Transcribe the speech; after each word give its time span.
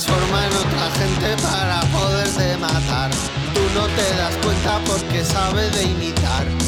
transforma 0.00 0.46
en 0.46 0.52
otra 0.56 0.90
gente 0.92 1.42
para 1.42 1.80
poderte 1.92 2.56
matar. 2.56 3.10
Tú 3.52 3.60
no 3.74 3.86
te 3.86 4.16
das 4.16 4.34
cuenta 4.42 4.80
porque 4.86 5.24
sabe 5.24 5.68
de 5.70 5.82
imitar. 5.82 6.59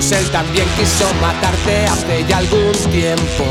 T800 0.00 0.12
Él 0.12 0.30
también 0.30 0.66
quiso 0.76 1.04
matarte 1.20 1.84
hace 1.86 2.24
ya 2.26 2.38
algún 2.38 2.72
tiempo 2.90 3.44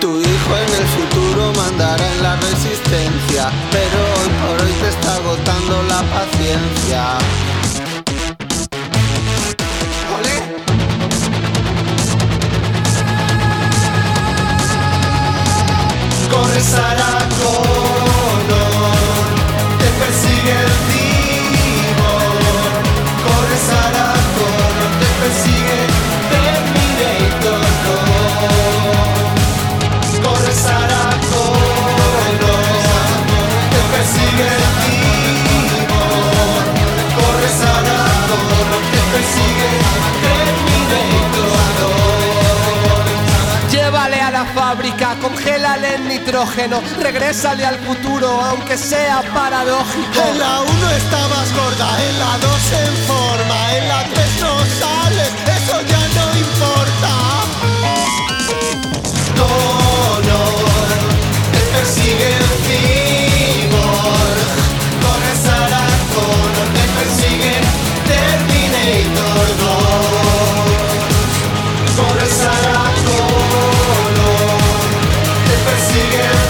Tu 0.00 0.20
hijo 0.20 0.56
en 0.56 0.74
el 0.80 0.86
futuro 0.88 1.52
mandará 1.54 2.12
en 2.12 2.22
la 2.22 2.36
resistencia, 2.36 3.50
pero 3.70 3.98
hoy 4.18 4.30
por 4.42 4.66
hoy 4.66 4.72
te 4.72 4.88
está 4.88 5.14
agotando 5.14 5.82
la 5.84 6.02
paciencia. 6.02 7.41
Nitrógeno, 46.42 46.82
regrésale 47.00 47.64
al 47.64 47.78
futuro, 47.78 48.28
aunque 48.40 48.76
sea 48.76 49.22
paradójico. 49.32 50.20
En 50.28 50.38
la 50.38 50.60
1 50.60 50.90
estabas 50.90 51.52
gorda, 51.54 52.02
en 52.08 52.18
la 52.18 52.38
2 52.38 52.72
en 52.72 52.96
forma, 53.06 53.76
en 53.76 53.88
la 53.88 54.04
3 54.04 54.40
no 54.40 54.58
sales, 54.80 55.30
eso 55.56 55.80
ya 55.82 56.08
no 56.18 56.24
importa. 56.38 57.12
Connor, 59.38 60.88
te 61.52 61.60
persigue 61.76 62.28
el 62.36 62.46
cyborg. 62.66 64.48
Corre 65.02 65.34
Sarah 65.44 65.94
Connor, 66.14 66.68
te 66.76 66.84
persigue 66.98 67.54
Terminator 68.10 69.46
2. 71.96 72.06
Corre 72.06 72.26
Sarah 72.26 72.72
Connor, 72.72 72.81
te 75.92 76.41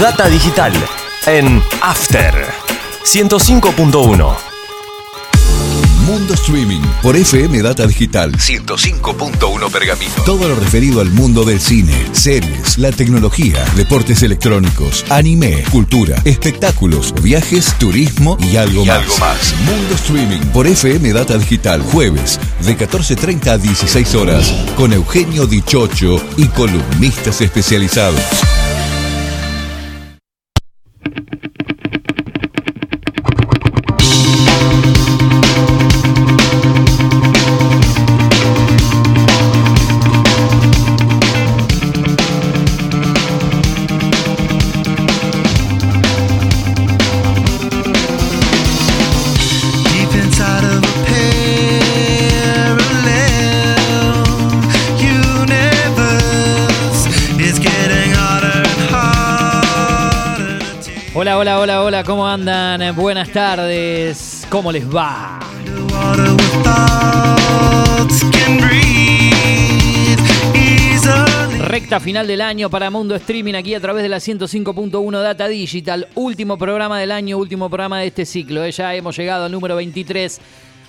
Data 0.00 0.28
digital 0.30 0.72
en 1.26 1.62
After 1.82 2.32
105.1. 3.04 4.36
Mundo 6.06 6.34
Streaming 6.34 6.80
por 7.02 7.16
FM 7.16 7.60
Data 7.60 7.86
Digital. 7.86 8.32
105.1 8.32 9.70
Pergamino. 9.70 10.12
Todo 10.24 10.48
lo 10.48 10.56
referido 10.56 11.02
al 11.02 11.10
mundo 11.10 11.44
del 11.44 11.60
cine, 11.60 11.94
series, 12.12 12.78
la 12.78 12.90
tecnología, 12.92 13.62
deportes 13.76 14.22
electrónicos, 14.22 15.04
anime, 15.10 15.62
cultura, 15.70 16.16
espectáculos, 16.24 17.14
viajes, 17.22 17.74
turismo 17.78 18.38
y 18.40 18.56
algo 18.56 18.82
Y 18.82 18.86
más. 18.86 18.98
algo 18.98 19.18
más. 19.18 19.54
Mundo 19.66 19.94
Streaming 19.96 20.40
por 20.52 20.66
FM 20.66 21.12
Data 21.12 21.36
Digital. 21.36 21.82
Jueves 21.82 22.40
de 22.64 22.76
14.30 22.76 23.46
a 23.48 23.58
16 23.58 24.14
horas 24.14 24.50
con 24.76 24.92
Eugenio 24.94 25.46
Dichocho 25.46 26.20
y 26.38 26.46
columnistas 26.46 27.40
especializados. 27.42 28.20
Buenas 63.32 63.56
tardes, 63.56 64.46
¿cómo 64.50 64.72
les 64.72 64.84
va? 64.92 65.38
Recta 71.60 72.00
final 72.00 72.26
del 72.26 72.40
año 72.40 72.68
para 72.68 72.90
Mundo 72.90 73.14
Streaming 73.14 73.54
aquí 73.54 73.76
a 73.76 73.80
través 73.80 74.02
de 74.02 74.08
la 74.08 74.16
105.1 74.16 75.22
Data 75.22 75.46
Digital. 75.46 76.08
Último 76.16 76.58
programa 76.58 76.98
del 76.98 77.12
año, 77.12 77.38
último 77.38 77.70
programa 77.70 78.00
de 78.00 78.08
este 78.08 78.26
ciclo. 78.26 78.64
eh. 78.64 78.72
Ya 78.72 78.96
hemos 78.96 79.16
llegado 79.16 79.44
al 79.44 79.52
número 79.52 79.76
23. 79.76 80.40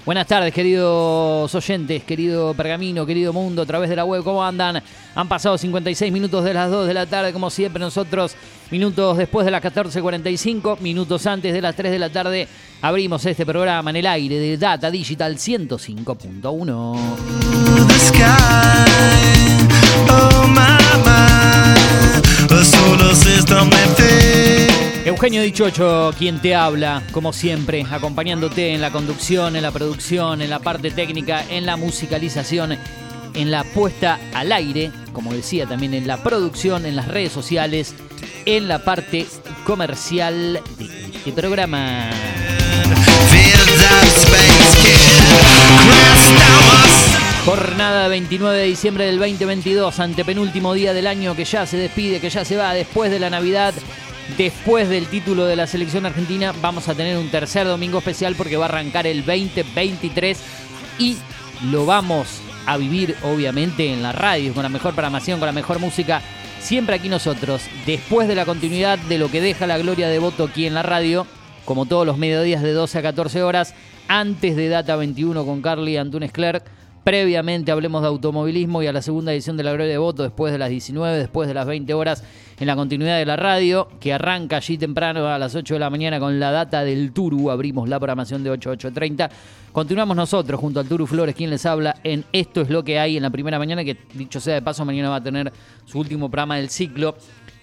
Buenas 0.03 0.25
tardes, 0.25 0.51
queridos 0.51 1.53
oyentes, 1.53 2.03
querido 2.03 2.55
Pergamino, 2.55 3.05
querido 3.05 3.31
mundo, 3.31 3.61
a 3.61 3.67
través 3.67 3.87
de 3.87 3.95
la 3.95 4.03
web, 4.03 4.23
¿cómo 4.23 4.43
andan? 4.43 4.81
Han 5.13 5.27
pasado 5.27 5.59
56 5.59 6.11
minutos 6.11 6.43
de 6.43 6.55
las 6.55 6.71
2 6.71 6.87
de 6.87 6.93
la 6.95 7.05
tarde, 7.05 7.31
como 7.31 7.51
siempre 7.51 7.79
nosotros, 7.79 8.35
minutos 8.71 9.19
después 9.19 9.45
de 9.45 9.51
las 9.51 9.61
14.45, 9.61 10.79
minutos 10.79 11.27
antes 11.27 11.53
de 11.53 11.61
las 11.61 11.75
3 11.75 11.91
de 11.91 11.99
la 11.99 12.09
tarde, 12.09 12.47
abrimos 12.81 13.23
este 13.27 13.45
programa 13.45 13.91
en 13.91 13.97
el 13.97 14.07
aire 14.07 14.39
de 14.39 14.57
Data 14.57 14.89
Digital 14.89 15.37
105.1. 15.37 16.97
Eugenio 25.03 25.41
Dichocho, 25.41 26.13
quien 26.15 26.39
te 26.39 26.53
habla, 26.53 27.01
como 27.11 27.33
siempre, 27.33 27.83
acompañándote 27.89 28.73
en 28.73 28.81
la 28.81 28.91
conducción, 28.91 29.55
en 29.55 29.63
la 29.63 29.71
producción, 29.71 30.43
en 30.43 30.49
la 30.51 30.59
parte 30.59 30.91
técnica, 30.91 31.43
en 31.49 31.65
la 31.65 31.75
musicalización, 31.75 32.77
en 33.33 33.51
la 33.51 33.63
puesta 33.63 34.19
al 34.35 34.51
aire, 34.51 34.91
como 35.11 35.33
decía 35.33 35.65
también 35.65 35.95
en 35.95 36.05
la 36.05 36.21
producción, 36.21 36.85
en 36.85 36.95
las 36.95 37.07
redes 37.07 37.31
sociales, 37.31 37.95
en 38.45 38.67
la 38.67 38.83
parte 38.83 39.25
comercial 39.65 40.61
de 40.77 41.17
este 41.17 41.31
programa. 41.31 42.11
Jornada 47.43 48.07
29 48.07 48.55
de 48.55 48.65
diciembre 48.65 49.05
del 49.05 49.17
2022, 49.17 49.99
antepenúltimo 49.99 50.75
día 50.75 50.93
del 50.93 51.07
año 51.07 51.35
que 51.35 51.43
ya 51.43 51.65
se 51.65 51.77
despide, 51.77 52.19
que 52.19 52.29
ya 52.29 52.45
se 52.45 52.55
va 52.55 52.71
después 52.75 53.09
de 53.09 53.19
la 53.19 53.31
Navidad. 53.31 53.73
Después 54.37 54.87
del 54.87 55.07
título 55.07 55.45
de 55.45 55.55
la 55.55 55.67
selección 55.67 56.05
argentina 56.05 56.53
vamos 56.61 56.87
a 56.87 56.95
tener 56.95 57.17
un 57.17 57.29
tercer 57.29 57.67
domingo 57.67 57.97
especial 57.97 58.35
porque 58.35 58.57
va 58.57 58.65
a 58.65 58.69
arrancar 58.69 59.05
el 59.05 59.25
2023 59.25 60.39
y 60.99 61.17
lo 61.69 61.85
vamos 61.85 62.41
a 62.65 62.77
vivir 62.77 63.15
obviamente 63.23 63.91
en 63.91 64.01
la 64.01 64.11
radio, 64.11 64.53
con 64.53 64.63
la 64.63 64.69
mejor 64.69 64.93
programación, 64.93 65.39
con 65.39 65.47
la 65.47 65.51
mejor 65.51 65.79
música. 65.79 66.21
Siempre 66.59 66.95
aquí 66.95 67.09
nosotros, 67.09 67.63
después 67.85 68.27
de 68.27 68.35
la 68.35 68.45
continuidad 68.45 68.99
de 68.99 69.17
lo 69.17 69.29
que 69.29 69.41
deja 69.41 69.67
la 69.67 69.79
gloria 69.79 70.07
de 70.07 70.19
voto 70.19 70.45
aquí 70.45 70.65
en 70.65 70.75
la 70.75 70.83
radio, 70.83 71.25
como 71.65 71.85
todos 71.85 72.05
los 72.05 72.17
mediodías 72.17 72.61
de 72.61 72.71
12 72.71 72.99
a 72.99 73.01
14 73.01 73.43
horas, 73.43 73.73
antes 74.07 74.55
de 74.55 74.69
Data 74.69 74.95
21 74.95 75.45
con 75.45 75.61
Carly 75.61 75.97
Antunes 75.97 76.31
Clerc, 76.31 76.63
previamente 77.03 77.71
hablemos 77.71 78.01
de 78.01 78.09
automovilismo 78.09 78.83
y 78.83 78.87
a 78.87 78.93
la 78.93 79.01
segunda 79.01 79.33
edición 79.33 79.57
de 79.57 79.63
la 79.63 79.73
Gloria 79.73 79.91
de 79.91 79.97
Voto 79.97 80.23
después 80.23 80.51
de 80.53 80.59
las 80.59 80.69
19, 80.69 81.17
después 81.17 81.47
de 81.47 81.55
las 81.55 81.65
20 81.65 81.93
horas 81.93 82.23
en 82.61 82.67
la 82.67 82.75
continuidad 82.75 83.17
de 83.17 83.25
la 83.25 83.35
radio, 83.35 83.87
que 83.99 84.13
arranca 84.13 84.57
allí 84.57 84.77
temprano 84.77 85.27
a 85.27 85.39
las 85.39 85.55
8 85.55 85.73
de 85.73 85.79
la 85.79 85.89
mañana 85.89 86.19
con 86.19 86.39
la 86.39 86.51
data 86.51 86.83
del 86.83 87.11
Turu, 87.11 87.49
abrimos 87.49 87.89
la 87.89 87.99
programación 87.99 88.43
de 88.43 88.51
8 88.51 88.69
a 88.69 88.73
8.30. 88.75 89.29
Continuamos 89.71 90.15
nosotros 90.15 90.61
junto 90.61 90.79
al 90.79 90.87
Turu 90.87 91.07
Flores, 91.07 91.33
quien 91.33 91.49
les 91.49 91.65
habla 91.65 91.95
en 92.03 92.23
Esto 92.31 92.61
es 92.61 92.69
lo 92.69 92.83
que 92.83 92.99
hay 92.99 93.17
en 93.17 93.23
la 93.23 93.31
primera 93.31 93.57
mañana, 93.57 93.83
que 93.83 93.97
dicho 94.13 94.39
sea 94.39 94.53
de 94.53 94.61
paso, 94.61 94.85
mañana 94.85 95.09
va 95.09 95.15
a 95.15 95.23
tener 95.23 95.51
su 95.85 95.97
último 95.97 96.29
programa 96.29 96.57
del 96.57 96.69
ciclo. 96.69 97.15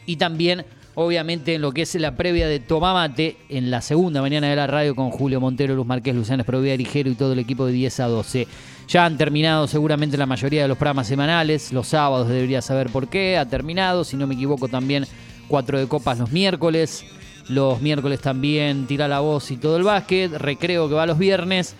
Y 0.04 0.16
también 0.16 0.64
obviamente 1.00 1.54
en 1.54 1.62
lo 1.62 1.70
que 1.70 1.82
es 1.82 1.94
la 1.94 2.16
previa 2.16 2.48
de 2.48 2.58
Tomamate, 2.58 3.36
en 3.48 3.70
la 3.70 3.82
segunda 3.82 4.20
mañana 4.20 4.48
de 4.48 4.56
la 4.56 4.66
radio 4.66 4.96
con 4.96 5.10
Julio 5.10 5.40
Montero, 5.40 5.76
Luz 5.76 5.86
Marqués, 5.86 6.12
Luciano 6.12 6.40
Esprovía, 6.40 6.76
Ligero 6.76 7.08
y 7.08 7.14
todo 7.14 7.34
el 7.34 7.38
equipo 7.38 7.66
de 7.66 7.72
10 7.72 8.00
a 8.00 8.08
12. 8.08 8.48
Ya 8.88 9.04
han 9.04 9.16
terminado 9.16 9.68
seguramente 9.68 10.16
la 10.16 10.26
mayoría 10.26 10.62
de 10.62 10.66
los 10.66 10.76
programas 10.76 11.06
semanales, 11.06 11.72
los 11.72 11.86
sábados 11.86 12.26
debería 12.26 12.62
saber 12.62 12.90
por 12.90 13.06
qué, 13.06 13.38
ha 13.38 13.46
terminado, 13.46 14.02
si 14.02 14.16
no 14.16 14.26
me 14.26 14.34
equivoco 14.34 14.66
también 14.66 15.06
cuatro 15.46 15.78
de 15.78 15.86
copas 15.86 16.18
los 16.18 16.32
miércoles, 16.32 17.04
los 17.48 17.80
miércoles 17.80 18.20
también 18.20 18.88
tira 18.88 19.06
la 19.06 19.20
voz 19.20 19.52
y 19.52 19.56
todo 19.56 19.76
el 19.76 19.84
básquet, 19.84 20.32
recreo 20.32 20.88
que 20.88 20.96
va 20.96 21.06
los 21.06 21.18
viernes. 21.18 21.76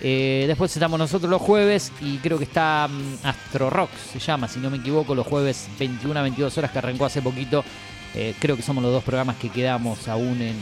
Eh, 0.00 0.44
después 0.48 0.74
estamos 0.74 0.98
nosotros 0.98 1.30
los 1.30 1.40
jueves 1.40 1.92
y 2.00 2.18
creo 2.18 2.36
que 2.36 2.44
está 2.44 2.88
mm, 2.90 3.26
Astro 3.26 3.70
Rock, 3.70 3.90
se 4.12 4.18
llama, 4.18 4.48
si 4.48 4.58
no 4.58 4.70
me 4.70 4.78
equivoco, 4.78 5.14
los 5.14 5.26
jueves 5.26 5.68
21 5.78 6.18
a 6.18 6.22
22 6.22 6.58
horas 6.58 6.72
que 6.72 6.78
arrancó 6.78 7.04
hace 7.04 7.22
poquito. 7.22 7.64
Eh, 8.16 8.34
creo 8.38 8.56
que 8.56 8.62
somos 8.62 8.82
los 8.82 8.92
dos 8.92 9.04
programas 9.04 9.36
que 9.36 9.50
quedamos 9.50 10.08
aún 10.08 10.40
en 10.40 10.56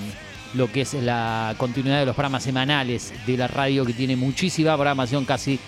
lo 0.55 0.71
que 0.71 0.83
es 0.83 0.95
la 0.95 1.55
continuidad 1.57 2.01
de 2.01 2.07
los 2.07 2.15
programas 2.15 2.43
semanales 2.43 3.13
de 3.27 3.37
la 3.37 3.47
radio, 3.47 3.85
que 3.85 3.93
tiene 3.93 4.17
muchísima 4.17 4.75
programación, 4.75 5.25
casi 5.25 5.61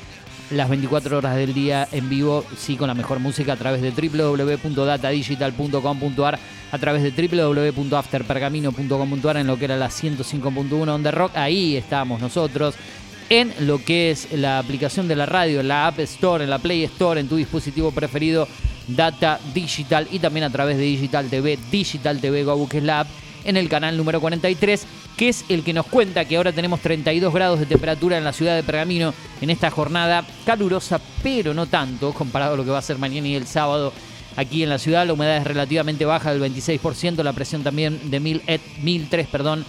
las 0.51 0.69
24 0.69 1.19
horas 1.19 1.37
del 1.37 1.55
día 1.55 1.89
en 1.91 2.09
vivo, 2.09 2.45
sí, 2.57 2.77
con 2.77 2.87
la 2.89 2.95
mejor 2.95 3.19
música 3.19 3.55
a 3.55 3.57
través 3.57 3.83
de 3.83 3.91
www.datadigital.com.ar, 3.91 6.39
a 6.71 6.79
través 6.79 7.03
de 7.03 7.29
www.afterpergamino.com.ar 7.29 9.37
en 9.39 9.47
lo 9.47 9.59
que 9.59 9.65
era 9.65 9.77
la 9.77 9.89
105.1 9.89 10.89
on 10.89 11.03
the 11.03 11.11
rock. 11.11 11.37
Ahí 11.37 11.77
estamos 11.77 12.21
nosotros 12.21 12.77
en 13.29 13.53
lo 13.61 13.83
que 13.85 14.11
es 14.11 14.29
la 14.33 14.59
aplicación 14.59 15.09
de 15.09 15.17
la 15.17 15.27
radio, 15.27 15.63
la 15.63 15.87
App 15.89 15.99
Store, 16.01 16.45
en 16.45 16.51
la 16.51 16.59
Play 16.59 16.85
Store, 16.85 17.19
en 17.21 17.29
tu 17.29 17.37
dispositivo 17.37 17.91
preferido, 17.91 18.47
Data 18.89 19.41
Digital 19.53 20.07
y 20.13 20.19
también 20.21 20.45
a 20.45 20.51
través 20.51 20.77
de 20.77 20.85
Digital 20.85 21.29
TV, 21.29 21.59
Digital 21.71 22.21
TV 22.21 22.45
Go, 22.45 22.69
que 22.69 22.79
es 22.79 22.85
la 22.85 23.01
app, 23.01 23.09
en 23.45 23.57
el 23.57 23.69
canal 23.69 23.97
número 23.97 24.21
43, 24.21 24.87
que 25.17 25.29
es 25.29 25.45
el 25.49 25.63
que 25.65 25.73
nos 25.73 25.87
cuenta 25.87 26.25
que 26.25 26.37
ahora 26.37 26.53
tenemos 26.53 26.81
32 26.81 27.33
grados 27.33 27.59
de 27.61 27.67
temperatura 27.67 28.19
en 28.19 28.25
la 28.25 28.33
ciudad 28.33 28.55
de 28.57 28.63
Pergamino 28.63 29.15
en 29.41 29.51
esta 29.51 29.71
jornada 29.71 30.25
calurosa, 30.45 31.01
pero 31.23 31.55
no 31.55 31.67
tanto 31.67 32.13
comparado 32.13 32.55
a 32.55 32.57
lo 32.57 32.65
que 32.65 32.71
va 32.71 32.79
a 32.79 32.83
ser 32.83 32.99
mañana 32.99 33.27
y 33.29 33.35
el 33.35 33.47
sábado. 33.47 33.93
Aquí 34.37 34.63
en 34.63 34.69
la 34.69 34.79
ciudad 34.79 35.07
la 35.07 35.15
humedad 35.15 35.39
es 35.39 35.45
relativamente 35.45 36.05
baja 36.05 36.33
del 36.35 36.43
26%, 36.53 37.23
la 37.23 37.33
presión 37.33 37.63
también 37.63 38.11
de 38.11 38.21
1000, 38.21 38.43
et- 38.47 38.61
1003, 38.83 39.27
perdón, 39.29 39.65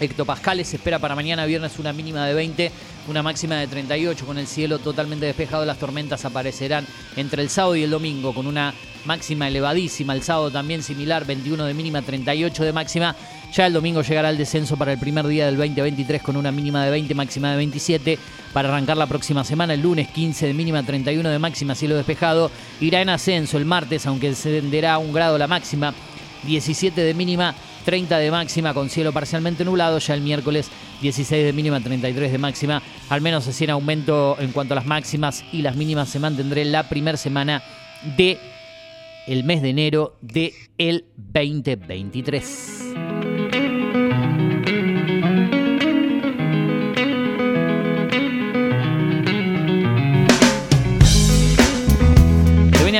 hectopascales. 0.00 0.68
Se 0.68 0.76
espera 0.76 0.98
para 0.98 1.14
mañana 1.14 1.46
viernes 1.46 1.78
una 1.78 1.92
mínima 1.92 2.26
de 2.26 2.34
20, 2.34 2.72
una 3.08 3.22
máxima 3.22 3.56
de 3.56 3.66
38 3.66 4.26
con 4.26 4.38
el 4.38 4.46
cielo 4.46 4.78
totalmente 4.78 5.26
despejado. 5.26 5.64
Las 5.64 5.78
tormentas 5.78 6.24
aparecerán 6.24 6.86
entre 7.16 7.42
el 7.42 7.48
sábado 7.48 7.76
y 7.76 7.82
el 7.82 7.90
domingo 7.90 8.34
con 8.34 8.46
una 8.46 8.74
máxima 9.04 9.48
elevadísima. 9.48 10.12
El 10.12 10.22
sábado 10.22 10.50
también 10.50 10.82
similar, 10.82 11.24
21 11.24 11.64
de 11.64 11.74
mínima, 11.74 12.02
38 12.02 12.64
de 12.64 12.72
máxima. 12.72 13.16
Ya 13.52 13.66
el 13.66 13.72
domingo 13.72 14.02
llegará 14.02 14.30
el 14.30 14.38
descenso 14.38 14.76
para 14.76 14.92
el 14.92 14.98
primer 14.98 15.26
día 15.26 15.46
del 15.46 15.56
2023 15.56 16.22
con 16.22 16.36
una 16.36 16.50
mínima 16.52 16.84
de 16.84 16.90
20, 16.90 17.14
máxima 17.14 17.52
de 17.52 17.56
27. 17.58 18.18
Para 18.52 18.68
arrancar 18.68 18.96
la 18.96 19.06
próxima 19.06 19.44
semana, 19.44 19.74
el 19.74 19.80
lunes 19.80 20.08
15 20.08 20.46
de 20.46 20.54
mínima, 20.54 20.82
31 20.82 21.28
de 21.28 21.38
máxima, 21.38 21.74
cielo 21.74 21.96
despejado. 21.96 22.50
Irá 22.80 23.00
en 23.00 23.08
ascenso 23.08 23.56
el 23.56 23.64
martes, 23.64 24.06
aunque 24.06 24.30
descenderá 24.30 24.98
un 24.98 25.12
grado 25.12 25.38
la 25.38 25.46
máxima. 25.46 25.94
17 26.44 27.00
de 27.00 27.14
mínima, 27.14 27.54
30 27.86 28.18
de 28.18 28.32
máxima 28.32 28.74
con 28.74 28.90
cielo 28.90 29.12
parcialmente 29.12 29.64
nublado. 29.64 30.00
Ya 30.00 30.14
el 30.14 30.20
miércoles 30.20 30.70
16 31.00 31.44
de 31.44 31.52
mínima, 31.52 31.80
33 31.80 32.32
de 32.32 32.38
máxima. 32.38 32.82
Al 33.08 33.20
menos 33.20 33.46
así 33.46 33.64
en 33.64 33.70
aumento 33.70 34.36
en 34.40 34.50
cuanto 34.50 34.74
a 34.74 34.76
las 34.76 34.86
máximas 34.86 35.44
y 35.52 35.62
las 35.62 35.76
mínimas 35.76 36.08
se 36.08 36.18
mantendrá 36.18 36.60
en 36.60 36.72
la 36.72 36.88
primera 36.88 37.16
semana 37.16 37.62
de 38.16 38.38
mes 39.44 39.62
de 39.62 39.70
enero 39.70 40.16
de 40.20 40.52
el 40.78 41.04
2023. 41.16 43.15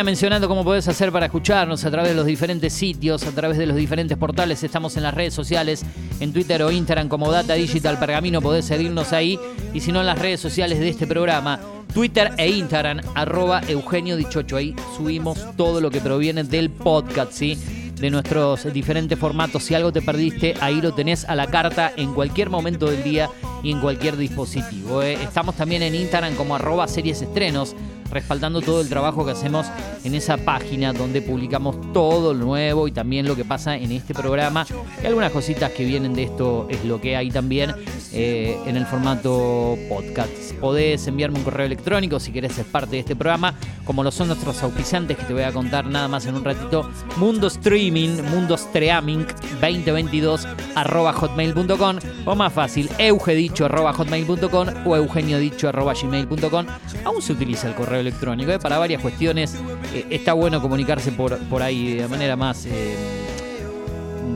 Mencionando 0.04 0.48
cómo 0.48 0.64
podés 0.64 0.88
hacer 0.88 1.12
para 1.12 1.26
escucharnos 1.26 1.84
a 1.84 1.90
través 1.90 2.10
de 2.10 2.16
los 2.16 2.26
diferentes 2.26 2.72
sitios, 2.72 3.24
a 3.24 3.32
través 3.32 3.56
de 3.56 3.66
los 3.66 3.76
diferentes 3.76 4.16
portales. 4.18 4.62
Estamos 4.62 4.96
en 4.96 5.02
las 5.02 5.14
redes 5.14 5.34
sociales, 5.34 5.84
en 6.20 6.32
Twitter 6.32 6.62
o 6.62 6.70
Instagram 6.70 7.08
como 7.08 7.30
Data 7.30 7.54
Digital 7.54 7.98
Pergamino. 7.98 8.40
Podés 8.42 8.64
seguirnos 8.64 9.12
ahí. 9.12 9.38
Y 9.74 9.80
si 9.80 9.92
no, 9.92 10.00
en 10.00 10.06
las 10.06 10.18
redes 10.18 10.40
sociales 10.40 10.80
de 10.80 10.88
este 10.88 11.06
programa, 11.06 11.60
Twitter 11.92 12.32
e 12.36 12.48
Instagram, 12.50 13.00
arroba 13.14 13.60
Eugenio 13.68 14.16
Dichocho. 14.16 14.56
Ahí 14.56 14.74
subimos 14.96 15.38
todo 15.56 15.80
lo 15.80 15.90
que 15.90 16.00
proviene 16.00 16.44
del 16.44 16.70
podcast, 16.70 17.32
¿sí? 17.32 17.58
De 17.94 18.10
nuestros 18.10 18.70
diferentes 18.72 19.18
formatos. 19.18 19.62
Si 19.62 19.74
algo 19.74 19.92
te 19.92 20.02
perdiste, 20.02 20.54
ahí 20.60 20.80
lo 20.80 20.92
tenés 20.94 21.24
a 21.24 21.34
la 21.34 21.46
carta 21.46 21.92
en 21.96 22.12
cualquier 22.12 22.50
momento 22.50 22.90
del 22.90 23.02
día 23.02 23.30
y 23.62 23.72
en 23.72 23.80
cualquier 23.80 24.16
dispositivo. 24.16 25.02
¿eh? 25.02 25.14
Estamos 25.14 25.54
también 25.54 25.82
en 25.82 25.94
Instagram 25.94 26.34
como 26.34 26.54
arroba 26.54 26.86
series 26.86 27.22
estrenos, 27.22 27.74
respaldando 28.10 28.60
todo 28.60 28.80
el 28.80 28.88
trabajo 28.88 29.24
que 29.24 29.32
hacemos 29.32 29.66
en 30.04 30.14
esa 30.14 30.36
página 30.36 30.92
donde 30.92 31.22
publicamos 31.22 31.92
todo 31.92 32.34
lo 32.34 32.44
nuevo 32.44 32.88
y 32.88 32.92
también 32.92 33.26
lo 33.26 33.36
que 33.36 33.44
pasa 33.44 33.76
en 33.76 33.92
este 33.92 34.14
programa. 34.14 34.66
Y 35.02 35.06
algunas 35.06 35.32
cositas 35.32 35.70
que 35.72 35.84
vienen 35.84 36.14
de 36.14 36.24
esto 36.24 36.66
es 36.70 36.84
lo 36.84 37.00
que 37.00 37.16
hay 37.16 37.30
también 37.30 37.74
eh, 38.12 38.56
en 38.66 38.76
el 38.76 38.86
formato 38.86 39.76
podcast. 39.88 40.52
Podés 40.60 41.06
enviarme 41.06 41.38
un 41.38 41.44
correo 41.44 41.66
electrónico 41.66 42.20
si 42.20 42.32
querés 42.32 42.52
ser 42.52 42.66
parte 42.66 42.92
de 42.92 43.00
este 43.00 43.16
programa, 43.16 43.54
como 43.84 44.02
lo 44.02 44.10
son 44.10 44.28
nuestros 44.28 44.62
auspiciantes 44.62 45.16
que 45.16 45.24
te 45.24 45.32
voy 45.32 45.42
a 45.42 45.52
contar 45.52 45.86
nada 45.86 46.08
más 46.08 46.26
en 46.26 46.34
un 46.34 46.44
ratito. 46.44 46.90
Mundo 47.16 47.48
Streaming, 47.48 48.22
Mundo 48.30 48.54
Streaming 48.54 49.24
2022 49.60 50.46
arroba 50.74 51.12
hotmail.com 51.12 51.98
o 52.24 52.34
más 52.34 52.52
fácil, 52.52 52.88
eugedicho 52.98 53.64
arroba 53.64 53.92
hotmail.com 53.92 54.68
o 54.86 54.96
eugeniodicho 54.96 55.68
arroba 55.68 55.94
gmail.com. 55.94 56.66
Aún 57.04 57.22
se 57.22 57.32
utiliza 57.32 57.68
el 57.68 57.74
correo 57.74 57.95
electrónico 58.00 58.50
¿eh? 58.52 58.58
para 58.58 58.78
varias 58.78 59.02
cuestiones. 59.02 59.54
Eh, 59.94 60.06
está 60.10 60.32
bueno 60.32 60.60
comunicarse 60.60 61.12
por, 61.12 61.38
por 61.48 61.62
ahí 61.62 61.94
de 61.94 62.08
manera 62.08 62.36
más... 62.36 62.66
eh, 62.66 62.96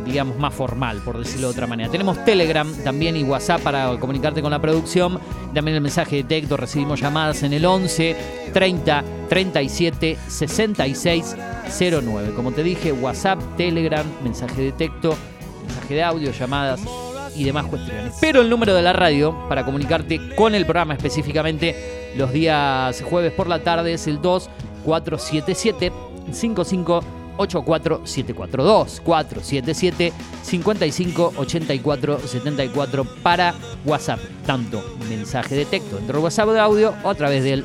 digamos, 0.04 0.36
más 0.38 0.52
formal, 0.52 0.98
por 1.04 1.18
decirlo 1.18 1.48
de 1.48 1.52
otra 1.52 1.66
manera. 1.66 1.90
Tenemos 1.90 2.24
Telegram 2.24 2.70
también 2.84 3.16
y 3.16 3.22
WhatsApp 3.22 3.60
para 3.60 3.96
comunicarte 3.98 4.42
con 4.42 4.50
la 4.50 4.60
producción. 4.60 5.20
También 5.54 5.76
el 5.76 5.80
mensaje 5.80 6.16
de 6.16 6.24
texto, 6.24 6.56
recibimos 6.56 7.00
llamadas 7.00 7.42
en 7.42 7.52
el 7.52 7.64
11 7.64 8.16
30 8.52 9.04
37 9.28 10.18
66 10.26 11.36
09. 12.02 12.32
Como 12.34 12.52
te 12.52 12.62
dije, 12.62 12.92
WhatsApp, 12.92 13.40
Telegram, 13.56 14.04
mensaje 14.22 14.60
de 14.60 14.72
texto, 14.72 15.16
mensaje 15.66 15.94
de 15.94 16.02
audio, 16.02 16.32
llamadas 16.32 16.80
y 17.36 17.44
demás 17.44 17.66
cuestiones. 17.66 18.14
Pero 18.20 18.40
el 18.40 18.50
número 18.50 18.74
de 18.74 18.82
la 18.82 18.92
radio 18.92 19.48
para 19.48 19.64
comunicarte 19.64 20.34
con 20.34 20.54
el 20.54 20.64
programa 20.64 20.94
específicamente 20.94 21.99
los 22.16 22.32
días 22.32 23.02
jueves 23.02 23.32
por 23.32 23.48
la 23.48 23.62
tarde 23.62 23.94
es 23.94 24.06
el 24.06 24.20
2477 24.20 25.92
55 26.32 27.04
84742 27.36 29.00
477 29.00 30.12
55 30.42 31.32
84 31.36 32.20
74 32.20 33.04
para 33.22 33.54
WhatsApp, 33.84 34.20
tanto 34.46 34.82
mensaje 35.08 35.54
de 35.54 35.64
texto 35.64 35.96
dentro 35.96 36.16
del 36.16 36.24
WhatsApp 36.24 36.50
de 36.50 36.60
audio 36.60 36.94
o 37.02 37.08
a 37.08 37.14
través 37.14 37.44
del 37.44 37.64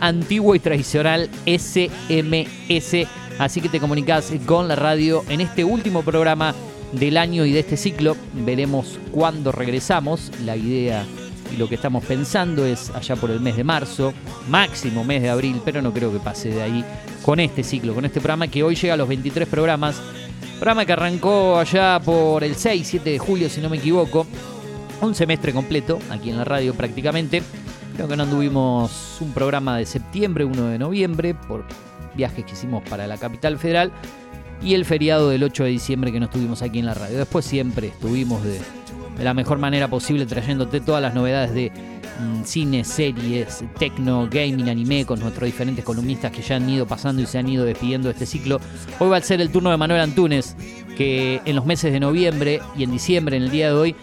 antiguo 0.00 0.54
y 0.54 0.58
tradicional 0.58 1.30
SMS. 1.46 3.06
Así 3.38 3.60
que 3.60 3.68
te 3.68 3.80
comunicas 3.80 4.32
con 4.46 4.68
la 4.68 4.76
radio 4.76 5.24
en 5.28 5.40
este 5.40 5.64
último 5.64 6.02
programa 6.02 6.54
del 6.92 7.16
año 7.16 7.46
y 7.46 7.52
de 7.52 7.60
este 7.60 7.76
ciclo. 7.76 8.16
Veremos 8.34 8.98
cuándo 9.12 9.52
regresamos. 9.52 10.30
La 10.44 10.56
idea 10.56 11.06
y 11.52 11.56
lo 11.56 11.68
que 11.68 11.74
estamos 11.74 12.04
pensando 12.04 12.64
es 12.64 12.90
allá 12.90 13.16
por 13.16 13.30
el 13.30 13.40
mes 13.40 13.56
de 13.56 13.64
marzo, 13.64 14.12
máximo 14.48 15.04
mes 15.04 15.22
de 15.22 15.30
abril, 15.30 15.60
pero 15.64 15.82
no 15.82 15.92
creo 15.92 16.12
que 16.12 16.18
pase 16.18 16.48
de 16.48 16.62
ahí 16.62 16.84
con 17.22 17.40
este 17.40 17.62
ciclo, 17.62 17.94
con 17.94 18.04
este 18.04 18.20
programa 18.20 18.48
que 18.48 18.62
hoy 18.62 18.74
llega 18.74 18.94
a 18.94 18.96
los 18.96 19.08
23 19.08 19.48
programas. 19.48 20.00
Programa 20.56 20.84
que 20.84 20.92
arrancó 20.92 21.58
allá 21.58 22.00
por 22.00 22.44
el 22.44 22.56
6, 22.56 22.86
7 22.86 23.10
de 23.10 23.18
julio, 23.18 23.48
si 23.48 23.60
no 23.60 23.68
me 23.68 23.78
equivoco. 23.78 24.26
Un 25.00 25.14
semestre 25.14 25.52
completo, 25.52 25.98
aquí 26.10 26.30
en 26.30 26.38
la 26.38 26.44
radio 26.44 26.74
prácticamente. 26.74 27.42
Creo 27.96 28.08
que 28.08 28.16
no 28.16 28.22
anduvimos 28.22 29.18
un 29.20 29.32
programa 29.32 29.76
de 29.76 29.86
septiembre, 29.86 30.44
uno 30.44 30.68
de 30.68 30.78
noviembre, 30.78 31.34
por 31.34 31.64
viajes 32.14 32.44
que 32.44 32.52
hicimos 32.52 32.82
para 32.88 33.06
la 33.06 33.18
capital 33.18 33.58
federal. 33.58 33.92
Y 34.62 34.74
el 34.74 34.84
feriado 34.84 35.28
del 35.28 35.42
8 35.42 35.64
de 35.64 35.70
diciembre 35.70 36.12
que 36.12 36.20
no 36.20 36.26
estuvimos 36.26 36.62
aquí 36.62 36.78
en 36.78 36.86
la 36.86 36.94
radio. 36.94 37.18
Después 37.18 37.44
siempre 37.44 37.88
estuvimos 37.88 38.44
de, 38.44 38.60
de 39.16 39.24
la 39.24 39.34
mejor 39.34 39.58
manera 39.58 39.88
posible 39.88 40.26
trayéndote 40.26 40.80
todas 40.80 41.02
las 41.02 41.14
novedades 41.14 41.54
de 41.54 41.70
mm, 41.70 42.44
cine, 42.44 42.84
series, 42.84 43.64
tecno, 43.78 44.28
gaming, 44.30 44.68
anime 44.68 45.04
con 45.04 45.20
nuestros 45.20 45.46
diferentes 45.46 45.84
columnistas 45.84 46.32
que 46.32 46.42
ya 46.42 46.56
han 46.56 46.68
ido 46.68 46.86
pasando 46.86 47.22
y 47.22 47.26
se 47.26 47.38
han 47.38 47.48
ido 47.48 47.64
despidiendo 47.64 48.08
de 48.08 48.12
este 48.12 48.26
ciclo. 48.26 48.60
Hoy 48.98 49.08
va 49.08 49.18
a 49.18 49.20
ser 49.20 49.40
el 49.40 49.50
turno 49.50 49.70
de 49.70 49.76
Manuel 49.76 50.00
Antunes, 50.00 50.56
que 50.96 51.40
en 51.44 51.56
los 51.56 51.66
meses 51.66 51.92
de 51.92 52.00
noviembre 52.00 52.60
y 52.76 52.84
en 52.84 52.92
diciembre, 52.92 53.36
en 53.36 53.44
el 53.44 53.50
día 53.50 53.68
de 53.68 53.74
hoy, 53.74 53.96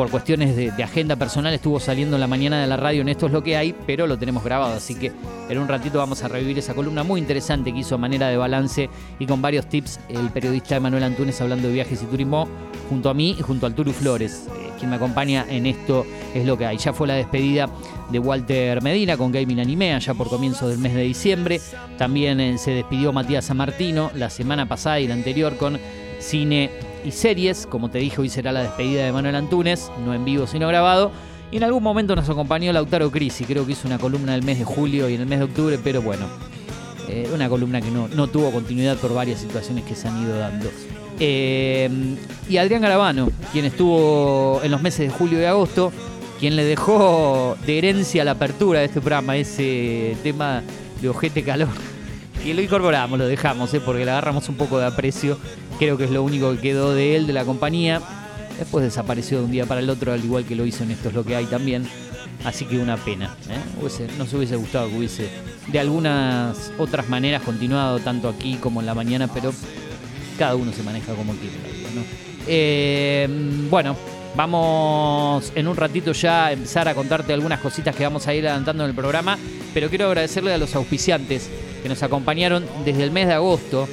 por 0.00 0.10
cuestiones 0.10 0.56
de, 0.56 0.70
agenda 0.82 1.14
personal, 1.16 1.52
estuvo 1.52 1.78
saliendo 1.78 2.16
en 2.16 2.20
la 2.20 2.26
mañana 2.26 2.58
de 2.62 2.66
la 2.66 2.78
radio 2.78 3.02
en 3.02 3.10
Esto 3.10 3.26
es 3.26 3.32
lo 3.32 3.42
que 3.42 3.58
hay, 3.58 3.74
pero 3.86 4.06
lo 4.06 4.16
tenemos 4.16 4.42
grabado, 4.42 4.72
así 4.72 4.94
que 4.94 5.12
en 5.50 5.58
un 5.58 5.68
ratito 5.68 5.98
vamos 5.98 6.24
a 6.24 6.28
revivir 6.28 6.58
esa 6.58 6.72
columna 6.72 7.02
muy 7.02 7.20
interesante 7.20 7.70
que 7.70 7.80
hizo 7.80 7.96
a 7.96 7.98
manera 7.98 8.28
de 8.28 8.38
balance 8.38 8.88
y 9.18 9.26
con 9.26 9.42
varios 9.42 9.68
tips 9.68 10.00
el 10.08 10.30
periodista 10.30 10.80
Manuel 10.80 11.02
Antunes 11.04 11.38
hablando 11.42 11.68
de 11.68 11.74
viajes 11.74 12.02
y 12.02 12.06
turismo 12.06 12.48
junto 12.88 13.10
a 13.10 13.14
mí 13.14 13.36
y 13.38 13.42
junto 13.42 13.66
al 13.66 13.74
Turu 13.74 13.92
Flores, 13.92 14.48
eh, 14.48 14.70
quien 14.78 14.88
me 14.88 14.96
acompaña 14.96 15.44
en 15.50 15.66
Esto 15.66 16.06
es 16.34 16.46
lo 16.46 16.56
que 16.56 16.64
hay. 16.64 16.78
Ya 16.78 16.94
fue 16.94 17.06
la 17.06 17.14
despedida 17.14 17.68
de 18.10 18.18
Walter 18.18 18.82
Medina 18.82 19.18
con 19.18 19.30
Gaming 19.30 19.60
Anime 19.60 19.94
allá 19.94 20.14
por 20.14 20.30
comienzo 20.30 20.66
del 20.66 20.78
mes 20.78 20.94
de 20.94 21.02
diciembre. 21.02 21.60
También 21.98 22.40
eh, 22.40 22.56
se 22.56 22.70
despidió 22.70 23.12
Matías 23.12 23.44
San 23.44 23.58
Martino 23.58 24.10
la 24.14 24.30
semana 24.30 24.66
pasada 24.66 24.98
y 24.98 25.06
la 25.06 25.12
anterior 25.12 25.58
con 25.58 25.78
cine 26.20 26.70
y 27.04 27.10
series. 27.10 27.66
Como 27.66 27.90
te 27.90 27.98
dije, 27.98 28.20
hoy 28.20 28.28
será 28.28 28.52
la 28.52 28.62
despedida 28.62 29.04
de 29.04 29.12
Manuel 29.12 29.34
Antunes, 29.34 29.90
no 30.04 30.14
en 30.14 30.24
vivo 30.24 30.46
sino 30.46 30.68
grabado. 30.68 31.10
Y 31.50 31.56
en 31.56 31.64
algún 31.64 31.82
momento 31.82 32.14
nos 32.14 32.28
acompañó 32.28 32.72
Lautaro 32.72 33.10
Crisi, 33.10 33.44
creo 33.44 33.66
que 33.66 33.72
hizo 33.72 33.88
una 33.88 33.98
columna 33.98 34.32
del 34.32 34.44
mes 34.44 34.58
de 34.58 34.64
julio 34.64 35.08
y 35.08 35.14
en 35.14 35.22
el 35.22 35.26
mes 35.26 35.40
de 35.40 35.46
octubre, 35.46 35.78
pero 35.82 36.00
bueno, 36.00 36.26
eh, 37.08 37.28
una 37.34 37.48
columna 37.48 37.80
que 37.80 37.90
no, 37.90 38.06
no 38.06 38.28
tuvo 38.28 38.52
continuidad 38.52 38.96
por 38.98 39.12
varias 39.12 39.40
situaciones 39.40 39.84
que 39.84 39.96
se 39.96 40.06
han 40.06 40.22
ido 40.22 40.38
dando. 40.38 40.70
Eh, 41.18 41.90
y 42.48 42.56
Adrián 42.56 42.82
Garabano, 42.82 43.30
quien 43.52 43.64
estuvo 43.64 44.60
en 44.62 44.70
los 44.70 44.80
meses 44.80 45.10
de 45.10 45.10
julio 45.10 45.40
y 45.40 45.44
agosto, 45.44 45.92
quien 46.38 46.56
le 46.56 46.64
dejó 46.64 47.56
de 47.66 47.78
herencia 47.78 48.24
la 48.24 48.32
apertura 48.32 48.78
de 48.78 48.86
este 48.86 49.00
programa, 49.00 49.36
ese 49.36 50.16
tema 50.22 50.62
de 51.02 51.08
ojete 51.08 51.42
calor. 51.42 51.68
Y 52.44 52.52
lo 52.54 52.62
incorporamos, 52.62 53.18
lo 53.18 53.26
dejamos, 53.26 53.72
¿eh? 53.74 53.80
porque 53.80 54.04
le 54.04 54.10
agarramos 54.10 54.48
un 54.48 54.54
poco 54.56 54.78
de 54.78 54.86
aprecio. 54.86 55.38
Creo 55.78 55.98
que 55.98 56.04
es 56.04 56.10
lo 56.10 56.22
único 56.22 56.52
que 56.54 56.58
quedó 56.60 56.94
de 56.94 57.16
él, 57.16 57.26
de 57.26 57.32
la 57.34 57.44
compañía. 57.44 58.00
Después 58.58 58.84
desapareció 58.84 59.38
de 59.38 59.44
un 59.44 59.50
día 59.50 59.66
para 59.66 59.80
el 59.80 59.90
otro, 59.90 60.12
al 60.12 60.24
igual 60.24 60.44
que 60.44 60.54
lo 60.56 60.64
hizo 60.64 60.82
en 60.84 60.90
Esto 60.90 61.08
es 61.08 61.14
lo 61.14 61.24
que 61.24 61.36
hay 61.36 61.44
también. 61.46 61.86
Así 62.44 62.64
que 62.64 62.78
una 62.78 62.96
pena. 62.96 63.36
¿eh? 63.50 63.58
Hubiese- 63.82 64.08
nos 64.16 64.32
hubiese 64.32 64.56
gustado 64.56 64.88
que 64.88 64.96
hubiese 64.96 65.28
de 65.66 65.78
algunas 65.78 66.72
otras 66.78 67.08
maneras 67.10 67.42
continuado 67.42 67.98
tanto 68.00 68.28
aquí 68.30 68.54
como 68.56 68.80
en 68.80 68.86
la 68.86 68.94
mañana, 68.94 69.28
pero 69.28 69.52
cada 70.38 70.54
uno 70.54 70.72
se 70.72 70.82
maneja 70.82 71.12
como 71.14 71.34
quiere. 71.34 71.56
¿no? 71.94 72.02
Eh, 72.46 73.28
bueno, 73.68 73.94
vamos 74.34 75.52
en 75.54 75.68
un 75.68 75.76
ratito 75.76 76.12
ya 76.12 76.46
a 76.46 76.52
empezar 76.52 76.88
a 76.88 76.94
contarte 76.94 77.32
algunas 77.32 77.60
cositas 77.60 77.94
que 77.94 78.04
vamos 78.04 78.26
a 78.26 78.34
ir 78.34 78.46
adelantando 78.46 78.84
en 78.84 78.90
el 78.90 78.96
programa, 78.96 79.38
pero 79.74 79.88
quiero 79.88 80.06
agradecerle 80.06 80.52
a 80.52 80.58
los 80.58 80.74
auspiciantes 80.74 81.50
que 81.82 81.88
nos 81.88 82.02
acompañaron 82.02 82.64
desde 82.84 83.04
el 83.04 83.10
mes 83.10 83.26
de 83.26 83.34
agosto, 83.34 83.88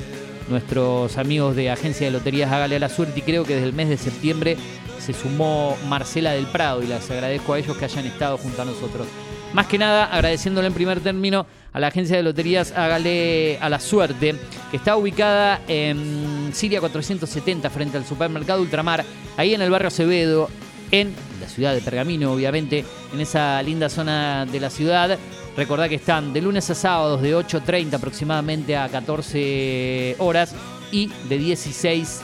nuestros 0.50 1.17
amigos 1.17 1.56
de 1.56 1.72
Agencia 1.72 2.08
de 2.08 2.12
Loterías 2.12 2.51
Hágale 2.51 2.77
a 2.77 2.79
la 2.79 2.89
Suerte 2.89 3.20
y 3.20 3.24
creo 3.24 3.44
que 3.44 3.56
desde 3.56 3.67
el 3.67 3.74
mes 3.74 3.89
de 3.89 3.98
septiembre 3.98 4.58
se 5.00 5.13
sumó 5.13 5.77
Marcela 5.88 6.32
del 6.32 6.48
Prado 6.48 6.84
y 6.84 6.88
les 6.88 7.10
agradezco 7.10 7.53
a 7.53 7.60
ellos 7.60 7.77
que 7.77 7.86
hayan 7.86 8.06
estado 8.06 8.38
junto 8.38 8.62
a 8.62 8.65
nosotros. 8.65 9.08
Más 9.54 9.68
que 9.68 9.77
nada, 9.77 10.06
agradeciéndole 10.06 10.68
en 10.68 10.74
primer 10.74 11.00
término 11.00 11.48
a 11.74 11.80
la 11.80 11.88
agencia 11.88 12.18
de 12.18 12.24
loterías 12.24 12.72
Hágale 12.74 13.58
a 13.60 13.70
la 13.70 13.80
Suerte, 13.80 14.36
que 14.70 14.77
está 14.77 14.98
ubicada 14.98 15.62
en 15.68 16.51
Siria 16.54 16.80
470 16.80 17.70
frente 17.70 17.98
al 17.98 18.06
supermercado 18.06 18.62
Ultramar, 18.62 19.04
ahí 19.38 19.54
en 19.54 19.62
el 19.62 19.72
barrio 19.72 19.88
Acevedo, 19.88 20.50
en 20.92 21.13
la 21.42 21.48
ciudad 21.48 21.74
de 21.74 21.82
Pergamino, 21.82 22.32
obviamente, 22.32 22.86
en 23.13 23.22
esa 23.22 23.62
linda 23.62 23.89
zona 23.89 24.46
de 24.46 24.60
la 24.60 24.70
ciudad. 24.70 25.18
Recordá 25.56 25.89
que 25.89 25.96
están 25.96 26.34
de 26.34 26.42
lunes 26.42 26.70
a 26.70 26.75
sábados 26.75 27.22
de 27.22 27.36
8.30 27.36 27.94
aproximadamente 27.94 28.77
a 28.77 28.88
14 28.89 30.16
horas 30.20 30.54
y 30.92 31.12
de 31.30 31.38
16 31.38 32.22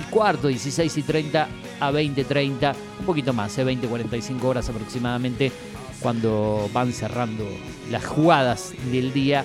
y 0.00 0.10
cuarto, 0.10 0.48
16 0.48 0.96
y 0.96 1.02
30 1.02 1.48
a 1.80 1.90
20.30, 1.90 2.74
un 3.00 3.06
poquito 3.06 3.32
más, 3.32 3.56
¿eh? 3.58 3.64
20-45 3.64 4.44
horas 4.44 4.68
aproximadamente, 4.68 5.50
cuando 6.00 6.68
van 6.72 6.92
cerrando 6.92 7.44
las 7.90 8.04
jugadas 8.04 8.72
del 8.90 9.12
día. 9.12 9.44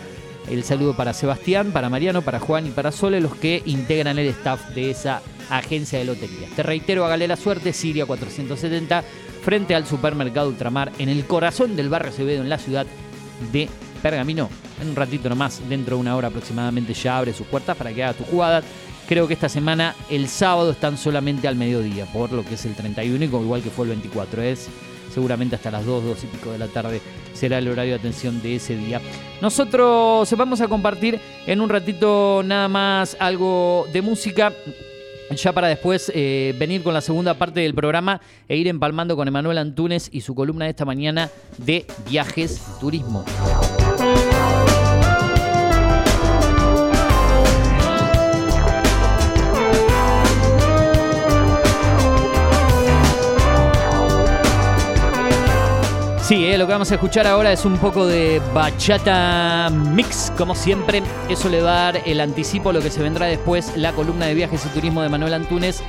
El 0.50 0.64
saludo 0.64 0.96
para 0.96 1.14
Sebastián, 1.14 1.72
para 1.72 1.90
Mariano, 1.90 2.22
para 2.22 2.40
Juan 2.40 2.68
y 2.68 2.72
para 2.72 2.92
Sole, 2.92 3.22
los 3.22 3.36
que 3.36 3.64
integran 3.66 4.20
el 4.20 4.28
staff 4.28 4.70
de 4.70 4.92
esa 4.92 5.22
agencia 5.50 6.00
de 6.00 6.06
loterías. 6.06 6.52
Te 6.56 6.64
reitero, 6.64 7.06
hágale 7.06 7.28
la 7.28 7.38
suerte, 7.38 7.72
Siria 7.72 8.06
470, 8.06 9.04
frente 9.44 9.74
al 9.76 9.86
supermercado 9.88 10.50
Ultramar, 10.50 10.92
en 11.00 11.10
el 11.10 11.26
corazón 11.26 11.76
del 11.76 11.90
barrio 11.90 12.12
Acevedo, 12.12 12.42
en 12.42 12.50
la 12.50 12.58
ciudad 12.58 12.86
de 13.52 13.70
Pergamino. 14.02 14.50
En 14.82 14.90
un 14.90 14.96
ratito 14.96 15.30
nomás, 15.30 15.62
dentro 15.70 15.96
de 15.96 16.02
una 16.02 16.16
hora 16.16 16.28
aproximadamente, 16.28 16.94
ya 16.94 17.18
abre 17.18 17.34
sus 17.34 17.48
puertas 17.48 17.78
para 17.78 17.94
que 17.94 18.04
haga 18.04 18.14
tu 18.14 18.26
jugada. 18.26 18.62
Creo 19.08 19.28
que 19.28 19.34
esta 19.34 19.50
semana, 19.50 19.96
el 20.10 20.28
sábado, 20.28 20.72
están 20.72 20.98
solamente 20.98 21.48
al 21.48 21.56
mediodía, 21.56 22.06
por 22.06 22.32
lo 22.34 22.44
que 22.44 22.56
es 22.56 22.66
el 22.66 22.76
31, 22.76 23.26
y 23.26 23.28
como 23.30 23.44
igual 23.44 23.62
que 23.62 23.70
fue 23.70 23.86
el 23.86 23.92
24. 23.92 24.42
Es 24.42 24.68
seguramente 25.14 25.56
hasta 25.56 25.72
las 25.72 25.86
2, 25.86 26.04
2 26.04 26.24
y 26.24 26.28
pico 26.28 26.52
de 26.52 26.58
la 26.58 26.68
tarde 26.68 27.02
será 27.34 27.58
el 27.58 27.68
horario 27.68 27.94
de 27.94 28.00
atención 28.00 28.42
de 28.42 28.56
ese 28.56 28.76
día. 28.76 29.02
Nosotros 29.42 30.34
vamos 30.38 30.62
a 30.62 30.68
compartir 30.68 31.20
en 31.46 31.62
un 31.62 31.70
ratito 31.70 32.42
nada 32.44 32.68
más 32.68 33.18
algo 33.20 33.88
de 33.92 34.02
música. 34.02 34.54
Ya 35.36 35.52
para 35.52 35.68
después 35.68 36.12
eh, 36.14 36.54
venir 36.60 36.84
con 36.84 36.94
la 36.94 37.02
segunda 37.02 37.34
parte 37.34 37.62
del 37.62 37.74
programa 37.74 38.22
e 38.48 38.58
ir 38.58 38.68
empalmando 38.68 39.16
con 39.16 39.28
Emanuel 39.28 39.58
Antunes 39.58 40.10
y 40.12 40.22
su 40.22 40.36
columna 40.36 40.66
de 40.66 40.72
esta 40.72 40.86
mañana 40.86 41.30
de 41.58 41.86
viajes 42.10 42.62
turismo. 42.80 43.26
Sí, 56.34 56.48
eh, 56.48 56.58
lo 56.58 56.66
que 56.66 56.72
vamos 56.72 56.90
a 56.90 56.96
escuchar 56.96 57.28
ahora 57.28 57.52
es 57.52 57.64
un 57.64 57.78
poco 57.78 58.08
de 58.08 58.42
bachata 58.56 59.70
mix, 59.70 60.34
como 60.36 60.56
siempre. 60.56 61.04
Eso 61.30 61.48
le 61.48 61.62
va 61.62 61.74
a 61.74 61.92
dar 61.92 62.02
el 62.08 62.20
anticipo 62.20 62.72
a 62.72 62.74
lo 62.74 62.82
que 62.82 62.90
se 62.90 63.04
vendrá 63.04 63.28
después, 63.28 63.78
la 63.78 63.92
columna 63.92 64.26
de 64.26 64.34
viajes 64.34 64.66
y 64.66 64.70
turismo 64.70 65.04
de 65.04 65.10
Manuel 65.10 65.36
Antunes, 65.36 65.84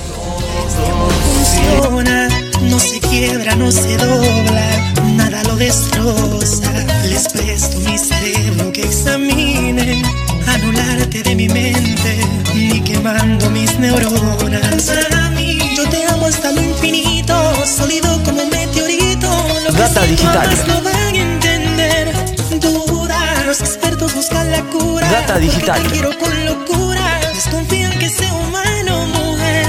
no 2.70 2.80
se 2.80 3.00
quiebra, 3.00 3.56
no 3.56 3.72
se 3.72 3.98
dobla, 3.98 4.84
nada 5.16 5.44
lo 5.44 5.56
destroza. 5.56 6.72
Les 7.10 7.28
presto 7.30 7.80
mi 7.80 7.98
cerebro 7.98 8.72
que 8.72 8.82
examinen, 8.84 10.04
anularte 10.48 11.24
de 11.24 11.36
mi 11.36 11.48
mente, 11.48 12.18
ni 12.54 12.82
quemando 12.82 13.50
mis 13.50 13.78
neuronas. 13.80 14.84
Para 14.84 15.30
mí, 15.32 15.58
yo 15.76 15.88
te 15.90 16.06
amo 16.06 16.28
hasta 16.28 16.52
lo 16.52 16.62
infinito, 16.62 17.36
sólido 17.66 18.22
como 18.24 18.44
un 18.44 18.50
meteorito. 18.50 19.30
Lo 19.66 19.72
que 19.72 19.78
Data 19.78 20.02
siento 20.04 20.24
digital. 20.24 20.50
lo 20.68 20.84
van 20.84 20.96
a 20.96 21.10
entender. 21.10 22.14
Duda, 22.60 23.44
los 23.46 23.60
expertos 23.62 24.14
buscan 24.14 24.52
la 24.52 24.62
cura. 24.64 25.10
Data 25.10 25.38
digital. 25.40 25.82
Te 25.82 25.90
quiero 25.90 26.18
con 26.18 26.46
locura, 26.46 27.20
desconfían 27.34 27.98
que 28.00 28.10
sea 28.10 28.34
humano 28.34 29.04
o 29.04 29.08
mujer. 29.08 29.68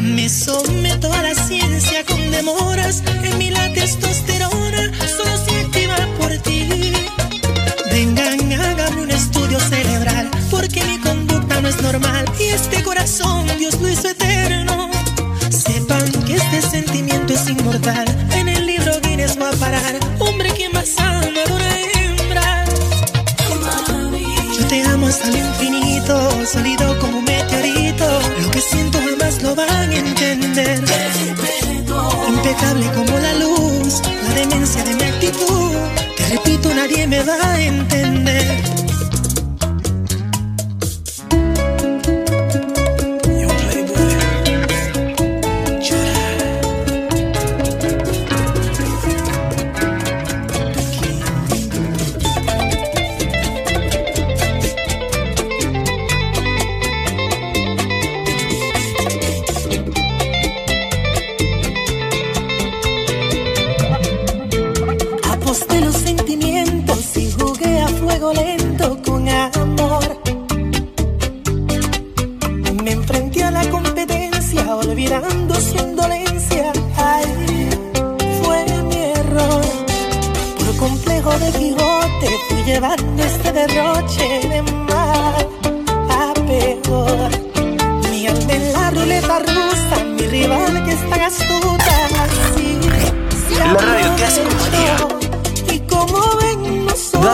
Me 0.00 0.28
someto 0.28 0.75
y 12.38 12.48
este 12.48 12.82
corazón 12.82 13.46
Dios 13.58 13.80
lo 13.80 13.88
hizo 13.88 14.08
eterno. 14.08 14.90
Sepan 15.48 16.10
que 16.26 16.34
este 16.34 16.60
sentimiento 16.60 17.32
es 17.32 17.48
inmortal. 17.48 18.06
En 18.32 18.48
el 18.48 18.66
libro 18.66 18.92
Guinness 19.02 19.38
va 19.40 19.48
a 19.48 19.52
parar. 19.52 19.98
Hombre 20.18 20.52
que 20.52 20.68
más 20.68 20.90
ama 20.98 21.20
a 21.20 21.54
una 21.54 21.80
hembra. 21.80 22.64
Yo 24.58 24.66
te 24.66 24.82
amo 24.82 25.06
hasta 25.06 25.28
el 25.28 25.36
infinito, 25.36 26.46
sólido 26.46 26.98
como 26.98 27.18
un 27.18 27.24
meteorito. 27.24 28.20
Lo 28.42 28.50
que 28.50 28.60
siento 28.60 28.98
jamás 29.00 29.42
lo 29.42 29.54
van 29.54 29.70
a 29.70 29.96
entender. 29.96 30.84
Impecable 32.28 32.86
como 32.92 33.18
la 33.18 33.34
luz, 33.36 34.02
la 34.28 34.34
demencia 34.34 34.84
de 34.84 34.94
mi 34.96 35.02
actitud. 35.02 35.72
Te 36.16 36.26
repito, 36.28 36.74
nadie 36.74 37.06
me 37.06 37.22
va 37.22 37.36
a 37.42 37.60
entender. 37.60 38.15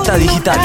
Data 0.04 0.18
digital. 0.18 0.58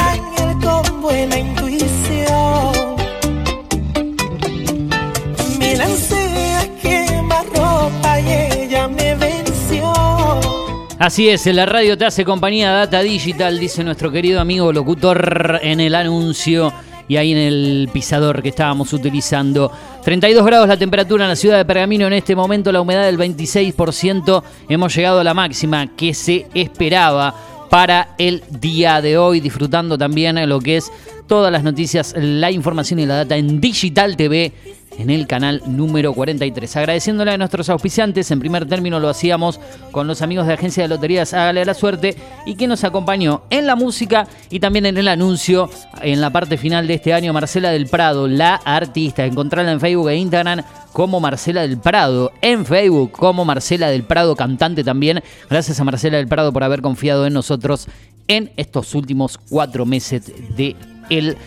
Así 10.97 11.29
es, 11.29 11.45
la 11.45 11.67
radio 11.67 11.95
te 11.95 12.05
hace 12.05 12.25
compañía 12.25 12.71
Data 12.71 13.03
Digital, 13.03 13.59
dice 13.59 13.83
nuestro 13.83 14.11
querido 14.11 14.41
amigo 14.41 14.73
locutor 14.73 15.59
en 15.61 15.81
el 15.81 15.93
anuncio 15.93 16.73
y 17.07 17.17
ahí 17.17 17.31
en 17.31 17.37
el 17.37 17.89
pisador 17.93 18.41
que 18.41 18.49
estábamos 18.49 18.91
utilizando. 18.91 19.71
32 20.03 20.43
grados 20.47 20.67
la 20.67 20.77
temperatura 20.77 21.25
en 21.25 21.29
la 21.29 21.35
ciudad 21.35 21.57
de 21.57 21.65
Pergamino 21.65 22.07
en 22.07 22.13
este 22.13 22.35
momento, 22.35 22.71
la 22.71 22.81
humedad 22.81 23.05
del 23.05 23.19
26%. 23.19 24.43
Hemos 24.67 24.95
llegado 24.95 25.19
a 25.19 25.23
la 25.23 25.35
máxima 25.35 25.95
que 25.95 26.15
se 26.15 26.47
esperaba 26.55 27.56
para 27.69 28.15
el 28.17 28.43
día 28.49 29.01
de 29.01 29.17
hoy, 29.17 29.39
disfrutando 29.39 29.97
también 29.97 30.47
lo 30.47 30.59
que 30.59 30.77
es 30.77 30.91
todas 31.27 31.51
las 31.51 31.63
noticias, 31.63 32.15
la 32.17 32.51
información 32.51 32.99
y 32.99 33.05
la 33.05 33.17
data 33.17 33.37
en 33.37 33.59
Digital 33.59 34.15
TV 34.15 34.53
en 34.97 35.09
el 35.09 35.27
canal 35.27 35.61
número 35.65 36.13
43. 36.13 36.75
Agradeciéndole 36.77 37.31
a 37.31 37.37
nuestros 37.37 37.69
auspiciantes, 37.69 38.29
en 38.31 38.39
primer 38.39 38.67
término 38.67 38.99
lo 38.99 39.09
hacíamos 39.09 39.59
con 39.91 40.07
los 40.07 40.21
amigos 40.21 40.47
de 40.47 40.53
Agencia 40.53 40.83
de 40.83 40.89
Loterías 40.89 41.33
Hágale 41.33 41.65
la 41.65 41.73
Suerte 41.73 42.15
y 42.45 42.55
que 42.55 42.67
nos 42.67 42.83
acompañó 42.83 43.43
en 43.49 43.67
la 43.67 43.75
música 43.75 44.27
y 44.49 44.59
también 44.59 44.85
en 44.85 44.97
el 44.97 45.07
anuncio 45.07 45.69
en 46.01 46.21
la 46.21 46.31
parte 46.31 46.57
final 46.57 46.87
de 46.87 46.95
este 46.95 47.13
año, 47.13 47.33
Marcela 47.33 47.71
del 47.71 47.87
Prado, 47.87 48.27
la 48.27 48.55
artista. 48.55 49.25
Encontrarla 49.25 49.71
en 49.71 49.79
Facebook 49.79 50.09
e 50.09 50.15
Instagram 50.15 50.63
como 50.93 51.19
Marcela 51.19 51.61
del 51.61 51.77
Prado, 51.77 52.31
en 52.41 52.65
Facebook 52.65 53.11
como 53.11 53.45
Marcela 53.45 53.89
del 53.89 54.03
Prado, 54.03 54.35
cantante 54.35 54.83
también. 54.83 55.21
Gracias 55.49 55.79
a 55.79 55.83
Marcela 55.83 56.17
del 56.17 56.27
Prado 56.27 56.51
por 56.51 56.63
haber 56.63 56.81
confiado 56.81 57.27
en 57.27 57.33
nosotros 57.33 57.87
en 58.27 58.51
estos 58.57 58.95
últimos 58.95 59.37
cuatro 59.37 59.85
meses 59.85 60.31
de 60.55 60.75
el 61.09 61.37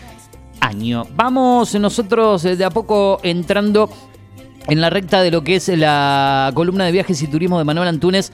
año. 0.61 1.05
Vamos 1.15 1.75
nosotros 1.75 2.45
eh, 2.45 2.55
de 2.55 2.63
a 2.63 2.69
poco 2.69 3.19
entrando 3.23 3.89
en 4.67 4.79
la 4.79 4.89
recta 4.89 5.21
de 5.21 5.31
lo 5.31 5.43
que 5.43 5.55
es 5.55 5.67
la 5.67 6.51
columna 6.53 6.85
de 6.85 6.91
viajes 6.91 7.21
y 7.21 7.27
turismo 7.27 7.57
de 7.57 7.65
Manuel 7.65 7.89
Antunes. 7.89 8.31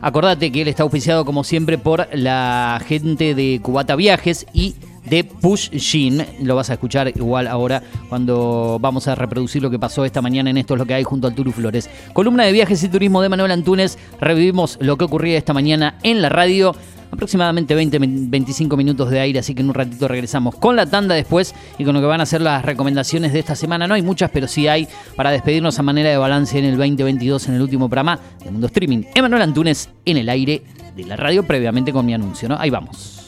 Acordate 0.00 0.52
que 0.52 0.62
él 0.62 0.68
está 0.68 0.82
auspiciado 0.84 1.24
como 1.24 1.42
siempre 1.42 1.78
por 1.78 2.08
la 2.12 2.80
gente 2.86 3.34
de 3.34 3.60
Cubata 3.62 3.96
Viajes 3.96 4.46
y 4.52 4.76
de 5.08 5.24
Push 5.24 5.70
Shin. 5.70 6.24
Lo 6.42 6.54
vas 6.54 6.70
a 6.70 6.74
escuchar 6.74 7.08
igual 7.08 7.48
ahora 7.48 7.82
cuando 8.08 8.78
vamos 8.80 9.08
a 9.08 9.14
reproducir 9.14 9.62
lo 9.62 9.70
que 9.70 9.78
pasó 9.78 10.04
esta 10.04 10.22
mañana 10.22 10.50
en 10.50 10.58
Esto 10.58 10.74
es 10.74 10.78
lo 10.78 10.86
que 10.86 10.94
hay 10.94 11.04
junto 11.04 11.26
al 11.26 11.34
Turu 11.34 11.50
Flores. 11.50 11.90
Columna 12.12 12.44
de 12.44 12.52
viajes 12.52 12.82
y 12.84 12.88
turismo 12.88 13.22
de 13.22 13.28
Manuel 13.28 13.50
Antunes. 13.50 13.98
Revivimos 14.20 14.78
lo 14.80 14.96
que 14.96 15.04
ocurría 15.04 15.38
esta 15.38 15.52
mañana 15.52 15.98
en 16.02 16.22
la 16.22 16.28
radio 16.28 16.74
aproximadamente 17.10 17.76
20-25 17.76 18.76
minutos 18.76 19.10
de 19.10 19.20
aire, 19.20 19.38
así 19.38 19.54
que 19.54 19.62
en 19.62 19.68
un 19.68 19.74
ratito 19.74 20.08
regresamos 20.08 20.54
con 20.54 20.76
la 20.76 20.86
tanda 20.86 21.14
después 21.14 21.54
y 21.78 21.84
con 21.84 21.94
lo 21.94 22.00
que 22.00 22.06
van 22.06 22.20
a 22.20 22.26
ser 22.26 22.40
las 22.40 22.64
recomendaciones 22.64 23.32
de 23.32 23.38
esta 23.38 23.54
semana. 23.54 23.86
No 23.86 23.94
hay 23.94 24.02
muchas, 24.02 24.30
pero 24.30 24.48
sí 24.48 24.68
hay 24.68 24.88
para 25.16 25.30
despedirnos 25.30 25.78
a 25.78 25.82
manera 25.82 26.10
de 26.10 26.16
balance 26.16 26.58
en 26.58 26.64
el 26.64 26.76
2022 26.76 27.48
en 27.48 27.54
el 27.54 27.62
último 27.62 27.88
programa 27.88 28.18
de 28.44 28.50
Mundo 28.50 28.66
Streaming. 28.66 29.04
Emanuel 29.14 29.42
Antunes 29.42 29.90
en 30.04 30.16
el 30.16 30.28
aire 30.28 30.62
de 30.96 31.04
la 31.04 31.16
radio 31.16 31.44
previamente 31.44 31.92
con 31.92 32.04
mi 32.04 32.14
anuncio, 32.14 32.48
¿no? 32.48 32.56
Ahí 32.58 32.70
vamos. 32.70 33.24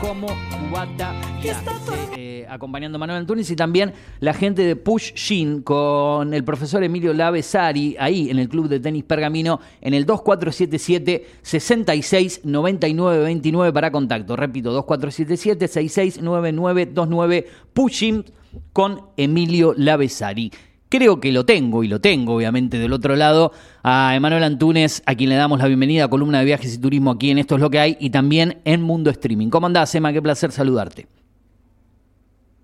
Como 0.00 0.28
Cubata 0.68 1.14
está 1.42 1.72
Viajes, 1.72 2.10
eh, 2.16 2.46
acompañando 2.48 2.96
a 2.96 2.98
Manuel 2.98 3.18
Antunes 3.20 3.50
y 3.50 3.56
también 3.56 3.92
la 4.20 4.32
gente 4.32 4.62
de 4.62 4.76
Push 4.76 5.12
Shin 5.14 5.62
con 5.62 6.32
el 6.32 6.44
profesor 6.44 6.82
Emilio 6.82 7.12
Lavesari 7.12 7.96
ahí 7.98 8.30
en 8.30 8.38
el 8.38 8.48
club 8.48 8.68
de 8.68 8.80
tenis 8.80 9.04
Pergamino 9.04 9.60
en 9.80 9.94
el 9.94 10.06
2477 10.06 11.26
66 11.42 12.40
99 12.44 13.24
29 13.24 13.72
para 13.72 13.90
contacto. 13.90 14.36
Repito, 14.36 14.72
2477 14.72 15.68
66 15.68 16.22
99 16.22 16.84
29 16.86 17.46
Push 17.72 17.92
Shin 17.92 18.24
con 18.72 19.00
Emilio 19.16 19.74
Lavesari. 19.76 20.50
Creo 20.96 21.18
que 21.18 21.32
lo 21.32 21.44
tengo, 21.44 21.82
y 21.82 21.88
lo 21.88 22.00
tengo 22.00 22.36
obviamente 22.36 22.78
del 22.78 22.92
otro 22.92 23.16
lado, 23.16 23.50
a 23.82 24.14
Emanuel 24.14 24.44
Antunes, 24.44 25.02
a 25.06 25.16
quien 25.16 25.28
le 25.28 25.34
damos 25.34 25.58
la 25.58 25.66
bienvenida 25.66 26.04
a 26.04 26.08
Columna 26.08 26.38
de 26.38 26.44
Viajes 26.44 26.72
y 26.72 26.78
Turismo 26.78 27.10
aquí 27.10 27.32
en 27.32 27.38
Esto 27.38 27.56
es 27.56 27.60
lo 27.60 27.68
que 27.68 27.80
hay, 27.80 27.96
y 27.98 28.10
también 28.10 28.60
en 28.64 28.80
Mundo 28.80 29.10
Streaming. 29.10 29.50
¿Cómo 29.50 29.66
andás, 29.66 29.92
Emma? 29.96 30.12
Qué 30.12 30.22
placer 30.22 30.52
saludarte. 30.52 31.08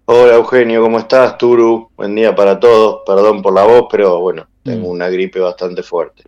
Hola 0.04 0.34
Eugenio, 0.36 0.80
¿cómo 0.80 1.00
estás? 1.00 1.38
Turu, 1.38 1.90
buen 1.96 2.14
día 2.14 2.32
para 2.32 2.60
todos. 2.60 3.00
Perdón 3.04 3.42
por 3.42 3.52
la 3.52 3.64
voz, 3.64 3.86
pero 3.90 4.20
bueno, 4.20 4.46
tengo 4.62 4.86
Mm. 4.86 4.90
una 4.92 5.08
gripe 5.08 5.40
bastante 5.40 5.82
fuerte. 5.82 6.22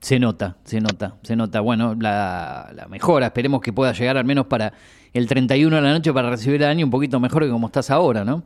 Se 0.00 0.18
nota, 0.18 0.56
se 0.64 0.80
nota, 0.80 1.14
se 1.22 1.36
nota. 1.36 1.60
Bueno, 1.60 1.94
la, 1.94 2.72
la 2.74 2.88
mejora, 2.88 3.26
esperemos 3.26 3.60
que 3.60 3.72
pueda 3.72 3.92
llegar 3.92 4.16
al 4.16 4.24
menos 4.24 4.46
para 4.46 4.72
el 5.12 5.28
31 5.28 5.76
de 5.76 5.82
la 5.82 5.92
noche 5.92 6.12
para 6.12 6.28
recibir 6.28 6.60
el 6.64 6.68
año 6.68 6.84
un 6.86 6.90
poquito 6.90 7.20
mejor 7.20 7.44
que 7.44 7.50
como 7.50 7.68
estás 7.68 7.88
ahora, 7.92 8.24
¿no? 8.24 8.42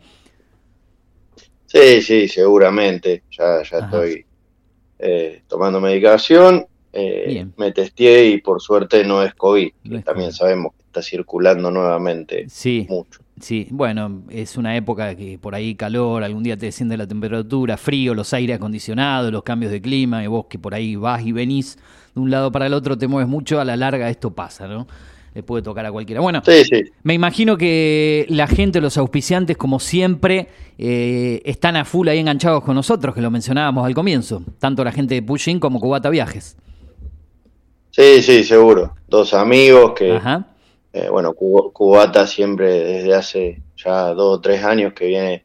Sí, 1.72 2.02
sí, 2.02 2.26
seguramente. 2.28 3.22
Ya, 3.30 3.62
ya 3.62 3.78
Ajá. 3.78 3.86
estoy 3.86 4.26
eh, 4.98 5.42
tomando 5.46 5.80
medicación. 5.80 6.66
eh, 6.92 7.46
me 7.56 7.70
testé 7.70 8.26
y 8.26 8.40
por 8.40 8.60
suerte 8.60 9.04
no 9.04 9.22
es 9.22 9.34
COVID. 9.34 9.70
No 9.84 10.02
También 10.02 10.32
sabemos 10.32 10.72
que 10.76 10.82
está 10.82 11.00
circulando 11.02 11.70
nuevamente 11.70 12.46
Sí, 12.48 12.86
mucho. 12.88 13.20
sí. 13.40 13.68
Bueno, 13.70 14.24
es 14.30 14.56
una 14.56 14.76
época 14.76 15.14
que 15.14 15.38
por 15.38 15.54
ahí 15.54 15.76
calor, 15.76 16.24
algún 16.24 16.42
día 16.42 16.56
te 16.56 16.66
desciende 16.66 16.96
la 16.96 17.06
temperatura, 17.06 17.76
frío, 17.76 18.14
los 18.14 18.34
aires 18.34 18.56
acondicionados, 18.56 19.30
los 19.30 19.44
cambios 19.44 19.70
de 19.70 19.80
clima, 19.80 20.24
y 20.24 20.26
vos 20.26 20.46
que 20.50 20.58
por 20.58 20.74
ahí 20.74 20.96
vas 20.96 21.24
y 21.24 21.30
venís 21.30 21.78
de 22.16 22.20
un 22.20 22.30
lado 22.32 22.50
para 22.50 22.66
el 22.66 22.74
otro, 22.74 22.98
te 22.98 23.06
mueves 23.06 23.28
mucho, 23.28 23.60
a 23.60 23.64
la 23.64 23.76
larga 23.76 24.10
esto 24.10 24.34
pasa, 24.34 24.66
¿no? 24.66 24.88
Le 25.34 25.42
puede 25.44 25.62
tocar 25.62 25.86
a 25.86 25.92
cualquiera. 25.92 26.20
Bueno, 26.20 26.42
Sí, 26.44 26.64
sí. 26.64 26.82
Me 27.04 27.14
imagino 27.14 27.56
que 27.56 28.26
la 28.28 28.46
gente, 28.48 28.80
los 28.80 28.98
auspiciantes, 28.98 29.56
como 29.56 29.78
siempre, 29.78 30.48
eh, 30.76 31.40
están 31.44 31.76
a 31.76 31.84
full 31.84 32.08
ahí 32.08 32.18
enganchados 32.18 32.64
con 32.64 32.74
nosotros, 32.74 33.14
que 33.14 33.20
lo 33.20 33.30
mencionábamos 33.30 33.86
al 33.86 33.94
comienzo. 33.94 34.42
Tanto 34.58 34.82
la 34.82 34.90
gente 34.92 35.14
de 35.14 35.22
Pushing 35.22 35.60
como 35.60 35.78
Cubata 35.78 36.10
Viajes. 36.10 36.56
Sí, 37.90 38.22
sí, 38.22 38.44
seguro. 38.44 38.94
Dos 39.08 39.34
amigos 39.34 39.92
que, 39.96 40.12
Ajá. 40.12 40.46
eh, 40.92 41.08
bueno, 41.10 41.32
Cu- 41.34 41.72
Cubata 41.72 42.26
siempre 42.26 42.72
desde 42.82 43.14
hace 43.14 43.62
ya 43.76 44.12
dos 44.14 44.38
o 44.38 44.40
tres 44.40 44.64
años 44.64 44.92
que 44.94 45.06
viene 45.06 45.44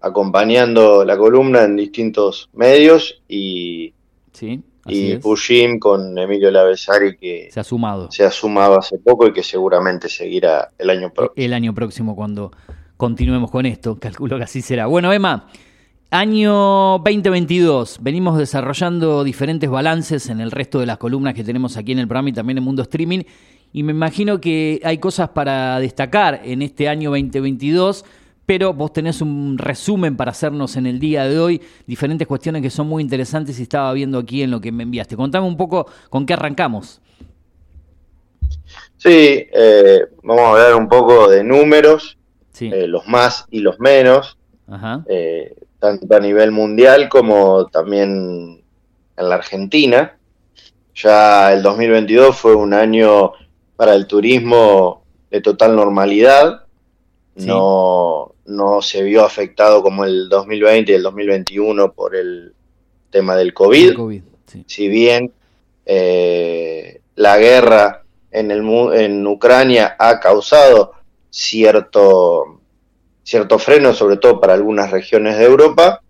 acompañando 0.00 1.04
la 1.04 1.16
columna 1.16 1.62
en 1.62 1.76
distintos 1.76 2.48
medios 2.52 3.22
y, 3.28 3.94
Sí, 4.32 4.60
así 4.84 5.06
y 5.08 5.12
es. 5.12 5.20
Pushim 5.20 5.78
con 5.78 6.16
Emilio 6.18 6.50
Lavesari 6.50 7.16
que 7.16 7.48
Se 7.50 7.60
ha 7.60 7.64
sumado. 7.64 8.10
se 8.10 8.24
ha 8.24 8.30
sumado 8.30 8.78
hace 8.78 8.98
poco 8.98 9.26
y 9.26 9.32
que 9.32 9.42
seguramente 9.42 10.08
seguirá 10.08 10.70
el 10.78 10.90
año 10.90 11.10
próximo. 11.12 11.34
El 11.36 11.52
año 11.54 11.74
próximo 11.74 12.16
cuando 12.16 12.52
continuemos 12.96 13.50
con 13.50 13.66
esto. 13.66 13.96
Calculo 14.00 14.36
que 14.38 14.44
así 14.44 14.62
será. 14.62 14.86
Bueno, 14.86 15.12
Emma, 15.12 15.48
año 16.10 16.98
2022. 16.98 17.98
Venimos 18.00 18.38
desarrollando 18.38 19.24
diferentes 19.24 19.68
balances 19.70 20.28
en 20.28 20.40
el 20.40 20.50
resto 20.50 20.78
de 20.80 20.86
las 20.86 20.98
columnas 20.98 21.34
que 21.34 21.44
tenemos 21.44 21.76
aquí 21.76 21.92
en 21.92 21.98
el 21.98 22.06
programa 22.08 22.28
y 22.30 22.32
también 22.32 22.58
en 22.58 22.64
Mundo 22.64 22.82
Streaming. 22.82 23.22
Y 23.72 23.82
me 23.82 23.92
imagino 23.92 24.38
que 24.40 24.80
hay 24.84 24.98
cosas 24.98 25.30
para 25.30 25.78
destacar 25.80 26.42
en 26.44 26.60
este 26.60 26.88
año 26.88 27.10
2022. 27.10 28.04
Pero 28.44 28.72
vos 28.74 28.92
tenés 28.92 29.20
un 29.20 29.56
resumen 29.56 30.16
para 30.16 30.32
hacernos 30.32 30.76
en 30.76 30.86
el 30.86 30.98
día 30.98 31.24
de 31.24 31.38
hoy, 31.38 31.62
diferentes 31.86 32.26
cuestiones 32.26 32.60
que 32.62 32.70
son 32.70 32.88
muy 32.88 33.02
interesantes 33.02 33.58
y 33.60 33.62
estaba 33.62 33.92
viendo 33.92 34.18
aquí 34.18 34.42
en 34.42 34.50
lo 34.50 34.60
que 34.60 34.72
me 34.72 34.82
enviaste. 34.82 35.16
Contame 35.16 35.46
un 35.46 35.56
poco 35.56 35.86
con 36.10 36.26
qué 36.26 36.34
arrancamos. 36.34 37.00
Sí, 38.96 39.46
eh, 39.52 40.00
vamos 40.22 40.42
a 40.44 40.50
hablar 40.50 40.74
un 40.74 40.88
poco 40.88 41.28
de 41.28 41.42
números, 41.42 42.18
Sí. 42.52 42.70
eh, 42.72 42.86
los 42.86 43.06
más 43.08 43.46
y 43.50 43.60
los 43.60 43.80
menos, 43.80 44.36
Ajá. 44.68 45.02
eh, 45.08 45.56
tanto 45.78 46.14
a 46.14 46.20
nivel 46.20 46.50
mundial 46.52 47.08
como 47.08 47.66
también 47.66 48.62
en 49.16 49.28
la 49.28 49.34
Argentina. 49.36 50.16
Ya 50.94 51.52
el 51.52 51.62
2022 51.62 52.36
fue 52.36 52.54
un 52.54 52.74
año 52.74 53.32
para 53.76 53.94
el 53.94 54.06
turismo 54.06 55.02
de 55.30 55.40
total 55.40 55.74
normalidad. 55.74 56.66
Sí. 57.36 57.46
No, 57.46 58.34
no 58.46 58.82
se 58.82 59.02
vio 59.02 59.24
afectado 59.24 59.82
como 59.82 60.04
el 60.04 60.28
2020 60.28 60.92
y 60.92 60.94
el 60.94 61.02
2021 61.02 61.92
por 61.92 62.14
el 62.14 62.52
tema 63.10 63.36
del 63.36 63.54
COVID. 63.54 63.88
El 63.88 63.94
COVID, 63.94 64.22
sí. 64.46 64.64
Si 64.66 64.88
bien 64.88 65.32
eh, 65.86 67.00
la 67.16 67.38
guerra 67.38 68.02
en, 68.30 68.50
el, 68.50 68.60
en 68.94 69.26
Ucrania 69.26 69.96
ha 69.98 70.20
causado 70.20 70.92
cierto, 71.30 72.60
cierto 73.22 73.58
freno, 73.58 73.94
sobre 73.94 74.16
todo 74.16 74.40
para 74.40 74.54
algunas 74.54 74.90
regiones 74.90 75.38
de 75.38 75.44
Europa, 75.44 76.02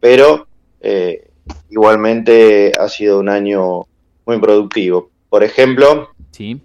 pero 0.00 0.46
eh, 0.80 1.28
igualmente 1.70 2.72
ha 2.78 2.88
sido 2.88 3.18
un 3.18 3.28
año 3.28 3.86
muy 4.26 4.38
productivo. 4.38 5.10
Por 5.28 5.44
ejemplo, 5.44 6.10
Sí. 6.32 6.60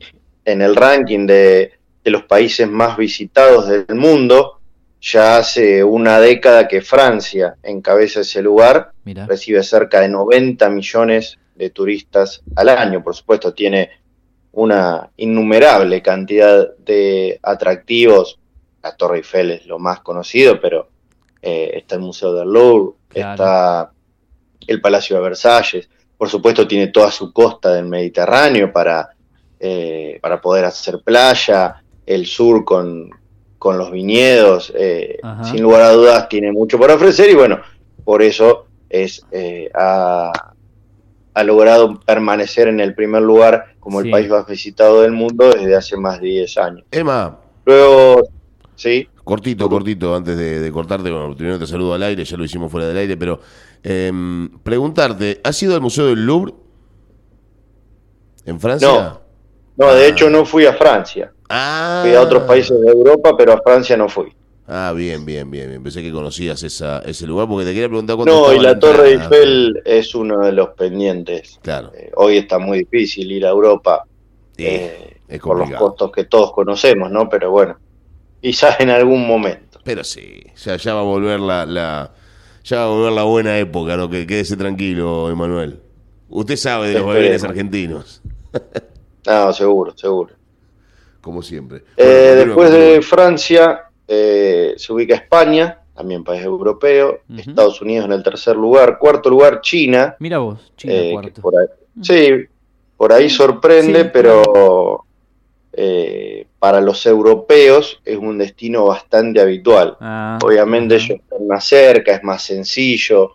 en 0.45 0.61
el 0.61 0.75
ranking 0.75 1.25
de, 1.27 1.73
de 2.05 2.11
los 2.11 2.23
países 2.23 2.69
más 2.69 2.95
visitados 2.95 3.67
del 3.67 3.87
mundo, 3.95 4.59
ya 5.01 5.37
hace 5.37 5.83
una 5.83 6.19
década 6.19 6.67
que 6.67 6.81
Francia 6.81 7.55
encabeza 7.63 8.21
ese 8.21 8.41
lugar, 8.43 8.91
Mira. 9.03 9.25
recibe 9.25 9.61
cerca 9.63 9.99
de 10.01 10.09
90 10.09 10.69
millones 10.69 11.37
de 11.55 11.69
turistas 11.71 12.41
al 12.55 12.69
año, 12.69 13.03
por 13.03 13.15
supuesto 13.15 13.53
tiene 13.53 13.89
una 14.51 15.09
innumerable 15.17 16.01
cantidad 16.01 16.75
de 16.77 17.39
atractivos, 17.41 18.39
la 18.83 18.95
Torre 18.95 19.17
Eiffel 19.17 19.51
es 19.51 19.65
lo 19.65 19.79
más 19.79 19.99
conocido, 20.01 20.59
pero 20.61 20.89
eh, 21.41 21.71
está 21.73 21.95
el 21.95 22.01
Museo 22.01 22.33
del 22.33 22.49
Louvre, 22.49 22.93
Claro. 23.09 23.31
está 23.33 23.91
el 24.67 24.79
Palacio 24.81 25.15
de 25.15 25.21
Versalles, 25.23 25.89
por 26.17 26.29
supuesto 26.29 26.67
tiene 26.67 26.87
toda 26.87 27.09
su 27.11 27.33
costa 27.33 27.73
del 27.73 27.85
Mediterráneo 27.85 28.71
para, 28.71 29.09
eh, 29.59 30.19
para 30.21 30.39
poder 30.39 30.65
hacer 30.65 30.99
playa, 31.03 31.81
el 32.05 32.25
sur 32.25 32.63
con, 32.65 33.09
con 33.57 33.77
los 33.77 33.91
viñedos, 33.91 34.71
eh, 34.75 35.17
sin 35.43 35.61
lugar 35.63 35.81
a 35.81 35.91
dudas 35.91 36.29
tiene 36.29 36.51
mucho 36.51 36.77
por 36.77 36.91
ofrecer 36.91 37.29
y 37.29 37.35
bueno, 37.35 37.59
por 38.03 38.21
eso 38.21 38.67
es, 38.89 39.25
eh, 39.31 39.69
ha, 39.73 40.31
ha 41.33 41.43
logrado 41.43 41.99
permanecer 42.01 42.67
en 42.67 42.79
el 42.79 42.93
primer 42.95 43.21
lugar 43.23 43.73
como 43.79 44.01
Sí. 44.01 44.07
el 44.07 44.11
país 44.11 44.29
más 44.29 44.45
visitado 44.47 45.01
del 45.01 45.11
mundo 45.11 45.49
desde 45.51 45.75
hace 45.75 45.97
más 45.97 46.21
de 46.21 46.27
10 46.27 46.57
años. 46.57 46.85
Emma, 46.91 47.39
Luego, 47.65 48.27
sí, 48.75 49.07
cortito, 49.23 49.67
cortito, 49.67 50.15
antes 50.15 50.37
de, 50.37 50.59
de 50.59 50.71
cortarte, 50.71 51.09
bueno, 51.09 51.35
primero 51.35 51.57
te 51.57 51.65
saludo 51.65 51.95
al 51.95 52.03
aire, 52.03 52.23
ya 52.23 52.37
lo 52.37 52.43
hicimos 52.45 52.71
fuera 52.71 52.87
del 52.87 52.97
aire, 52.97 53.17
pero 53.17 53.39
em, 53.83 54.49
preguntarte, 54.59 55.41
¿has 55.43 55.61
ido 55.63 55.73
al 55.73 55.81
Museo 55.81 56.05
del 56.05 56.23
Louvre? 56.25 56.53
¿En 58.45 58.59
Francia? 58.59 58.87
No. 58.87 59.21
no, 59.77 59.93
de 59.93 60.05
Ah. 60.05 60.07
hecho 60.07 60.29
no 60.29 60.45
fui 60.45 60.65
a 60.67 60.73
Francia, 60.73 61.31
Ah, 61.49 61.99
fui 62.01 62.15
a 62.15 62.21
otros 62.21 62.43
países 62.43 62.79
de 62.81 62.91
Europa, 62.91 63.35
pero 63.37 63.53
a 63.53 63.61
Francia 63.61 63.95
no 63.97 64.09
fui. 64.09 64.31
Ah, 64.67 64.93
bien, 64.95 65.25
bien, 65.25 65.49
bien, 65.51 65.69
bien. 65.69 65.83
Pensé 65.83 66.01
que 66.01 66.11
conocías 66.11 66.63
esa, 66.63 66.99
ese 66.99 67.27
lugar 67.27 67.47
porque 67.47 67.65
te 67.65 67.71
quería 67.73 67.87
preguntar 67.87 68.15
cuánto 68.15 68.33
No, 68.33 68.53
y 68.53 68.59
la 68.59 68.79
Torre. 68.79 69.11
Eiffel 69.11 69.81
es 69.85 70.15
uno 70.15 70.39
de 70.39 70.51
los 70.51 70.69
pendientes. 70.69 71.59
Claro, 71.61 71.91
Eh, 71.95 72.11
hoy 72.15 72.37
está 72.37 72.57
muy 72.57 72.79
difícil 72.79 73.31
ir 73.31 73.45
a 73.45 73.49
Europa 73.49 74.03
eh, 74.57 75.17
por 75.39 75.57
los 75.59 75.69
costos 75.71 76.11
que 76.11 76.25
todos 76.25 76.51
conocemos, 76.51 77.11
¿no? 77.11 77.29
Pero 77.29 77.51
bueno, 77.51 77.77
quizás 78.41 78.79
en 78.79 78.89
algún 78.89 79.27
momento. 79.27 79.79
Pero 79.83 80.03
sí, 80.03 80.43
ya, 80.63 80.77
ya 80.77 80.93
va 80.95 81.01
a 81.01 81.03
volver 81.03 81.39
la, 81.39 81.65
la- 81.65 82.11
ya 82.63 82.77
va 82.79 82.85
a 82.85 82.89
volver 82.89 83.11
la 83.13 83.23
buena 83.23 83.59
época, 83.59 83.95
¿no? 83.97 84.09
Que 84.09 84.25
quédese 84.25 84.57
tranquilo, 84.57 85.29
Emanuel. 85.29 85.79
Usted 86.29 86.55
sabe 86.55 86.89
de 86.89 86.95
los 86.95 87.05
bailes 87.05 87.43
argentinos, 87.43 88.21
No, 89.27 89.51
seguro, 89.53 89.93
seguro. 89.95 90.35
Como 91.25 91.41
siempre. 91.41 91.81
Eh, 91.97 92.33
Bueno, 92.35 92.45
después 92.45 92.71
de. 92.71 93.01
Francia 93.01 93.85
eh, 94.07 94.75
se 94.77 94.93
ubica 94.93 95.15
España, 95.15 95.79
también 95.95 96.23
país 96.23 96.43
europeo. 96.43 97.21
Estados 97.35 97.81
Unidos 97.81 98.05
en 98.05 98.11
el 98.11 98.21
tercer 98.21 98.55
lugar, 98.55 98.99
cuarto 98.99 99.31
lugar 99.31 99.59
China, 99.61 100.15
Mira 100.19 100.37
vos, 100.37 100.71
China 100.77 100.93
eh, 100.93 101.11
cuarto. 101.13 101.41
por 101.41 101.53
ahí- 101.59 101.67
sí, 102.03 102.29
por 102.95 103.11
ahí 103.11 103.27
sorprende, 103.27 104.03
Sí, 104.03 104.09
pero 104.13 105.03
eh, 105.73 106.45
para 106.59 106.79
los 106.79 107.03
europeos 107.07 107.99
es 108.05 108.17
un 108.17 108.37
destino 108.37 108.85
bastante 108.85 109.41
habitual. 109.41 109.97
Ah, 109.99 110.37
Obviamente 110.43 110.95
ellos 110.95 111.09
están 111.19 111.47
más 111.47 111.65
cerca, 111.65 112.13
es 112.13 112.23
más 112.23 112.43
sencillo. 112.43 113.31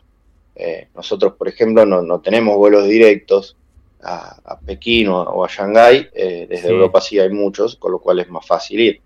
Eh, 0.55 0.87
nosotros, 0.95 1.33
por 1.35 1.49
ejemplo, 1.49 1.85
no, 1.85 2.03
no 2.03 2.21
tenemos 2.21 2.57
vuelos 2.57 2.87
directos 2.87 3.57
a, 4.03 4.37
a 4.45 4.59
Pekín 4.61 5.09
o, 5.09 5.21
o 5.23 5.45
a 5.45 5.49
Shanghái. 5.49 6.09
eh, 6.15 6.47
desde 6.49 6.69
Sí. 6.69 6.73
Europa 6.73 7.01
sí 7.01 7.19
hay 7.19 7.31
muchos, 7.31 7.77
con 7.77 7.93
lo 7.93 7.99
cual 7.99 8.21
es 8.21 8.29
más 8.31 8.47
fácil 8.47 8.81
ir. 8.81 9.01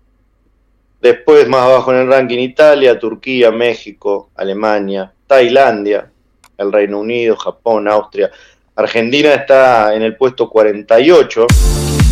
Después, 1.01 1.47
más 1.47 1.61
abajo 1.61 1.91
en 1.93 1.99
el 1.99 2.07
ranking, 2.07 2.39
Italia, 2.39 2.97
Turquía, 2.97 3.51
México, 3.51 4.29
Alemania, 4.35 5.13
Tailandia, 5.27 6.11
el 6.57 6.71
Reino 6.71 6.99
Unido, 6.99 7.35
Japón, 7.35 7.87
Austria. 7.87 8.31
Argentina 8.75 9.33
está 9.33 9.93
en 9.95 10.01
el 10.01 10.15
puesto 10.17 10.49
48 10.49 11.45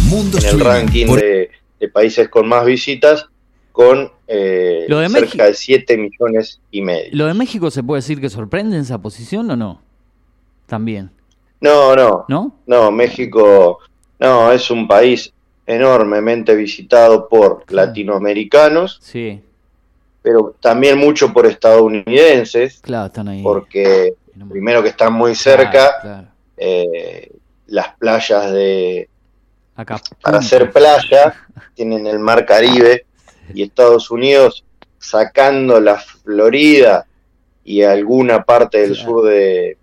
Mundo 0.10 0.38
en 0.38 0.46
el 0.46 0.60
ranking 0.60 1.08
por 1.08 1.20
de, 1.20 1.50
de 1.80 1.90
países 1.90 2.30
con 2.30 2.48
más 2.48 2.66
visitas, 2.66 3.26
con 3.72 4.12
eh, 4.28 4.86
Lo 4.88 5.00
de 5.00 5.10
cerca 5.10 5.22
México- 5.26 5.44
de 5.44 5.54
7 5.56 5.98
millones 5.98 6.62
y 6.72 6.82
medio. 6.82 7.10
¿Lo 7.14 7.26
de 7.26 7.34
México 7.34 7.72
se 7.72 7.82
puede 7.84 8.00
decir 8.02 8.22
que 8.22 8.30
sorprende 8.30 8.76
en 8.76 8.84
esa 8.84 9.02
posición 9.02 9.50
o 9.50 9.56
no? 9.56 9.82
También, 10.68 11.10
No, 11.64 11.96
no, 11.96 12.26
¿no? 12.28 12.56
no, 12.66 12.92
México, 12.92 13.80
no, 14.20 14.52
es 14.52 14.70
un 14.70 14.86
país 14.86 15.32
enormemente 15.66 16.54
visitado 16.56 17.30
por 17.30 17.64
Claro. 17.66 17.88
latinoamericanos 17.88 19.00
Sí. 19.02 19.42
pero 20.22 20.54
también 20.60 20.98
mucho 20.98 21.32
por 21.32 21.46
estadounidenses, 21.46 22.80
Claro, 22.82 23.06
están 23.08 23.30
ahí. 23.30 23.42
porque 23.42 24.14
primero 24.50 24.84
que 24.84 24.90
están 24.90 25.14
muy 25.14 25.36
cerca, 25.36 25.72
Claro, 25.72 26.02
claro. 26.02 26.28
eh, 26.58 27.32
las 27.68 27.96
playas 27.96 28.52
de 28.52 29.08
Acá. 29.78 30.02
para 30.22 30.40
hacer 30.40 30.70
playa 30.72 31.34
tienen 31.76 32.06
el 32.08 32.20
mar 32.20 32.46
Caribe 32.46 33.06
y 33.54 33.64
Estados 33.64 34.12
Unidos 34.12 34.66
sacando 35.00 35.80
la 35.80 35.96
Florida 35.98 37.06
y 37.64 37.84
alguna 37.84 38.44
parte 38.44 38.80
del 38.82 38.96
sur 38.96 39.26
de, 39.28 39.78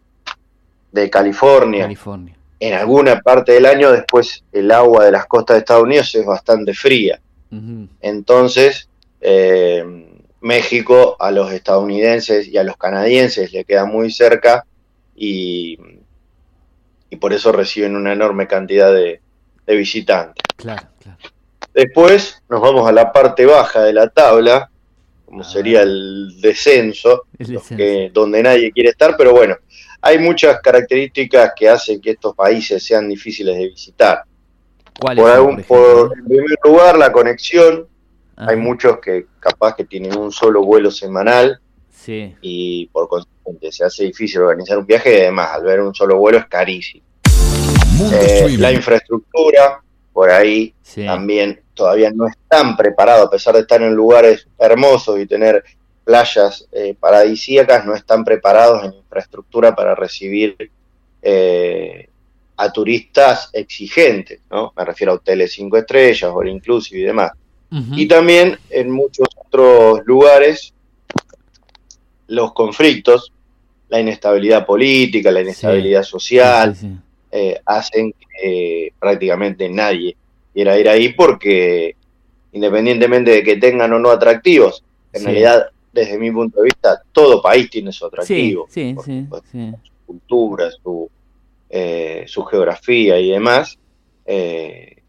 de 0.92 1.08
California. 1.10 1.82
California. 1.84 2.34
En 2.58 2.74
alguna 2.74 3.20
parte 3.20 3.52
del 3.52 3.64
año 3.66 3.90
después 3.90 4.44
el 4.52 4.70
agua 4.70 5.04
de 5.06 5.12
las 5.12 5.26
costas 5.26 5.54
de 5.54 5.58
Estados 5.60 5.84
Unidos 5.84 6.14
es 6.14 6.26
bastante 6.26 6.74
fría. 6.74 7.20
Entonces, 8.00 8.88
eh, 9.20 10.06
México 10.40 11.16
a 11.18 11.30
los 11.30 11.52
estadounidenses 11.52 12.46
y 12.48 12.56
a 12.58 12.64
los 12.64 12.76
canadienses 12.76 13.52
le 13.52 13.64
queda 13.64 13.84
muy 13.86 14.10
cerca 14.10 14.64
y, 15.16 15.78
y 17.10 17.16
por 17.16 17.32
eso 17.32 17.52
reciben 17.52 17.96
una 17.96 18.12
enorme 18.12 18.46
cantidad 18.46 18.92
de, 18.92 19.20
de 19.66 19.76
visitantes. 19.76 20.42
Claro, 20.56 20.86
claro. 21.00 21.18
Después 21.74 22.42
nos 22.48 22.60
vamos 22.60 22.88
a 22.88 22.92
la 22.92 23.12
parte 23.12 23.46
baja 23.46 23.82
de 23.82 23.92
la 23.92 24.08
tabla, 24.08 24.70
como 25.26 25.44
sería 25.44 25.82
el 25.82 26.40
descenso, 26.40 27.24
El 27.38 27.52
los 27.54 27.68
descenso. 27.68 27.76
que- 27.76 28.10
donde 28.12 28.42
nadie 28.42 28.72
quiere 28.72 28.90
estar, 28.90 29.16
pero 29.16 29.32
bueno, 29.32 29.56
hay 30.02 30.18
muchas 30.18 30.60
características 30.60 31.52
que 31.56 31.68
hacen 31.68 32.00
que 32.00 32.10
estos 32.12 32.34
países 32.34 32.82
sean 32.84 33.08
difíciles 33.08 33.56
de 33.56 33.68
visitar. 33.68 34.22
¿Cuáles 34.98 35.22
Por 35.22 35.30
algún, 35.32 35.62
por 35.62 36.18
en 36.18 36.24
primer 36.26 36.58
lugar, 36.64 36.98
la 36.98 37.10
conexión. 37.12 37.86
Ajá. 38.36 38.50
Hay 38.50 38.56
muchos 38.56 38.98
que 39.00 39.26
capaz 39.38 39.76
que 39.76 39.84
tienen 39.84 40.16
un 40.18 40.32
solo 40.32 40.62
vuelo 40.64 40.90
semanal 40.90 41.60
Sí. 41.90 42.34
y 42.40 42.86
por 42.86 43.08
consiguiente 43.08 43.70
se 43.72 43.84
hace 43.84 44.04
difícil 44.04 44.40
organizar 44.40 44.78
un 44.78 44.86
viaje 44.86 45.18
y 45.18 45.20
además 45.20 45.50
al 45.52 45.64
ver 45.64 45.80
un 45.80 45.94
solo 45.94 46.16
vuelo 46.18 46.38
es 46.38 46.46
carísimo. 46.46 47.04
Eh, 48.12 48.56
la 48.58 48.72
infraestructura, 48.72 49.82
por 50.12 50.30
ahí 50.30 50.74
Sí. 50.82 51.04
también 51.04 51.60
todavía 51.74 52.10
no 52.14 52.26
están 52.26 52.76
preparados, 52.76 53.26
a 53.26 53.30
pesar 53.30 53.54
de 53.54 53.60
estar 53.60 53.82
en 53.82 53.94
lugares 53.94 54.46
hermosos 54.58 55.18
y 55.20 55.26
tener 55.26 55.62
playas 56.10 56.66
eh, 56.72 56.96
paradisíacas, 56.98 57.86
no 57.86 57.94
están 57.94 58.24
preparados 58.24 58.82
en 58.82 58.94
infraestructura 58.94 59.76
para 59.76 59.94
recibir 59.94 60.56
eh, 61.22 62.08
a 62.56 62.72
turistas 62.72 63.48
exigentes, 63.52 64.40
¿no? 64.50 64.72
Me 64.76 64.84
refiero 64.84 65.12
a 65.12 65.14
hoteles 65.14 65.52
cinco 65.52 65.76
estrellas, 65.76 66.28
all 66.34 66.48
inclusive 66.48 67.00
y 67.00 67.04
demás. 67.04 67.30
Y 67.92 68.06
también 68.06 68.58
en 68.70 68.90
muchos 68.90 69.28
otros 69.36 70.00
lugares 70.04 70.74
los 72.26 72.52
conflictos, 72.54 73.32
la 73.88 74.00
inestabilidad 74.00 74.66
política, 74.66 75.30
la 75.30 75.42
inestabilidad 75.42 76.02
social, 76.02 76.74
Sí, 76.74 76.80
sí, 76.80 76.88
sí. 76.88 76.98
eh, 77.30 77.60
hacen 77.64 78.12
que 78.12 78.92
prácticamente 78.98 79.68
nadie 79.68 80.16
quiera 80.52 80.76
ir 80.76 80.88
ahí 80.88 81.12
porque 81.12 81.94
independientemente 82.50 83.30
de 83.30 83.42
que 83.44 83.58
tengan 83.58 83.92
o 83.92 84.00
no 84.00 84.10
atractivos, 84.10 84.82
en 85.12 85.24
realidad 85.24 85.70
desde 85.92 86.18
mi 86.18 86.30
punto 86.30 86.60
de 86.60 86.66
vista 86.66 87.02
todo 87.12 87.42
país 87.42 87.68
tiene 87.70 87.92
su 87.92 88.06
atractivo, 88.06 88.66
sí, 88.68 88.94
por 88.94 89.04
sí, 89.04 89.26
sí. 89.50 89.72
su 89.82 89.92
cultura, 90.06 90.70
su, 90.70 91.10
eh, 91.68 92.24
su 92.26 92.44
geografía 92.44 93.18
y 93.18 93.30
demás, 93.30 93.78
eh, 94.24 95.02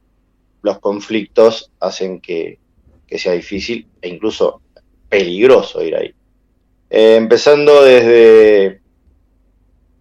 los 0.61 0.79
conflictos 0.79 1.71
hacen 1.79 2.19
que, 2.19 2.59
que 3.07 3.17
sea 3.17 3.33
difícil 3.33 3.87
e 4.01 4.09
incluso 4.09 4.61
peligroso 5.09 5.83
ir 5.83 5.95
ahí. 5.95 6.13
Eh, 6.89 7.15
empezando 7.15 7.83
desde, 7.83 8.81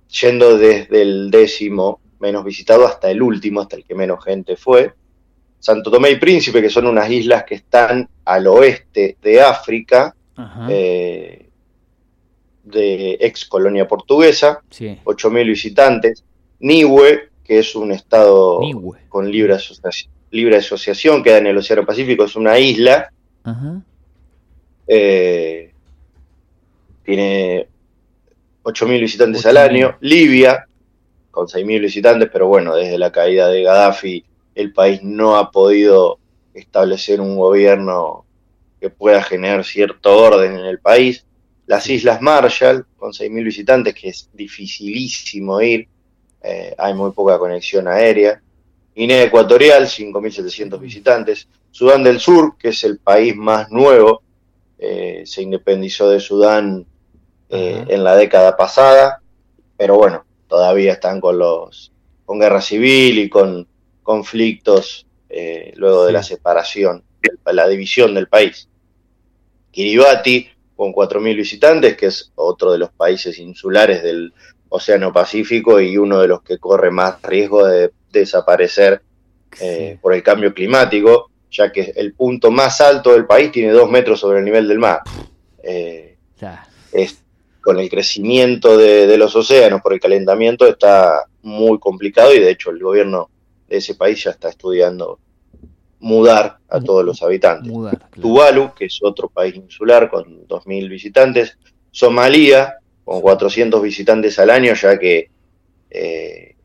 yendo 0.08 0.58
desde 0.58 1.02
el 1.02 1.30
décimo 1.30 2.00
menos 2.18 2.44
visitado 2.44 2.86
hasta 2.86 3.10
el 3.10 3.22
último, 3.22 3.60
hasta 3.60 3.76
el 3.76 3.84
que 3.84 3.94
menos 3.94 4.24
gente 4.24 4.56
fue. 4.56 4.92
Santo 5.58 5.90
Tomé 5.90 6.10
y 6.10 6.16
Príncipe, 6.16 6.62
que 6.62 6.70
son 6.70 6.86
unas 6.86 7.10
islas 7.10 7.44
que 7.44 7.54
están 7.54 8.08
al 8.24 8.46
oeste 8.46 9.16
de 9.20 9.40
África. 9.40 10.14
Eh, 10.70 11.46
de 12.64 13.18
ex 13.20 13.44
colonia 13.46 13.88
portuguesa, 13.88 14.62
sí. 14.70 14.98
8.000 15.04 15.46
visitantes. 15.46 16.24
Niue, 16.60 17.30
que 17.44 17.58
es 17.58 17.74
un 17.74 17.90
estado 17.92 18.60
Niue. 18.60 18.98
con 19.08 19.30
libre, 19.30 19.54
asoci- 19.54 20.08
libre 20.30 20.56
asociación, 20.58 21.22
queda 21.22 21.38
en 21.38 21.46
el 21.48 21.56
Océano 21.56 21.84
Pacífico, 21.86 22.24
es 22.24 22.36
una 22.36 22.58
isla, 22.58 23.10
Ajá. 23.44 23.80
eh, 24.86 25.72
tiene 27.04 27.66
8.000 28.62 29.00
visitantes 29.00 29.46
al 29.46 29.56
8.000. 29.56 29.58
año. 29.70 29.96
Libia, 30.00 30.66
con 31.30 31.46
6.000 31.48 31.80
visitantes, 31.80 32.28
pero 32.32 32.46
bueno, 32.48 32.76
desde 32.76 32.98
la 32.98 33.10
caída 33.10 33.48
de 33.48 33.62
Gaddafi 33.62 34.24
el 34.54 34.72
país 34.72 35.02
no 35.02 35.36
ha 35.36 35.50
podido 35.50 36.18
establecer 36.54 37.20
un 37.20 37.36
gobierno 37.36 38.24
que 38.80 38.90
pueda 38.90 39.22
generar 39.22 39.64
cierto 39.64 40.16
orden 40.16 40.58
en 40.58 40.64
el 40.64 40.78
país. 40.78 41.24
Las 41.66 41.88
Islas 41.88 42.20
Marshall, 42.20 42.86
con 42.96 43.12
6.000 43.12 43.44
visitantes, 43.44 43.94
que 43.94 44.08
es 44.08 44.28
dificilísimo 44.32 45.60
ir, 45.60 45.88
eh, 46.42 46.74
hay 46.78 46.94
muy 46.94 47.12
poca 47.12 47.38
conexión 47.38 47.86
aérea. 47.86 48.42
Guinea 48.94 49.24
Ecuatorial, 49.24 49.86
5.700 49.86 50.80
visitantes. 50.80 51.48
Sudán 51.70 52.02
del 52.02 52.18
Sur, 52.18 52.56
que 52.58 52.68
es 52.68 52.82
el 52.84 52.98
país 52.98 53.36
más 53.36 53.70
nuevo, 53.70 54.22
eh, 54.78 55.24
se 55.26 55.42
independizó 55.42 56.08
de 56.08 56.20
Sudán 56.20 56.86
eh, 57.50 57.84
en 57.86 58.02
la 58.02 58.16
década 58.16 58.56
pasada, 58.56 59.20
pero 59.76 59.96
bueno, 59.96 60.24
todavía 60.48 60.94
están 60.94 61.20
con 61.20 61.38
los 61.38 61.92
con 62.24 62.38
guerra 62.38 62.62
civil 62.62 63.18
y 63.18 63.28
con 63.28 63.66
conflictos 64.02 65.06
eh, 65.28 65.72
luego 65.76 66.06
de 66.06 66.12
la 66.12 66.22
separación, 66.22 67.04
la 67.44 67.68
división 67.68 68.14
del 68.14 68.28
país. 68.28 68.69
Kiribati, 69.70 70.48
con 70.76 70.92
4.000 70.92 71.36
visitantes, 71.36 71.96
que 71.96 72.06
es 72.06 72.32
otro 72.34 72.72
de 72.72 72.78
los 72.78 72.90
países 72.90 73.38
insulares 73.38 74.02
del 74.02 74.32
Océano 74.70 75.12
Pacífico 75.12 75.80
y 75.80 75.98
uno 75.98 76.20
de 76.20 76.28
los 76.28 76.42
que 76.42 76.58
corre 76.58 76.90
más 76.90 77.20
riesgo 77.22 77.66
de 77.66 77.90
desaparecer 78.10 79.02
eh, 79.60 79.98
por 80.00 80.14
el 80.14 80.22
cambio 80.22 80.54
climático, 80.54 81.30
ya 81.50 81.70
que 81.70 81.92
el 81.96 82.14
punto 82.14 82.50
más 82.50 82.80
alto 82.80 83.12
del 83.12 83.26
país 83.26 83.52
tiene 83.52 83.72
dos 83.72 83.90
metros 83.90 84.20
sobre 84.20 84.38
el 84.38 84.44
nivel 84.44 84.68
del 84.68 84.78
mar. 84.78 85.02
Eh, 85.62 86.16
es, 86.92 87.22
con 87.60 87.78
el 87.78 87.90
crecimiento 87.90 88.78
de, 88.78 89.06
de 89.06 89.18
los 89.18 89.36
océanos 89.36 89.82
por 89.82 89.92
el 89.92 90.00
calentamiento 90.00 90.66
está 90.66 91.26
muy 91.42 91.78
complicado 91.78 92.32
y 92.32 92.40
de 92.40 92.50
hecho 92.50 92.70
el 92.70 92.82
gobierno 92.82 93.28
de 93.68 93.76
ese 93.76 93.94
país 93.94 94.24
ya 94.24 94.30
está 94.30 94.48
estudiando 94.48 95.18
mudar 96.00 96.58
a 96.68 96.80
todos 96.80 97.04
los 97.04 97.22
habitantes. 97.22 97.70
Mudar, 97.70 97.98
claro. 97.98 98.22
Tuvalu, 98.22 98.74
que 98.74 98.86
es 98.86 98.98
otro 99.02 99.28
país 99.28 99.54
insular 99.54 100.10
con 100.10 100.46
2.000 100.48 100.88
visitantes. 100.88 101.58
Somalia, 101.90 102.76
con 103.04 103.20
400 103.20 103.82
visitantes 103.82 104.38
al 104.38 104.50
año, 104.50 104.74
ya 104.74 104.98
que 104.98 105.30
eh, 105.90 106.56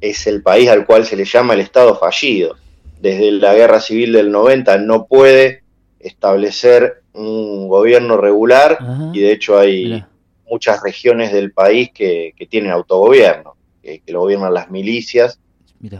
es 0.00 0.26
el 0.26 0.42
país 0.42 0.68
al 0.68 0.86
cual 0.86 1.04
se 1.04 1.16
le 1.16 1.24
llama 1.24 1.54
el 1.54 1.60
Estado 1.60 1.96
fallido. 1.96 2.56
Desde 3.00 3.30
la 3.32 3.54
guerra 3.54 3.80
civil 3.80 4.12
del 4.12 4.30
90 4.30 4.78
no 4.78 5.06
puede 5.06 5.62
establecer 6.00 7.02
un 7.12 7.68
gobierno 7.68 8.16
regular 8.16 8.78
Ajá. 8.80 9.10
y 9.12 9.20
de 9.20 9.32
hecho 9.32 9.58
hay 9.58 10.04
muchas 10.48 10.82
regiones 10.82 11.32
del 11.32 11.52
país 11.52 11.90
que, 11.92 12.32
que 12.36 12.46
tienen 12.46 12.70
autogobierno, 12.70 13.56
que, 13.82 14.00
que 14.00 14.12
lo 14.12 14.20
gobiernan 14.20 14.54
las 14.54 14.70
milicias 14.70 15.40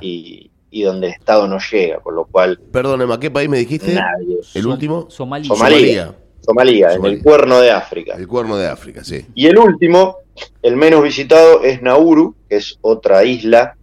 y, 0.01 0.51
y 0.71 0.83
donde 0.83 1.07
el 1.09 1.13
Estado 1.15 1.49
no 1.49 1.59
llega, 1.59 1.99
con 2.01 2.15
lo 2.15 2.25
cual 2.27 2.59
Perdón, 2.73 3.01
Emma, 3.03 3.19
¿qué 3.19 3.31
país 3.31 3.49
me 3.49 3.59
dijiste? 3.59 3.95
nadie. 3.95 4.39
El 4.55 4.65
Som- 4.65 4.73
último. 4.73 5.07
Somalia. 5.11 5.49
Somalia. 5.49 6.15
Somalia, 6.41 6.93
en 6.95 7.05
el 7.05 7.23
cuerno 7.23 7.61
de 7.61 7.71
África. 7.71 8.15
El 8.17 8.27
cuerno 8.27 8.57
de 8.57 8.69
África, 8.69 9.05
sí. 9.05 9.27
Y 9.35 9.47
el 9.49 9.59
último, 9.59 10.17
el 10.63 10.77
menos 10.77 11.03
visitado, 11.03 11.63
es 11.63 11.83
Nauru, 11.83 12.35
que 12.49 12.57
es 12.57 12.79
otra 12.81 13.25
isla 13.25 13.77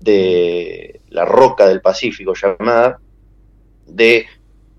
de 0.00 1.00
la 1.10 1.24
roca 1.24 1.68
del 1.68 1.80
Pacífico 1.80 2.32
llamada, 2.34 2.98
de 3.86 4.26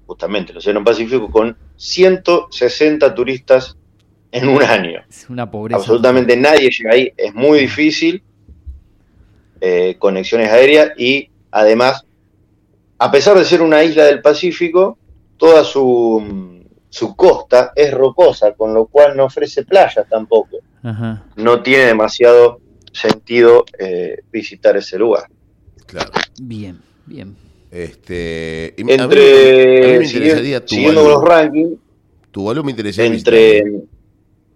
justamente 0.08 0.52
el 0.52 0.58
Océano 0.58 0.84
Pacífico, 0.84 1.30
con 1.32 1.56
160 1.78 3.14
turistas 3.16 3.78
en 4.32 4.50
un 4.50 4.62
año. 4.64 5.02
Es 5.10 5.30
una 5.30 5.50
pobreza. 5.50 5.78
Absolutamente 5.80 6.36
nadie 6.38 6.70
llega 6.70 6.92
ahí, 6.94 7.12
es 7.16 7.34
muy 7.34 7.60
difícil, 7.60 8.24
eh, 9.62 9.96
conexiones 10.00 10.50
aéreas 10.50 10.92
y 10.98 11.30
además, 11.52 12.06
a 12.98 13.12
pesar 13.12 13.38
de 13.38 13.46
ser 13.46 13.62
una 13.62 13.84
isla 13.84 14.06
del 14.06 14.22
Pacífico, 14.22 14.98
toda 15.38 15.64
su, 15.64 16.64
su 16.90 17.16
costa 17.16 17.72
es 17.76 17.94
rocosa, 17.94 18.54
con 18.54 18.74
lo 18.74 18.86
cual 18.86 19.16
no 19.18 19.26
ofrece 19.26 19.64
playas 19.64 20.08
tampoco. 20.10 20.58
Ajá. 20.84 21.26
No 21.36 21.62
tiene 21.62 21.86
demasiado 21.86 22.60
sentido 22.92 23.66
eh, 23.80 24.18
visitar 24.32 24.76
ese 24.78 24.98
lugar. 24.98 25.26
Claro. 25.86 26.12
Bien, 26.42 26.80
bien. 27.06 27.36
Este, 27.72 28.74
y 28.78 28.82
a 28.82 28.86
mí- 28.86 28.94
a 28.94 28.98
mí 28.98 29.04
Entre 29.04 30.00
me 30.00 30.06
siguiendo 30.68 31.08
los 31.08 31.24
rankings, 31.24 31.80
Tuvalu 32.32 32.64
me 32.64 32.72
interesaría 32.72 33.14
Entre. 33.14 33.64
visitar. 33.64 33.82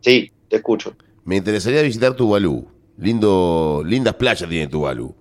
Sí, 0.02 0.32
te 0.50 0.56
escucho. 0.58 0.96
Me 1.24 1.38
interesaría 1.38 1.82
visitar 1.82 2.14
Tuvalu. 2.14 2.68
Lindo, 2.98 3.84
lindas 3.86 4.14
playas 4.16 4.48
tiene 4.50 4.68
Tuvalu. 4.68 5.14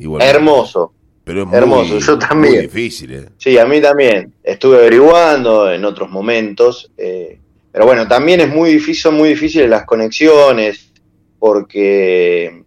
Igual- 0.00 0.22
Hermoso. 0.22 0.92
Pero 1.22 1.42
es 1.42 1.46
muy, 1.48 1.56
hermoso, 1.58 1.98
yo 1.98 2.18
también. 2.18 2.54
muy 2.54 2.62
difícil, 2.62 3.12
¿eh? 3.14 3.28
Sí, 3.38 3.56
a 3.58 3.64
mí 3.66 3.80
también. 3.80 4.32
Estuve 4.42 4.78
averiguando 4.78 5.70
en 5.70 5.84
otros 5.84 6.10
momentos. 6.10 6.90
eh, 6.96 7.38
pero 7.72 7.86
bueno, 7.86 8.08
también 8.08 8.40
es 8.40 8.48
muy 8.48 8.70
difícil, 8.72 8.96
son 9.02 9.14
muy 9.14 9.28
difíciles 9.28 9.68
las 9.70 9.84
conexiones, 9.84 10.90
porque 11.38 12.62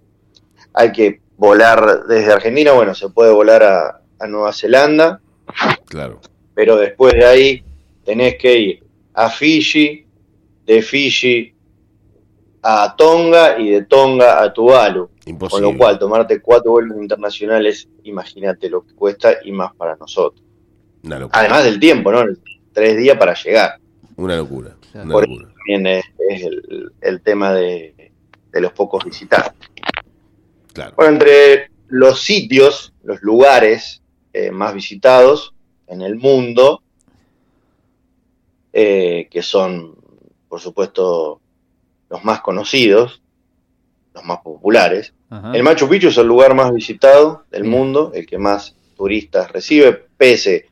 hay 0.74 0.92
que 0.92 1.20
volar 1.38 2.06
desde 2.08 2.32
Argentina. 2.34 2.72
Bueno, 2.72 2.96
se 2.96 3.10
puede 3.10 3.32
volar 3.34 3.64
a, 3.64 4.02
a 4.20 4.28
Nueva 4.28 4.54
Zelanda, 4.54 5.20
Claro. 5.88 6.22
pero 6.56 6.78
después 6.78 7.14
de 7.14 7.26
ahí 7.26 7.64
tenés 8.06 8.36
que 8.38 8.58
ir 8.58 8.84
a 9.14 9.30
Fiji, 9.30 10.06
de 10.66 10.82
Fiji 10.82 11.53
a 12.64 12.96
Tonga 12.98 13.60
y 13.60 13.72
de 13.72 13.84
Tonga 13.84 14.42
a 14.42 14.54
Tuvalu. 14.54 15.10
Imposible. 15.26 15.66
Con 15.68 15.74
lo 15.74 15.78
cual, 15.78 16.00
tomarte 16.00 16.42
cuatro 16.42 16.72
vuelos 16.72 16.98
internacionales, 16.98 17.88
imagínate 18.04 18.70
lo 18.70 18.86
que 18.86 18.94
cuesta 18.94 19.34
y 19.44 19.52
más 19.52 19.74
para 19.76 19.96
nosotros. 19.98 20.42
Una 21.04 21.20
locura. 21.20 21.40
Además 21.40 21.64
del 21.66 21.80
tiempo, 21.80 22.12
¿no? 22.12 22.24
Tres 22.72 22.98
días 22.98 23.18
para 23.18 23.34
llegar. 23.34 23.78
Una 24.16 24.38
locura. 24.38 24.76
Una 24.94 25.12
Por 25.12 25.28
locura. 25.28 25.48
eso 25.48 25.56
también 25.58 25.88
es, 25.88 26.06
es 26.30 26.44
el, 26.44 26.92
el 27.02 27.22
tema 27.22 27.54
de, 27.54 28.12
de 28.52 28.62
los 28.62 28.72
pocos 28.72 29.04
visitantes. 29.04 29.70
Claro. 30.74 30.94
Bueno, 30.96 31.14
entre 31.14 31.70
los 31.88 32.22
sitios, 32.22 32.94
los 33.04 33.22
lugares 33.22 34.02
eh, 34.34 34.52
más 34.52 34.74
visitados 34.74 35.54
en 35.88 36.02
el 36.02 36.16
mundo, 36.16 36.82
eh, 38.72 39.28
que 39.30 39.42
son, 39.44 39.96
por 40.50 40.60
supuesto, 40.60 41.40
los 42.14 42.24
más 42.24 42.42
conocidos, 42.42 43.24
los 44.14 44.24
más 44.24 44.38
populares, 44.44 45.14
Ajá. 45.32 45.52
el 45.56 45.64
Machu 45.64 45.90
Picchu 45.90 46.10
es 46.10 46.18
el 46.20 46.28
lugar 46.28 46.54
más 46.54 46.72
visitado 46.72 47.44
del 47.50 47.64
mundo, 47.64 48.12
el 48.14 48.28
que 48.28 48.38
más 48.38 48.76
turistas 48.96 49.52
recibe, 49.52 50.06
pese 50.16 50.68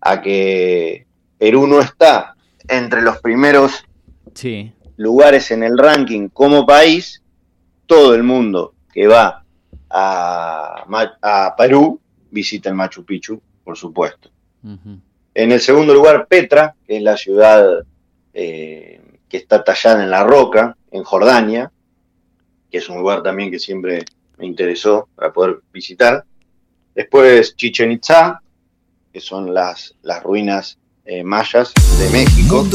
a 0.00 0.20
que 0.20 1.06
Perú 1.38 1.68
no 1.68 1.78
está 1.80 2.34
entre 2.66 3.02
los 3.02 3.18
primeros 3.18 3.84
Sí. 4.34 4.72
lugares 4.96 5.52
en 5.52 5.62
el 5.62 5.78
ranking 5.78 6.28
como 6.28 6.66
país, 6.66 7.22
todo 7.86 8.16
el 8.16 8.24
mundo 8.24 8.74
que 8.92 9.06
va 9.06 9.44
a, 9.88 10.84
a 11.22 11.54
Perú 11.56 12.00
visita 12.32 12.68
el 12.68 12.74
Machu 12.74 13.04
Picchu, 13.04 13.40
por 13.62 13.76
supuesto. 13.76 14.28
En 15.34 15.52
el 15.52 15.60
segundo 15.60 15.94
lugar, 15.94 16.26
Petra, 16.26 16.74
que 16.84 16.96
es 16.96 17.02
la 17.02 17.16
ciudad 17.16 17.84
eh, 18.34 19.00
que 19.30 19.38
está 19.38 19.64
tallada 19.64 20.02
en 20.02 20.10
la 20.10 20.24
roca, 20.24 20.76
en 20.90 21.04
Jordania, 21.04 21.72
que 22.70 22.78
es 22.78 22.88
un 22.88 22.98
lugar 22.98 23.22
también 23.22 23.50
que 23.50 23.58
siempre 23.58 24.04
me 24.36 24.46
interesó 24.46 25.08
para 25.14 25.32
poder 25.32 25.60
visitar. 25.72 26.24
Después 26.94 27.54
Chichen 27.56 27.92
Itza, 27.92 28.42
que 29.12 29.20
son 29.20 29.54
las, 29.54 29.94
las 30.02 30.22
ruinas 30.22 30.78
eh, 31.04 31.22
mayas 31.22 31.72
de 31.98 32.10
México. 32.10 32.66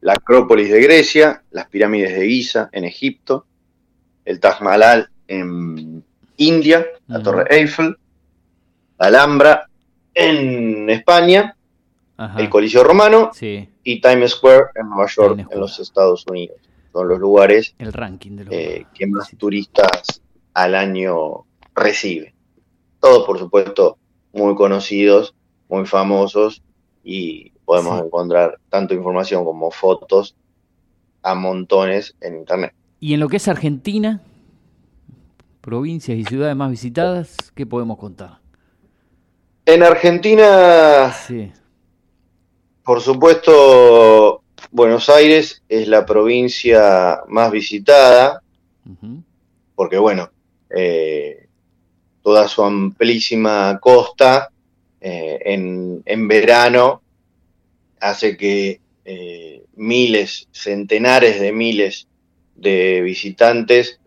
La 0.00 0.14
Acrópolis 0.14 0.70
de 0.70 0.82
Grecia, 0.82 1.42
las 1.50 1.66
pirámides 1.68 2.14
de 2.14 2.26
Giza 2.26 2.68
en 2.72 2.84
Egipto, 2.84 3.46
el 4.24 4.40
Taj 4.40 4.60
Mahal 4.60 5.08
en 5.28 6.04
India, 6.36 6.86
la. 7.06 7.22
Torre 7.22 7.46
Eiffel, 7.48 7.96
la 8.98 9.06
Alhambra 9.06 9.68
en 10.14 10.90
España, 10.90 11.56
Ajá. 12.16 12.38
el 12.40 12.48
Coliseo 12.48 12.84
Romano 12.84 13.30
Sí, 13.34 13.68
y 13.82 14.00
Times 14.00 14.32
Square 14.32 14.66
en 14.76 14.88
Nueva 14.88 15.06
York, 15.08 15.46
en 15.50 15.60
los 15.60 15.78
Estados 15.80 16.24
Unidos. 16.28 16.56
Son 16.92 17.08
los 17.08 17.18
lugares 17.18 17.74
el 17.78 17.92
ranking 17.92 18.36
de 18.36 18.44
los. 18.44 18.54
eh, 18.54 18.86
que 18.94 19.06
más 19.08 19.30
turistas 19.36 20.22
al 20.54 20.74
año 20.76 21.44
reciben. 21.74 22.32
Todos, 23.00 23.26
por 23.26 23.38
supuesto, 23.38 23.98
muy 24.32 24.54
conocidos, 24.54 25.34
muy 25.68 25.86
famosos 25.86 26.62
y 27.02 27.50
podemos 27.64 27.98
Sí. 27.98 28.06
encontrar 28.06 28.58
tanto 28.68 28.94
información 28.94 29.44
como 29.44 29.70
fotos 29.72 30.36
a 31.22 31.34
montones 31.34 32.14
en 32.20 32.36
internet. 32.36 32.72
Y 33.00 33.14
en 33.14 33.20
lo 33.20 33.28
que 33.28 33.38
es 33.38 33.48
Argentina, 33.48 34.22
provincias 35.60 36.16
y 36.18 36.24
ciudades 36.24 36.54
más 36.54 36.70
visitadas, 36.70 37.36
¿qué 37.54 37.66
podemos 37.66 37.98
contar? 37.98 38.38
En 39.66 39.82
Argentina, 39.82 41.10
Sí. 41.12 41.50
Por 42.84 43.00
supuesto, 43.00 44.42
Buenos 44.70 45.08
Aires 45.08 45.62
es 45.68 45.88
la 45.88 46.04
provincia 46.04 47.20
más 47.28 47.50
visitada, 47.50 48.42
porque 49.74 49.96
bueno, 49.98 50.30
eh, 50.68 51.46
toda 52.22 52.46
su 52.48 52.62
amplísima 52.62 53.78
costa 53.80 54.50
eh, 55.00 55.38
en, 55.44 56.02
en 56.04 56.28
verano 56.28 57.02
hace 58.00 58.36
que 58.36 58.80
eh, 59.04 59.64
miles, 59.76 60.48
centenares 60.52 61.40
de 61.40 61.52
miles 61.52 62.06
de 62.54 63.00
visitantes, 63.00 63.98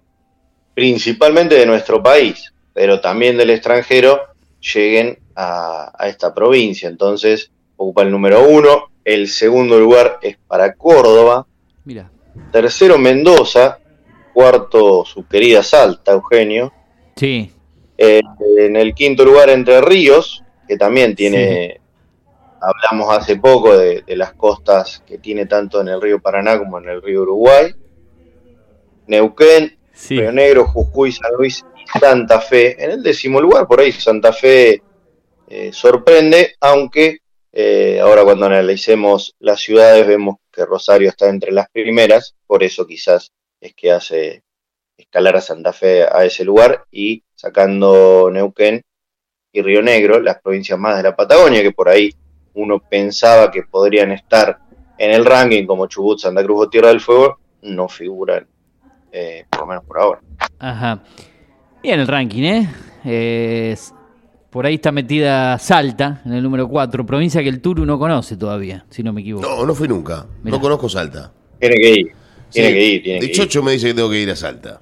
principalmente 0.76 1.56
de 1.56 1.66
nuestro 1.66 2.04
país, 2.04 2.54
pero 2.74 3.02
también 3.02 3.38
del 3.38 3.50
extranjero, 3.50 4.20
lleguen 4.60 5.18
a, 5.36 5.92
a 5.98 6.08
esta 6.08 6.34
provincia. 6.34 6.90
Entonces, 6.90 7.52
ocupa 7.78 8.02
el 8.02 8.12
número 8.12 8.48
uno. 8.48 8.90
El 9.06 9.28
segundo 9.30 9.80
lugar 9.80 10.20
es 10.22 10.38
para 10.48 10.74
Córdoba. 10.74 11.48
Mira. 11.86 12.12
Tercero, 12.52 12.98
Mendoza. 12.98 13.80
Cuarto, 14.34 15.04
su 15.06 15.26
querida 15.26 15.64
Salta, 15.64 16.12
Eugenio. 16.12 16.72
Sí. 17.16 17.52
Eh, 17.98 18.22
en 18.60 18.76
el 18.76 18.94
quinto 18.94 19.26
lugar, 19.26 19.50
Entre 19.50 19.82
Ríos, 19.82 20.44
que 20.68 20.78
también 20.78 21.16
tiene, 21.16 21.80
hablamos 22.62 23.18
hace 23.18 23.38
poco 23.38 23.76
de, 23.76 24.04
de 24.04 24.16
las 24.16 24.34
costas 24.34 25.02
que 25.08 25.18
tiene 25.18 25.48
tanto 25.48 25.82
en 25.82 25.88
el 25.88 26.00
río 26.00 26.20
Paraná 26.20 26.60
como 26.60 26.78
en 26.78 26.90
el 26.90 27.02
río 27.02 27.24
Uruguay. 27.24 27.74
Neuquén, 29.08 29.78
Sí. 29.94 30.20
Río 30.20 30.32
Negro, 30.32 30.68
Jujuy, 30.68 31.12
San 31.12 31.32
Luis 31.36 31.66
y 31.76 32.00
Santa 32.00 32.40
Fe. 32.40 32.84
En 32.84 32.92
el 32.92 33.02
décimo 33.04 33.42
lugar, 33.42 33.66
por 33.66 33.80
ahí 33.80 33.92
Santa 33.92 34.32
Fe 34.32 34.84
eh, 35.48 35.72
sorprende, 35.74 36.56
aunque 36.62 37.22
eh, 37.54 38.00
ahora 38.02 38.24
cuando 38.24 38.46
analicemos 38.46 39.36
las 39.40 39.60
ciudades 39.62 40.06
vemos 40.08 40.38
que 40.52 40.66
Rosario 40.66 41.10
está 41.10 41.30
entre 41.30 41.52
las 41.52 41.70
primeras, 41.70 42.36
por 42.46 42.64
eso 42.64 42.86
quizás 42.86 43.32
es 43.62 43.74
que 43.74 43.92
hace 43.92 44.44
escalar 44.98 45.36
a 45.38 45.42
Santa 45.42 45.74
Fe 45.74 46.04
a 46.04 46.26
ese 46.26 46.44
lugar 46.44 46.86
y 46.92 47.24
sacando 47.36 48.30
Neuquén 48.32 48.82
y 49.52 49.62
Río 49.62 49.82
Negro, 49.82 50.20
las 50.20 50.42
provincias 50.42 50.78
más 50.78 50.98
de 50.98 51.04
la 51.04 51.16
Patagonia, 51.16 51.62
que 51.62 51.72
por 51.72 51.90
ahí 51.90 52.12
uno 52.54 52.80
pensaba 52.80 53.50
que 53.52 53.64
podrían 53.64 54.12
estar 54.12 54.60
en 54.98 55.12
el 55.12 55.26
ranking 55.26 55.66
como 55.66 55.88
Chubut, 55.88 56.20
Santa 56.20 56.44
Cruz 56.44 56.66
o 56.66 56.70
Tierra 56.70 56.90
del 56.90 57.00
Fuego, 57.02 57.40
no 57.62 57.88
figuran, 57.88 58.48
eh, 59.12 59.46
por 59.50 59.62
lo 59.62 59.66
menos 59.68 59.86
por 59.86 60.00
ahora. 60.00 60.22
Ajá. 60.60 61.04
Bien 61.84 62.00
el 62.00 62.08
ranking, 62.08 62.44
¿eh? 62.44 62.70
Es- 63.72 63.94
por 64.50 64.66
ahí 64.66 64.76
está 64.76 64.92
metida 64.92 65.58
Salta, 65.60 66.22
en 66.26 66.34
el 66.34 66.44
número 66.44 66.68
4, 66.68 67.06
provincia 67.06 67.42
que 67.44 67.50
el 67.50 67.62
Turu 67.62 67.86
no 67.86 68.00
conoce 68.00 68.38
todavía, 68.38 68.86
si 68.90 69.04
no 69.04 69.14
me 69.14 69.22
equivoco. 69.22 69.48
No, 69.48 69.66
no 69.66 69.76
fui 69.76 69.88
nunca. 69.88 70.26
Mirá. 70.44 70.58
No 70.58 70.62
conozco 70.62 70.88
Salta. 70.90 71.32
Tiene 71.60 71.76
que 71.76 71.90
ir, 71.92 72.12
tiene 72.52 72.70
Sí, 72.70 72.74
que 72.74 72.86
ir, 72.88 73.04
tiene 73.04 73.20
de 73.20 73.26
que 73.28 73.32
ir. 73.32 73.38
Chocho 73.38 73.62
me 73.64 73.72
dice 73.74 73.88
que 73.88 73.94
tengo 73.94 74.10
que 74.10 74.22
ir 74.22 74.30
a 74.32 74.36
Salta. 74.36 74.80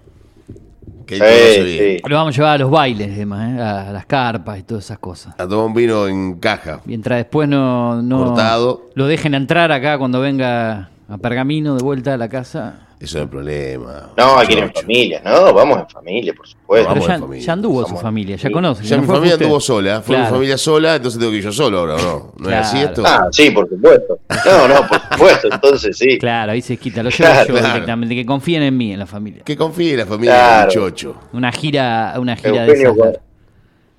Que 1.06 1.16
Sí, 1.18 1.64
bien. 1.64 1.98
sí. 2.00 2.10
Lo 2.10 2.16
vamos 2.16 2.34
a 2.34 2.38
llevar 2.38 2.56
a 2.56 2.58
los 2.58 2.72
bailes, 2.72 3.12
además, 3.14 3.58
¿eh? 3.58 3.62
a 3.62 3.92
las 3.92 4.06
carpas 4.08 4.58
y 4.60 4.64
todas 4.64 4.86
esas 4.86 4.98
cosas. 5.00 5.36
A 5.38 5.48
tomar 5.48 5.66
un 5.68 5.74
vino 5.76 6.08
en 6.08 6.40
caja. 6.40 6.82
Mientras 6.86 7.18
después 7.20 7.48
no, 7.48 8.02
no 8.02 8.26
Cortado. 8.26 8.90
lo 8.96 9.06
dejen 9.06 9.36
entrar 9.36 9.72
acá 9.72 9.98
cuando 10.00 10.20
venga 10.20 10.90
a 11.08 11.18
Pergamino 11.20 11.76
de 11.76 11.84
vuelta 11.84 12.16
a 12.16 12.18
la 12.18 12.28
casa. 12.28 12.85
Eso 12.98 13.18
no 13.18 13.24
es 13.26 13.30
problema. 13.30 14.10
No, 14.18 14.38
hay 14.40 14.48
que 14.48 14.54
ir 14.54 14.60
en 14.60 14.74
familia, 14.74 15.22
¿no? 15.24 15.54
Vamos 15.54 15.80
en 15.80 15.90
familia, 15.90 16.34
por 16.34 16.48
supuesto. 16.48 16.88
Vamos 16.88 17.04
Pero 17.04 17.14
en 17.16 17.20
ya, 17.22 17.26
familia. 17.26 17.46
ya 17.46 17.54
anduvo 17.54 17.80
su 17.82 17.86
Vamos. 17.88 18.02
familia, 18.02 18.36
ya 18.38 18.52
conoce. 18.52 18.84
Ya 18.86 18.96
¿no 18.96 19.02
mi 19.02 19.08
familia 19.10 19.34
usted? 19.34 19.46
anduvo 19.46 19.60
sola. 19.60 20.02
Fue 20.02 20.16
mi 20.16 20.22
Claro. 20.22 20.36
familia 20.36 20.58
sola, 20.58 20.96
entonces 20.96 21.20
tengo 21.20 21.32
que 21.32 21.38
ir 21.38 21.44
yo 21.44 21.52
solo 21.52 21.80
ahora, 21.80 21.96
¿o 21.96 21.98
¿no? 22.00 22.34
¿No 22.38 22.50
es 22.50 22.56
así 22.56 22.78
esto? 22.80 23.04
Ah, 23.06 23.28
sí, 23.32 23.52
por 23.52 23.68
supuesto. 23.70 24.18
No, 24.46 24.68
no, 24.70 24.88
por 24.88 25.02
supuesto, 25.12 25.48
entonces 25.52 25.98
sí. 25.98 26.18
Claro, 26.18 26.54
ahí 26.54 26.62
se 26.62 26.78
quita, 26.78 27.04
lo 27.04 27.10
llevo 27.10 27.18
Claro, 27.18 27.48
yo 27.48 27.54
claro. 27.54 27.68
directamente, 27.74 28.16
que 28.16 28.26
confíen 28.26 28.64
en 28.64 28.78
mí, 28.78 28.94
en 28.94 29.00
la 29.00 29.06
familia. 29.06 29.44
Que 29.44 29.58
confíe 29.58 29.92
en 29.92 29.98
la 30.00 30.06
familia 30.06 30.34
Claro. 30.34 30.68
de 30.68 30.74
Chocho. 30.74 31.16
Una 31.34 31.52
gira, 31.52 32.16
una 32.18 32.36
gira 32.38 32.66
de 32.66 32.72
esas 32.74 32.96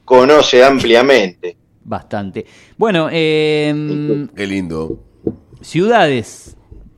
conoce 0.07 0.65
ampliamente. 0.65 1.57
Bastante. 1.85 2.47
Bueno, 2.79 3.09
eh, 3.13 4.27
Qué 4.35 4.47
lindo. 4.47 4.99
ciudades 5.61 6.56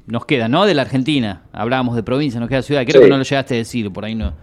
nos 0.08 0.24
quedan, 0.26 0.50
¿no? 0.50 0.66
De 0.66 0.74
la 0.74 0.82
Argentina. 0.82 1.42
Hablábamos 1.52 1.94
de 1.96 2.02
provincia, 2.02 2.40
nos 2.40 2.48
queda 2.48 2.62
ciudad. 2.62 2.82
Creo 2.84 3.00
Sí. 3.02 3.06
que 3.06 3.10
no 3.10 3.16
lo 3.18 3.22
llegaste 3.24 3.54
a 3.54 3.58
decir, 3.58 3.92
por 3.92 4.04
ahí 4.04 4.14
no, 4.14 4.34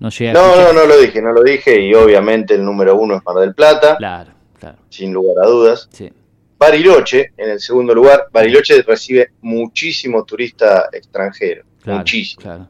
no 0.00 0.10
llegué 0.10 0.30
a 0.30 0.32
No, 0.34 0.56
no, 0.56 0.72
no 0.72 0.86
lo 0.86 0.98
dije, 0.98 1.22
no 1.22 1.32
lo 1.32 1.42
dije 1.42 1.80
y 1.80 1.94
obviamente 1.94 2.54
el 2.54 2.64
número 2.64 2.96
uno 2.96 3.16
es 3.16 3.22
Mar 3.24 3.36
del 3.36 3.54
Plata, 3.54 3.96
Claro, 3.96 4.32
claro, 4.58 4.78
sin 4.90 5.12
lugar 5.12 5.44
a 5.44 5.48
dudas. 5.48 5.88
sí. 5.92 6.10
Bariloche, 6.60 7.32
en 7.36 7.50
el 7.50 7.60
segundo 7.60 7.94
lugar, 7.94 8.26
Bariloche 8.32 8.82
recibe 8.82 9.30
muchísimo 9.42 10.24
turista 10.24 10.88
extranjero, 10.92 11.62
Claro, 11.82 11.98
muchísimo. 12.00 12.42
claro. 12.42 12.68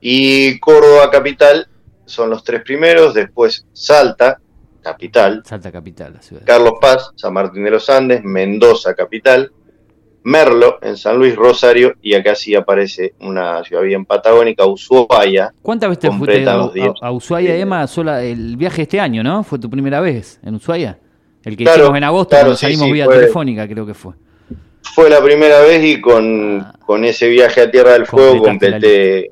Y 0.00 0.58
Córdoba 0.60 1.10
capital 1.10 1.66
son 2.04 2.28
los 2.28 2.44
tres 2.44 2.62
primeros, 2.62 3.14
después 3.14 3.64
Salta, 3.72 4.38
capital, 4.82 5.42
Salta 5.46 5.72
Capital, 5.72 6.12
la 6.14 6.22
ciudad. 6.22 6.42
Carlos 6.44 6.74
Paz, 6.80 7.10
San 7.16 7.32
Martín 7.32 7.64
de 7.64 7.70
los 7.70 7.88
Andes, 7.88 8.22
Mendoza 8.22 8.94
capital, 8.94 9.50
Merlo 10.24 10.78
en 10.82 10.96
San 10.96 11.16
Luis, 11.18 11.34
Rosario, 11.36 11.94
y 12.02 12.14
acá 12.14 12.34
sí 12.34 12.54
aparece 12.54 13.14
una 13.20 13.62
ciudad 13.64 13.82
bien 13.82 14.04
patagónica, 14.04 14.66
Ushuaia. 14.66 15.52
¿Cuántas 15.62 15.90
veces 15.90 16.10
fuiste 16.16 16.44
a, 16.48 16.70
a- 17.00 17.12
Ushuaia, 17.12 17.56
Emma? 17.56 17.86
Sola, 17.86 18.22
el 18.22 18.56
viaje 18.56 18.82
este 18.82 19.00
año, 19.00 19.22
¿no? 19.22 19.42
¿Fue 19.44 19.58
tu 19.58 19.70
primera 19.70 20.00
vez 20.00 20.40
en 20.44 20.56
Ushuaia? 20.56 20.98
El 21.44 21.56
que 21.56 21.64
Claro, 21.64 21.82
hicimos 21.84 21.96
en 21.98 22.04
agosto 22.04 22.30
claro, 22.30 22.44
cuando 22.46 22.56
salimos 22.58 22.86
sí, 22.86 22.92
vía 22.92 23.04
fue- 23.06 23.14
telefónica, 23.14 23.68
creo 23.68 23.86
que 23.86 23.94
fue. 23.94 24.14
Fue 24.94 25.08
la 25.08 25.22
primera 25.22 25.60
vez 25.60 25.82
y 25.84 26.00
con, 26.00 26.66
con 26.84 27.04
ese 27.04 27.28
viaje 27.28 27.60
a 27.62 27.70
Tierra 27.70 27.92
del 27.92 28.06
Fuego 28.06 28.42
completé 28.42 29.30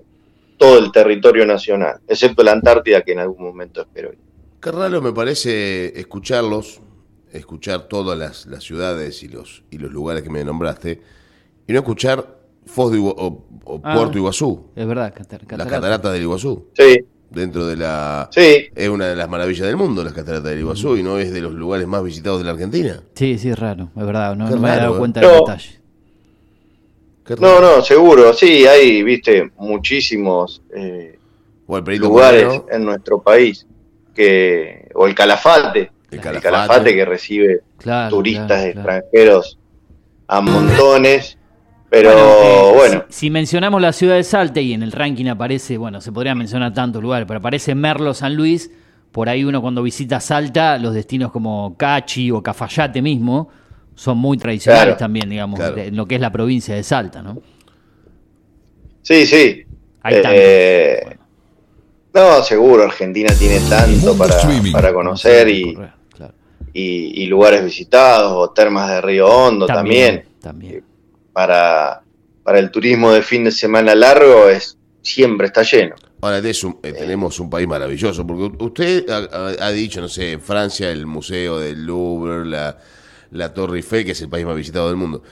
todo 0.56 0.78
el 0.78 0.90
territorio 0.92 1.44
nacional, 1.46 1.96
excepto 2.08 2.42
la 2.42 2.52
Antártida 2.52 3.02
que 3.02 3.12
en 3.12 3.18
algún 3.18 3.42
momento 3.44 3.80
espero 3.82 4.12
ir. 4.12 4.18
Qué 4.62 4.70
raro 4.72 5.02
me 5.02 5.12
parece 5.12 5.98
escucharlos, 5.98 6.80
escuchar 7.32 7.88
todas 7.88 8.18
las, 8.18 8.46
las 8.46 8.62
ciudades 8.64 9.22
y 9.22 9.28
los, 9.28 9.62
y 9.70 9.78
los 9.78 9.90
lugares 9.92 10.22
que 10.22 10.30
me 10.30 10.44
nombraste, 10.44 11.00
y 11.66 11.72
no 11.72 11.78
escuchar 11.80 12.36
Foz 12.66 12.90
de 12.92 12.98
o, 12.98 13.12
o 13.64 13.80
Ah. 13.84 13.94
Puerto 13.94 14.18
Iguazú, 14.18 14.70
Es 14.74 14.86
verdad, 14.86 15.12
catar- 15.14 15.40
las 15.42 15.48
catarata. 15.48 15.70
cataratas 15.70 16.12
del 16.12 16.22
Iguazú. 16.22 16.66
Sí, 16.74 16.98
Dentro 17.30 17.66
de 17.66 17.76
la... 17.76 18.28
sí, 18.32 18.66
Es 18.74 18.88
una 18.88 19.06
de 19.08 19.16
las 19.16 19.28
maravillas 19.28 19.66
del 19.66 19.76
mundo, 19.76 20.02
las 20.04 20.12
cataratas 20.12 20.50
del 20.50 20.60
Iguazú, 20.60 20.96
y 20.96 21.02
no 21.02 21.18
es 21.18 21.32
de 21.32 21.40
los 21.40 21.52
lugares 21.52 21.86
más 21.86 22.02
visitados 22.02 22.38
de 22.38 22.44
la 22.44 22.52
Argentina. 22.52 23.02
Sí, 23.14 23.38
sí, 23.38 23.48
es 23.50 23.58
raro, 23.58 23.90
es 23.96 24.06
verdad, 24.06 24.34
no, 24.36 24.46
me 24.46 24.52
había 24.54 24.68
raro, 24.68 24.80
dado 24.82 24.94
¿eh? 24.94 24.98
cuenta 24.98 25.20
del 25.20 25.28
No. 25.30 25.34
detalle. 25.40 25.80
No, 27.40 27.60
no, 27.60 27.82
seguro, 27.82 28.32
sí, 28.32 28.66
hay, 28.66 29.02
viste, 29.02 29.50
muchísimos 29.58 30.62
eh, 30.74 31.18
O 31.66 31.76
el 31.76 31.82
Perito 31.82 32.04
lugares 32.04 32.62
en 32.70 32.84
nuestro 32.84 33.20
país 33.20 33.66
que, 34.14 34.88
o 34.94 35.06
el 35.08 35.14
Calafate, 35.14 35.90
el 36.10 36.20
Calafate. 36.20 36.40
Calafate 36.40 36.94
que 36.94 37.04
recibe 37.04 37.60
Claro, 37.78 38.10
turistas 38.16 38.46
claro, 38.46 38.72
claro. 38.72 38.98
extranjeros 38.98 39.58
a 40.28 40.40
montones, 40.40 41.38
pero 41.88 42.10
eh, 42.10 42.72
bueno, 42.74 43.04
Si, 43.08 43.26
si 43.26 43.30
mencionamos 43.30 43.80
la 43.80 43.92
ciudad 43.92 44.16
de 44.16 44.24
Salta 44.24 44.60
y 44.60 44.72
en 44.72 44.82
el 44.82 44.92
ranking 44.92 45.26
aparece, 45.26 45.76
bueno, 45.78 46.00
se 46.00 46.12
podría 46.12 46.34
mencionar 46.34 46.74
tantos 46.74 47.02
lugares, 47.02 47.26
pero 47.28 47.38
aparece 47.38 47.74
Merlo, 47.74 48.14
San 48.14 48.34
Luis, 48.34 48.70
por 49.12 49.28
ahí 49.28 49.44
uno 49.44 49.62
cuando 49.62 49.82
visita 49.82 50.20
Salta, 50.20 50.78
los 50.78 50.94
destinos 50.94 51.30
como 51.32 51.76
Cachi 51.76 52.30
o 52.30 52.42
Cafayate 52.42 53.00
mismo 53.02 53.48
son 53.94 54.18
muy 54.18 54.36
tradicionales 54.38 54.96
Claro, 54.96 54.96
también, 54.96 55.28
digamos, 55.30 55.58
claro. 55.60 55.78
en 55.78 55.96
lo 55.96 56.06
que 56.06 56.16
es 56.16 56.20
la 56.20 56.30
provincia 56.32 56.74
de 56.74 56.82
Salta, 56.82 57.22
¿no? 57.22 57.40
sí, 59.02 59.26
sí. 59.26 59.64
Hay 60.02 60.16
Eh, 60.16 60.20
tantos. 60.22 61.25
No, 62.16 62.42
seguro, 62.42 62.84
Argentina 62.84 63.30
tiene 63.38 63.60
tanto 63.68 64.16
para, 64.16 64.36
para 64.72 64.92
conocer 64.94 65.48
y, 65.50 65.74
claro. 66.14 66.32
y- 66.72 67.22
y 67.22 67.26
lugares 67.26 67.62
visitados, 67.62 68.32
o 68.34 68.50
termas 68.54 68.88
de 68.90 69.00
Río 69.02 69.28
Hondo 69.28 69.66
también. 69.66 70.24
También. 70.40 70.82
Para, 71.34 72.00
para 72.42 72.58
el 72.58 72.70
turismo 72.70 73.12
de 73.12 73.20
fin 73.20 73.44
de 73.44 73.50
semana 73.52 73.94
largo 73.94 74.48
es 74.48 74.78
siempre 75.02 75.48
está 75.48 75.62
lleno. 75.62 75.94
Ahora 76.22 76.40
un- 76.64 76.78
eh, 76.82 76.92
tenemos 76.94 77.38
un 77.38 77.50
país 77.50 77.68
maravilloso, 77.68 78.26
porque 78.26 78.64
usted 78.64 79.04
ha, 79.10 79.70
dicho, 79.70 80.00
no 80.00 80.08
sé, 80.08 80.32
en 80.32 80.40
Francia, 80.40 80.90
el 80.90 81.04
Museo 81.06 81.58
del 81.60 81.84
Louvre, 81.84 82.46
la, 82.46 82.78
la 83.32 83.52
Torre 83.52 83.76
Eiffel, 83.76 84.06
que 84.06 84.12
es 84.12 84.20
el 84.22 84.30
país 84.30 84.46
más 84.46 84.56
visitado 84.56 84.86
del 84.88 84.96
mundo. 84.96 85.22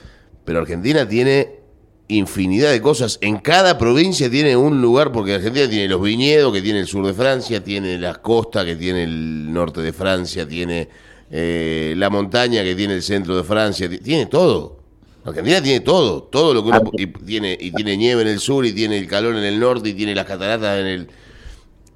Pero 0.45 0.59
Argentina 0.61 1.09
tiene 1.09 1.64
infinidad 2.09 2.71
de 2.71 2.81
cosas. 2.83 3.19
En 3.23 3.39
cada 3.39 3.79
provincia 3.79 4.31
tiene 4.31 4.57
un 4.57 4.81
lugar, 4.83 5.11
porque 5.13 5.35
Argentina 5.35 5.69
tiene 5.69 5.89
los 5.89 6.03
viñedos, 6.03 6.53
que 6.53 6.61
tiene 6.63 6.81
el 6.81 6.87
sur 6.87 7.07
de 7.07 7.15
Francia, 7.15 7.63
tiene 7.65 7.99
las 7.99 8.19
costas, 8.19 8.65
que 8.65 8.77
tiene 8.77 9.05
el 9.05 9.53
norte 9.53 9.81
de 9.81 9.93
Francia, 9.93 10.47
tiene 10.47 10.89
eh, 11.31 11.95
la 11.97 12.11
montaña, 12.11 12.63
que 12.63 12.75
tiene 12.75 12.95
el 12.95 13.03
centro 13.03 13.37
de 13.37 13.45
Francia, 13.45 13.89
ti- 13.89 13.99
tiene 13.99 14.27
todo. 14.27 14.79
Argentina 15.25 15.63
tiene 15.63 15.81
todo, 15.81 16.25
todo 16.25 16.53
lo 16.53 16.63
que 16.63 16.69
uno 16.69 16.91
y 16.99 17.07
tiene 17.07 17.57
y 17.59 17.71
tiene 17.73 17.97
nieve 17.97 18.21
en 18.23 18.29
el 18.29 18.39
sur 18.41 18.67
y 18.67 18.75
tiene 18.75 18.99
el 18.99 19.07
calor 19.07 19.35
en 19.35 19.45
el 19.45 19.59
norte 19.59 19.89
y 19.89 19.95
tiene 19.95 20.15
las 20.15 20.27
cataratas 20.27 20.79
en 20.81 20.87
el 20.87 21.09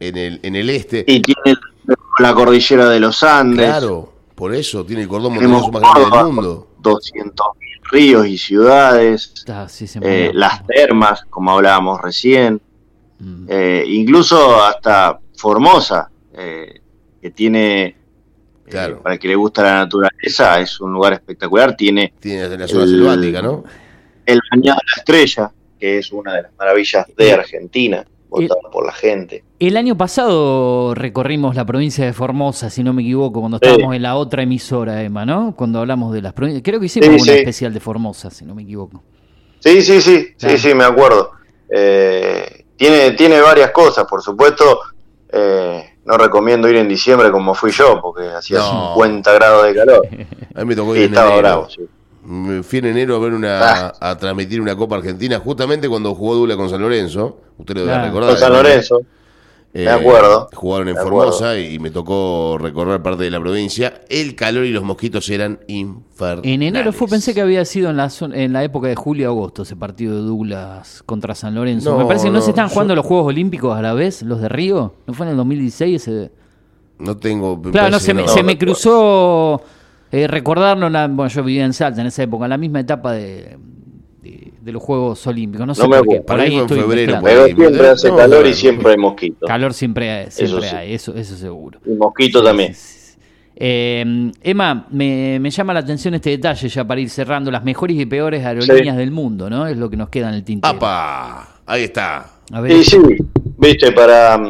en 0.01 0.17
el 0.17 0.41
en 0.43 0.57
el 0.57 0.71
este. 0.71 1.05
Y 1.07 1.21
tiene 1.21 1.59
la 2.21 2.33
cordillera 2.33 2.89
de 2.89 2.99
los 3.01 3.23
Andes, 3.23 3.67
Claro, 3.67 4.15
por 4.35 4.55
eso 4.55 4.83
tiene 4.87 5.03
el 5.03 5.09
cordón 5.09 5.35
montañoso 5.35 5.71
más 5.71 5.83
grande 5.83 6.17
del 6.17 6.25
mundo. 6.25 6.69
200.000 6.83 7.33
ríos 7.91 8.27
y 8.27 8.39
ciudades, 8.39 9.45
sí, 9.69 9.87
eh, 10.03 10.31
las 10.35 10.67
termas, 10.67 11.23
como 11.31 11.53
hablábamos 11.53 12.01
recién, 12.01 12.61
Mm. 13.21 13.47
eh, 13.49 13.85
incluso 13.89 14.63
hasta 14.63 15.19
Formosa, 15.37 16.09
eh, 16.35 16.81
que 17.21 17.31
tiene, 17.33 17.85
eh, 17.87 17.97
Claro. 18.69 19.03
para 19.03 19.15
el 19.15 19.19
que 19.21 19.27
le 19.29 19.35
gusta 19.35 19.63
la 19.65 19.75
naturaleza, 19.85 20.61
es 20.61 20.81
un 20.81 20.93
lugar 20.93 21.15
espectacular, 21.15 21.77
tiene 21.77 22.13
Tiene 22.21 22.57
la 22.57 22.69
zona 22.69 22.85
El- 22.85 22.89
selvática, 22.91 23.43
¿no? 23.43 23.65
el 24.25 24.41
Bañado 24.53 24.79
de 24.79 24.87
la 24.95 24.99
Estrella, 24.99 25.51
que 25.81 25.99
es 25.99 26.13
una 26.13 26.35
de 26.35 26.43
las 26.43 26.53
maravillas 26.59 27.07
de 27.17 27.33
Argentina, 27.33 28.05
votada 28.29 28.61
por 28.73 28.85
la 28.87 28.93
gente. 28.93 29.45
El 29.59 29.77
año 29.77 29.97
pasado 29.97 30.95
recorrimos 30.95 31.57
la 31.57 31.65
provincia 31.65 32.05
de 32.05 32.13
Formosa, 32.13 32.71
si 32.71 32.83
no 32.85 32.93
me 32.93 33.03
equivoco, 33.03 33.41
cuando 33.41 33.59
Sí. 33.59 33.67
estábamos 33.69 33.95
en 33.97 34.03
la 34.03 34.17
otra 34.17 34.43
emisora, 34.43 35.03
Emma, 35.03 35.25
¿no? 35.27 35.55
Cuando 35.57 35.81
hablamos 35.81 36.13
de 36.13 36.23
las 36.23 36.33
provincias. 36.33 36.63
Creo 36.65 36.79
que 36.81 36.87
hicimos 36.87 37.09
Sí, 37.09 37.15
una 37.15 37.33
sí. 37.33 37.39
especial 37.39 37.73
de 37.75 37.81
Formosa, 37.81 38.31
si 38.31 38.45
no 38.45 38.55
me 38.55 38.63
equivoco. 38.63 39.03
Sí, 39.61 39.83
sí, 39.83 40.01
sí, 40.01 40.35
Claro. 40.39 40.57
sí, 40.57 40.69
sí, 40.69 40.75
me 40.75 40.85
acuerdo. 40.85 41.31
Eh, 41.71 42.65
tiene, 42.77 43.11
tiene 43.13 43.41
varias 43.41 43.71
cosas, 43.73 44.07
por 44.07 44.23
supuesto. 44.23 44.81
eh, 45.31 45.85
no 46.07 46.17
recomiendo 46.17 46.71
ir 46.71 46.77
en 46.77 46.89
diciembre 46.89 47.31
como 47.31 47.53
fui 47.55 47.71
yo, 47.71 48.01
porque 48.01 48.29
hacía 48.29 48.61
No. 48.61 48.93
50 48.95 49.31
grados 49.35 49.67
de 49.67 49.75
calor. 49.75 50.09
A 50.55 50.61
mí 50.61 50.65
me 50.65 50.75
tocó 50.75 50.95
Y 50.97 51.01
ir 51.01 51.05
en 51.05 51.11
estaba 51.11 51.29
enero. 51.33 51.43
bravo, 51.43 51.69
sí. 51.69 51.83
Me 52.31 52.63
Fui 52.63 52.79
en 52.81 52.87
enero 52.87 53.17
a 53.17 53.19
ver 53.21 53.33
una 53.33 53.61
Ah. 53.89 53.95
a 54.01 54.17
transmitir 54.19 54.61
una 54.61 54.77
Copa 54.77 54.97
Argentina 54.97 55.39
justamente 55.39 55.89
cuando 55.89 56.15
jugó 56.15 56.35
Dula 56.35 56.57
con 56.57 56.69
San 56.69 56.81
Lorenzo. 56.83 57.41
Usted 57.57 57.75
lo 57.75 57.81
debe 57.81 57.93
Claro. 57.93 58.07
recordar. 58.09 58.31
Con 58.31 58.39
San. 58.39 58.53
Lorenzo. 58.53 59.01
Eh, 59.75 59.85
Me 59.85 59.91
acuerdo. 59.91 60.49
Jugaron 60.55 60.89
en 60.89 60.95
Me 60.95 61.01
Formosa 61.03 61.59
y 61.59 61.79
me 61.79 61.91
tocó 61.91 62.57
recorrer 62.59 63.03
parte 63.03 63.25
de 63.25 63.31
la 63.31 63.39
provincia. 63.41 64.03
El 64.09 64.35
calor 64.35 64.65
y 64.65 64.71
los 64.73 64.83
mosquitos 64.83 65.29
eran 65.31 65.61
infernales. 65.69 66.45
En 66.51 66.63
enero 66.63 66.93
fue, 66.93 67.07
pensé 67.07 67.33
que 67.35 67.41
había 67.43 67.65
sido 67.65 67.91
en 67.91 67.97
la, 67.99 68.11
en 68.33 68.53
la 68.53 68.65
época 68.65 68.89
de 68.89 68.95
julio-agosto 68.97 69.63
ese 69.63 69.77
partido 69.77 70.15
de 70.17 70.23
Douglas 70.23 71.03
contra 71.07 71.35
San 71.35 71.55
Lorenzo. 71.55 71.93
No, 71.93 71.99
me 71.99 72.05
parece 72.07 72.25
que 72.27 72.31
no, 72.31 72.39
no, 72.39 72.43
se 72.45 72.51
están 72.51 72.69
yo- 72.69 72.73
jugando 72.75 72.95
los 72.95 73.05
Juegos 73.07 73.27
Olímpicos 73.27 73.77
a 73.77 73.83
la 73.83 73.93
vez, 73.95 74.23
los 74.23 74.41
de 74.41 74.49
Río. 74.49 74.95
¿No 75.07 75.13
fue 75.15 75.27
en 75.27 75.31
el 75.33 75.37
2016 75.37 76.03
ese? 76.09 76.31
No 76.99 77.17
tengo. 77.19 77.61
Claro, 77.63 77.91
no, 77.91 78.01
se, 78.01 78.13
me, 78.15 78.23
no. 78.23 78.29
se 78.29 78.43
me 78.43 78.53
recuerdo. 78.53 78.73
cruzó 78.75 79.63
eh, 80.13 80.27
recordarlo. 80.27 80.89
la- 80.91 81.07
bueno, 81.09 81.29
yo 81.29 81.43
vivía 81.45 81.65
en 81.65 81.73
Salta 81.73 82.01
en 82.01 82.07
esa 82.09 82.23
época, 82.23 82.49
la 82.49 82.57
misma 82.59 82.81
etapa 82.81 83.13
de, 83.13 83.57
de- 84.23 84.53
de 84.61 84.73
los 84.73 84.83
Juegos 84.83 85.27
Olímpicos. 85.27 85.67
No 85.67 85.75
sé 85.75 85.83
No 85.83 85.89
me 85.89 85.99
por 85.99 86.09
qué. 86.09 86.17
Por 86.17 86.27
Para 86.27 86.43
ahí 86.43 86.55
en 86.55 86.61
estoy 86.61 86.81
febrero, 86.81 87.21
por 87.21 87.31
ahí, 87.31 87.55
siempre 87.55 87.89
hace 87.89 88.09
no, 88.11 88.17
calor 88.17 88.43
no, 88.45 88.49
y 88.49 88.55
siempre 88.55 88.91
hay 88.93 88.97
mosquitos. 88.99 89.49
Calor 89.49 89.75
siempre 89.75 90.11
hay, 90.11 90.31
siempre 90.31 90.69
sí. 90.69 90.77
hay, 90.77 90.95
eso, 90.95 91.15
eso 91.15 91.37
seguro. 91.37 91.81
Y 91.87 91.91
mosquito 91.95 92.43
también. 92.43 92.75
Eh, 93.61 94.31
Emma, 94.43 94.87
me, 94.91 95.39
me 95.41 95.51
llama 95.51 95.75
la 95.75 95.81
atención 95.81 96.15
este 96.15 96.31
detalle 96.31 96.69
ya 96.69 96.85
para 96.87 97.01
ir 97.01 97.11
cerrando. 97.11 97.51
Las 97.51 97.65
mejores 97.65 97.97
y 97.99 98.07
peores 98.07 98.45
aerolíneas 98.45 98.95
Sí. 98.95 99.01
del 99.01 99.11
mundo, 99.11 99.51
¿no? 99.51 99.67
Es 99.67 99.77
lo 99.77 99.91
que 99.91 99.97
nos 99.97 100.09
queda 100.11 100.29
en 100.29 100.35
el 100.37 100.45
tintero. 100.45 100.75
¡Apa! 100.77 101.57
Ahí 101.67 101.83
está. 101.85 102.27
A 102.53 102.61
ver, 102.61 102.73
Y 102.73 102.85
sí, 102.85 102.99
viste, 103.59 103.91
para, 103.93 104.41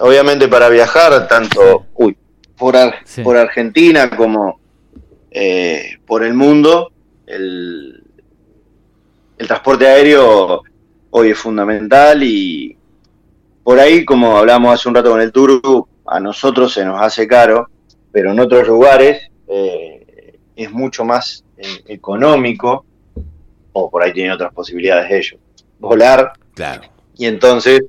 obviamente 0.00 0.46
para 0.48 0.68
viajar, 0.68 1.26
tanto 1.26 1.86
uy, 1.96 2.16
por, 2.56 2.76
Ar- 2.76 2.94
Sí. 3.04 3.22
por 3.22 3.36
Argentina 3.36 4.08
como 4.10 4.60
eh, 5.30 5.98
por 6.06 6.24
el 6.24 6.34
mundo, 6.34 6.90
el, 7.26 8.02
el 9.38 9.46
transporte 9.46 9.86
aéreo 9.86 10.62
hoy 11.10 11.30
es 11.30 11.38
fundamental 11.38 12.22
y 12.22 12.76
por 13.62 13.78
ahí, 13.78 14.04
como 14.04 14.36
hablamos 14.38 14.72
hace 14.74 14.88
un 14.88 14.94
rato 14.94 15.10
con 15.10 15.20
el 15.20 15.30
Turu, 15.32 15.86
a 16.06 16.20
nosotros 16.20 16.72
se 16.72 16.84
nos 16.84 17.00
hace 17.02 17.26
caro, 17.26 17.68
pero 18.10 18.32
en 18.32 18.40
otros 18.40 18.66
lugares 18.66 19.30
eh, 19.46 20.38
es 20.56 20.70
mucho 20.72 21.04
más 21.04 21.44
eh, 21.58 21.66
económico, 21.86 22.84
o 23.72 23.90
por 23.90 24.02
ahí 24.02 24.12
tienen 24.12 24.32
otras 24.32 24.52
posibilidades 24.54 25.10
ellos, 25.10 25.40
volar 25.78 26.32
Claro. 26.54 26.82
y 27.16 27.26
entonces 27.26 27.82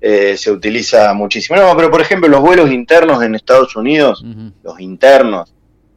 eh, 0.00 0.36
se 0.36 0.50
utiliza 0.50 1.14
muchísimo. 1.14 1.58
No, 1.60 1.76
pero 1.76 1.90
por 1.90 2.00
ejemplo, 2.00 2.28
los 2.28 2.40
vuelos 2.40 2.70
internos 2.70 3.22
en 3.22 3.34
Estados 3.36 3.76
Unidos, 3.76 4.24
los 4.62 4.80
internos, 4.80 5.54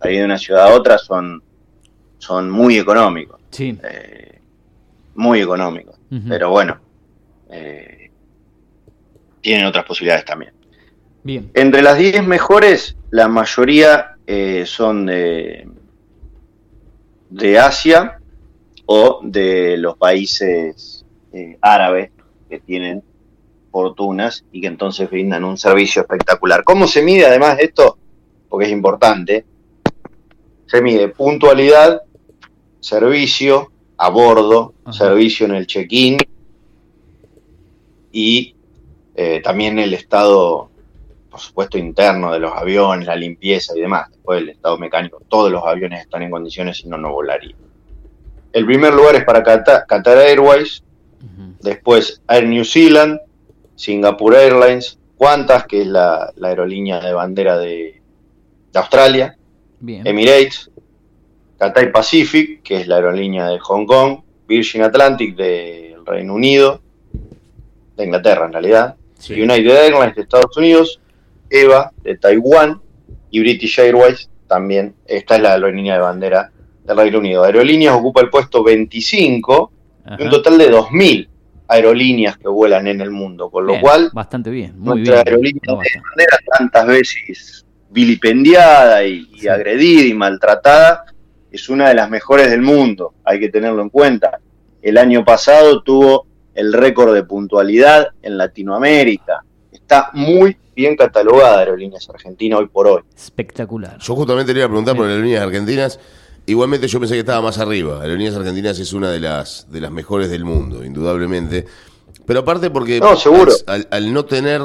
ahí 0.09 0.17
de 0.17 0.25
una 0.25 0.37
ciudad 0.37 0.67
a 0.67 0.73
otra, 0.73 0.97
son, 0.97 1.41
son 2.17 2.49
muy 2.49 2.77
económicos, 2.77 3.39
Sí. 3.51 3.77
eh, 3.83 4.39
muy 5.15 5.41
económicos. 5.41 5.95
Pero 6.29 6.51
bueno, 6.51 6.79
eh, 7.49 8.11
tienen 9.41 9.65
otras 9.65 9.83
posibilidades 9.85 10.25
también. 10.25 10.53
Bien. 11.23 11.49
Entre 11.55 11.81
las 11.81 11.97
10 11.97 12.25
mejores, 12.27 12.95
la 13.09 13.27
mayoría 13.27 14.15
eh, 14.27 14.63
son 14.67 15.07
de, 15.07 15.67
de 17.29 17.57
Asia 17.59 18.19
o 18.85 19.21
de 19.23 19.77
los 19.77 19.97
países 19.97 21.03
árabes 21.61 22.11
que 22.47 22.59
tienen 22.59 23.01
fortunas 23.71 24.45
y 24.51 24.61
que 24.61 24.67
entonces 24.67 25.09
brindan 25.09 25.43
un 25.43 25.57
servicio 25.57 26.03
espectacular. 26.03 26.63
¿Cómo 26.63 26.85
se 26.85 27.01
mide 27.01 27.25
además 27.25 27.57
esto? 27.59 27.97
Porque 28.49 28.67
es 28.67 28.71
importante. 28.71 29.45
Se 30.65 30.81
mide 30.81 31.09
puntualidad, 31.09 32.01
servicio 32.79 33.71
a 33.97 34.09
bordo, 34.09 34.73
servicio 34.91 35.45
en 35.45 35.55
el 35.55 35.67
check-in 35.67 36.17
y 38.11 38.55
eh, 39.15 39.41
también 39.43 39.79
el 39.79 39.93
estado, 39.93 40.69
por 41.29 41.39
supuesto, 41.39 41.77
interno 41.77 42.31
de 42.31 42.39
los 42.39 42.53
aviones, 42.53 43.07
la 43.07 43.15
limpieza 43.15 43.77
y 43.77 43.81
demás. 43.81 44.09
Después 44.11 44.41
el 44.41 44.49
estado 44.49 44.77
mecánico, 44.77 45.21
todos 45.27 45.51
los 45.51 45.63
aviones 45.63 46.01
están 46.01 46.23
en 46.23 46.31
condiciones, 46.31 46.77
si 46.77 46.87
no, 46.87 46.97
no 46.97 47.11
volaría. 47.11 47.55
El 48.51 48.65
primer 48.65 48.93
lugar 48.93 49.15
es 49.15 49.23
para 49.23 49.43
Qatar, 49.43 49.85
Qatar 49.87 50.17
Airways, 50.17 50.83
después 51.61 52.21
Air 52.27 52.47
New 52.47 52.65
Zealand, 52.65 53.19
Singapore 53.75 54.37
Airlines, 54.37 54.99
Qantas, 55.19 55.65
que 55.65 55.81
es 55.81 55.87
la, 55.87 56.31
la 56.35 56.49
aerolínea 56.49 56.99
de 56.99 57.13
bandera 57.13 57.57
de, 57.57 58.01
de 58.71 58.79
Australia, 58.79 59.37
Bien. 59.83 60.07
Emirates, 60.07 60.71
Cathay 61.59 61.91
Pacific, 61.91 62.63
que 62.63 62.77
es 62.77 62.87
la 62.87 62.95
aerolínea 62.95 63.49
de 63.49 63.59
Hong 63.59 63.85
Kong, 63.85 64.19
Virgin 64.47 64.81
Atlantic 64.81 65.35
del 65.35 66.05
Reino 66.05 66.35
Unido, 66.35 66.81
de 67.97 68.05
Inglaterra 68.05 68.45
en 68.45 68.53
realidad, 68.53 68.95
United 69.29 69.75
Airlines 69.75 70.15
de 70.15 70.21
Estados 70.21 70.55
Unidos, 70.55 71.01
EVA 71.49 71.91
de 72.01 72.15
Taiwán 72.17 72.79
y 73.29 73.41
British 73.41 73.77
Airways 73.81 74.29
también. 74.47 74.95
Esta 75.05 75.35
es 75.35 75.41
la 75.41 75.51
aerolínea 75.55 75.95
de 75.95 75.99
bandera 75.99 76.49
del 76.85 76.97
Reino 76.97 77.19
Unido. 77.19 77.43
Aerolíneas 77.43 77.93
ocupa 77.93 78.21
el 78.21 78.29
puesto 78.29 78.63
25 78.63 79.71
de 80.17 80.23
un 80.23 80.29
total 80.29 80.59
de 80.59 80.71
2.000 80.71 81.27
aerolíneas 81.67 82.37
que 82.37 82.47
vuelan 82.47 82.87
en 82.87 83.01
el 83.01 83.11
mundo, 83.11 83.51
con 83.51 83.65
lo 83.65 83.73
Bien, 83.73 83.81
cual 83.81 84.09
Bastante 84.13 84.49
bien, 84.49 84.79
muy 84.79 84.95
nuestra 84.95 85.23
bien. 85.23 85.27
aerolínea 85.27 85.61
No, 85.67 85.73
de 85.73 85.89
bandera 85.93 86.37
tantas 86.57 86.87
veces 86.87 87.62
vilipendiada 87.93 89.05
y, 89.05 89.27
y 89.33 89.47
agredida 89.47 90.03
y 90.05 90.13
maltratada 90.13 91.05
es 91.51 91.69
una 91.69 91.89
de 91.89 91.95
las 91.95 92.09
mejores 92.09 92.49
del 92.49 92.61
mundo, 92.61 93.13
hay 93.23 93.39
que 93.39 93.49
tenerlo 93.49 93.81
en 93.83 93.89
cuenta. 93.89 94.39
El 94.81 94.97
año 94.97 95.23
pasado 95.23 95.81
tuvo 95.83 96.25
el 96.55 96.73
récord 96.73 97.13
de 97.13 97.23
puntualidad 97.23 98.07
en 98.21 98.37
Latinoamérica. 98.37 99.43
Está 99.71 100.09
muy 100.13 100.57
bien 100.75 100.95
catalogada 100.95 101.59
Aerolíneas 101.59 102.09
Argentina 102.09 102.57
hoy 102.57 102.67
por 102.67 102.87
hoy. 102.87 103.01
Espectacular. 103.15 103.97
Yo 103.99 104.15
justamente 104.15 104.51
le 104.53 104.59
iba 104.59 104.65
a 104.65 104.69
preguntar 104.69 104.95
por 104.95 105.05
Aerolíneas 105.07 105.43
Argentinas. 105.43 105.99
Igualmente 106.47 106.87
yo 106.87 106.99
pensé 106.99 107.13
que 107.13 107.19
estaba 107.21 107.41
más 107.41 107.59
arriba. 107.59 108.01
Aerolíneas 108.01 108.35
Argentinas 108.35 108.79
es 108.79 108.91
una 108.91 109.11
de 109.11 109.19
las, 109.19 109.67
de 109.71 109.79
las 109.79 109.91
mejores 109.91 110.29
del 110.31 110.43
mundo, 110.43 110.83
indudablemente. 110.83 111.65
Pero 112.25 112.39
aparte 112.39 112.69
porque 112.71 112.99
No, 112.99 113.15
seguro. 113.15 113.51
Al, 113.67 113.75
al- 113.81 113.87
al 113.91 114.13
no 114.13 114.25
tener... 114.25 114.61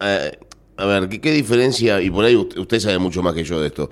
eh, 0.00 0.38
a 0.78 0.86
ver, 0.86 1.08
¿qué, 1.08 1.32
diferencia? 1.32 2.00
Y 2.00 2.10
por 2.10 2.24
ahí 2.24 2.36
usted, 2.36 2.58
usted 2.58 2.80
sabe 2.80 2.98
mucho 2.98 3.22
más 3.22 3.34
que 3.34 3.44
yo 3.44 3.60
de 3.60 3.66
esto. 3.68 3.90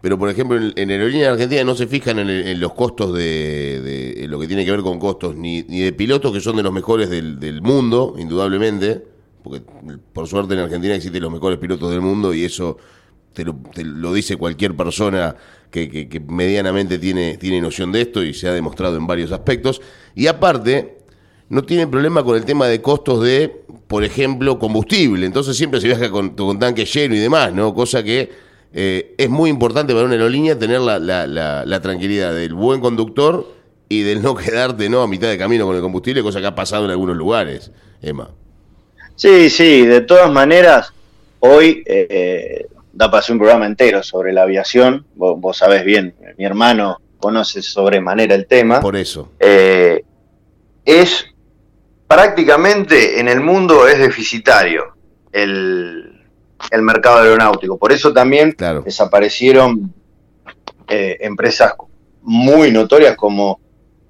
Pero 0.00 0.18
por 0.18 0.30
ejemplo, 0.30 0.56
en, 0.56 0.72
en 0.76 0.90
Aerolíneas 0.90 1.32
Argentinas 1.32 1.66
no 1.66 1.74
se 1.74 1.86
fijan 1.88 2.18
en, 2.20 2.30
en 2.30 2.60
los 2.60 2.72
costos 2.74 3.12
de, 3.14 4.24
lo 4.28 4.38
que 4.38 4.46
tiene 4.46 4.64
que 4.64 4.70
ver 4.70 4.82
con 4.82 4.98
costos, 4.98 5.34
ni, 5.36 5.62
ni 5.64 5.80
de 5.80 5.92
pilotos 5.92 6.32
que 6.32 6.40
son 6.40 6.56
de 6.56 6.62
los 6.62 6.72
mejores 6.72 7.10
del, 7.10 7.40
del 7.40 7.62
mundo, 7.62 8.14
indudablemente. 8.18 9.02
Porque 9.42 9.62
por 10.12 10.28
suerte 10.28 10.54
en 10.54 10.60
Argentina 10.60 10.94
existen 10.94 11.22
los 11.22 11.32
mejores 11.32 11.58
pilotos 11.58 11.90
del 11.90 12.00
mundo 12.00 12.32
y 12.34 12.44
eso 12.44 12.76
te 13.32 13.44
lo, 13.44 13.56
te 13.74 13.84
lo 13.84 14.12
dice 14.12 14.36
cualquier 14.36 14.74
persona 14.76 15.34
que, 15.70 15.88
que- 15.90 16.08
que 16.08 16.20
medianamente 16.20 16.98
tiene, 16.98 17.36
tiene 17.38 17.60
noción 17.60 17.92
de 17.92 18.02
esto 18.02 18.22
y 18.22 18.34
se 18.34 18.48
ha 18.48 18.52
demostrado 18.52 18.96
en 18.96 19.06
varios 19.06 19.32
aspectos. 19.32 19.80
Y 20.14 20.26
aparte, 20.28 20.97
no 21.50 21.62
tiene 21.64 21.86
problema 21.86 22.22
con 22.24 22.36
el 22.36 22.44
tema 22.44 22.66
de 22.66 22.80
costos 22.82 23.22
de, 23.24 23.62
por 23.86 24.04
ejemplo, 24.04 24.58
combustible. 24.58 25.24
Entonces 25.26 25.56
siempre 25.56 25.80
se 25.80 25.86
viaja 25.86 26.10
con, 26.10 26.30
con 26.30 26.58
tanque 26.58 26.84
lleno 26.84 27.14
y 27.14 27.18
demás, 27.18 27.52
¿no? 27.54 27.74
Cosa 27.74 28.02
que 28.02 28.30
eh, 28.74 29.14
es 29.16 29.30
muy 29.30 29.48
importante 29.48 29.94
para 29.94 30.04
una 30.04 30.14
aerolínea 30.14 30.58
tener 30.58 30.80
la, 30.80 30.98
la- 30.98 31.26
la- 31.26 31.64
la 31.64 31.80
tranquilidad 31.80 32.34
del 32.34 32.52
buen 32.54 32.80
conductor 32.80 33.46
y 33.88 34.02
del 34.02 34.20
no 34.20 34.34
quedarte 34.36 34.88
¿no? 34.90 35.00
a 35.02 35.08
mitad 35.08 35.28
de 35.28 35.38
camino 35.38 35.64
con 35.64 35.74
el 35.74 35.80
combustible, 35.82 36.22
cosa 36.22 36.40
que 36.40 36.46
ha 36.46 36.54
pasado 36.54 36.84
en 36.84 36.90
algunos 36.90 37.16
lugares, 37.16 37.70
Emma. 38.02 38.30
Sí, 39.16 39.48
sí, 39.50 39.86
de 39.86 40.02
todas 40.02 40.30
maneras, 40.30 40.92
hoy 41.40 41.82
eh, 41.86 42.66
da 42.92 43.10
para 43.10 43.20
hacer 43.20 43.32
un 43.32 43.38
programa 43.40 43.66
entero 43.66 44.02
sobre 44.02 44.32
la 44.32 44.42
aviación. 44.42 45.06
Vos, 45.16 45.40
vos 45.40 45.56
sabés 45.56 45.84
bien, 45.84 46.14
mi 46.36 46.44
hermano 46.44 46.98
conoce 47.18 47.62
sobremanera 47.62 48.34
el 48.34 48.46
tema. 48.46 48.80
Por 48.80 48.96
eso. 48.96 49.30
Eh, 49.40 50.04
es 50.84 51.24
prácticamente 52.08 53.20
en 53.20 53.28
el 53.28 53.40
mundo 53.40 53.86
es 53.86 53.98
deficitario 53.98 54.94
el, 55.30 56.26
el 56.70 56.82
mercado 56.82 57.18
aeronáutico. 57.18 57.78
Por 57.78 57.92
eso 57.92 58.12
también 58.12 58.56
desaparecieron 58.84 59.92
eh, 60.88 61.18
empresas 61.20 61.74
muy 62.22 62.72
notorias 62.72 63.14
como 63.14 63.60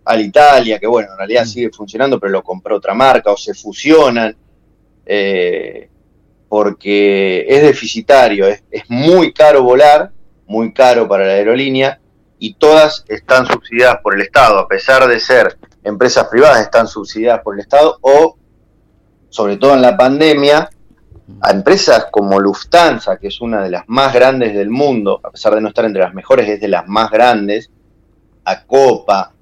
Alitalia, 0.05 0.79
que 0.79 0.87
bueno, 0.87 1.11
en 1.13 1.19
realidad 1.19 1.45
sigue 1.45 1.71
funcionando, 1.71 2.19
pero 2.19 2.33
lo 2.33 2.43
compró 2.43 2.77
otra 2.77 2.95
marca, 2.95 3.33
o 3.33 3.37
se 3.37 3.53
fusionan, 3.53 4.35
eh, 5.05 5.89
porque 6.49 7.45
es 7.47 7.63
deficitario, 7.63 8.47
es, 8.47 8.63
es 8.71 8.85
muy 8.89 9.33
caro 9.33 9.63
volar, 9.63 10.11
muy 10.47 10.73
caro 10.73 11.07
para 11.07 11.27
la 11.27 11.33
aerolínea, 11.35 12.01
y 12.39 12.55
todas 12.55 13.05
están 13.09 13.47
subsidiadas 13.47 13.99
por 14.03 14.14
el 14.14 14.22
Estado, 14.22 14.59
a 14.59 14.68
pesar 14.68 15.07
de 15.09 15.18
ser 15.20 15.59
empresas 15.84 16.26
privadas, 16.28 16.61
están 16.61 16.86
subsidiadas 16.86 17.43
por 17.43 17.55
el 17.55 17.61
Estado, 17.61 17.99
o, 18.01 18.36
sobre 19.28 19.57
todo 19.57 19.74
en 19.74 19.82
la 19.82 19.97
pandemia, 19.97 20.70
a 21.43 21.51
empresas 21.51 22.07
como 22.11 22.41
Lufthansa, 22.41 23.18
que 23.18 23.28
es 23.28 23.41
una 23.41 23.62
de 23.62 23.70
las 23.70 23.84
más 23.86 24.14
grandes 24.14 24.55
del 24.55 24.70
mundo, 24.70 25.20
a 25.22 25.30
pesar 25.30 25.55
de 25.55 25.61
no 25.61 25.68
estar 25.68 25.84
entre 25.84 26.03
las 26.03 26.14
mejores, 26.14 26.49
es 26.49 26.61
de 26.61 26.68
las 26.68 26.86
más 26.89 27.11
grandes, 27.11 27.70
a 28.45 28.64
Copa, 28.64 29.32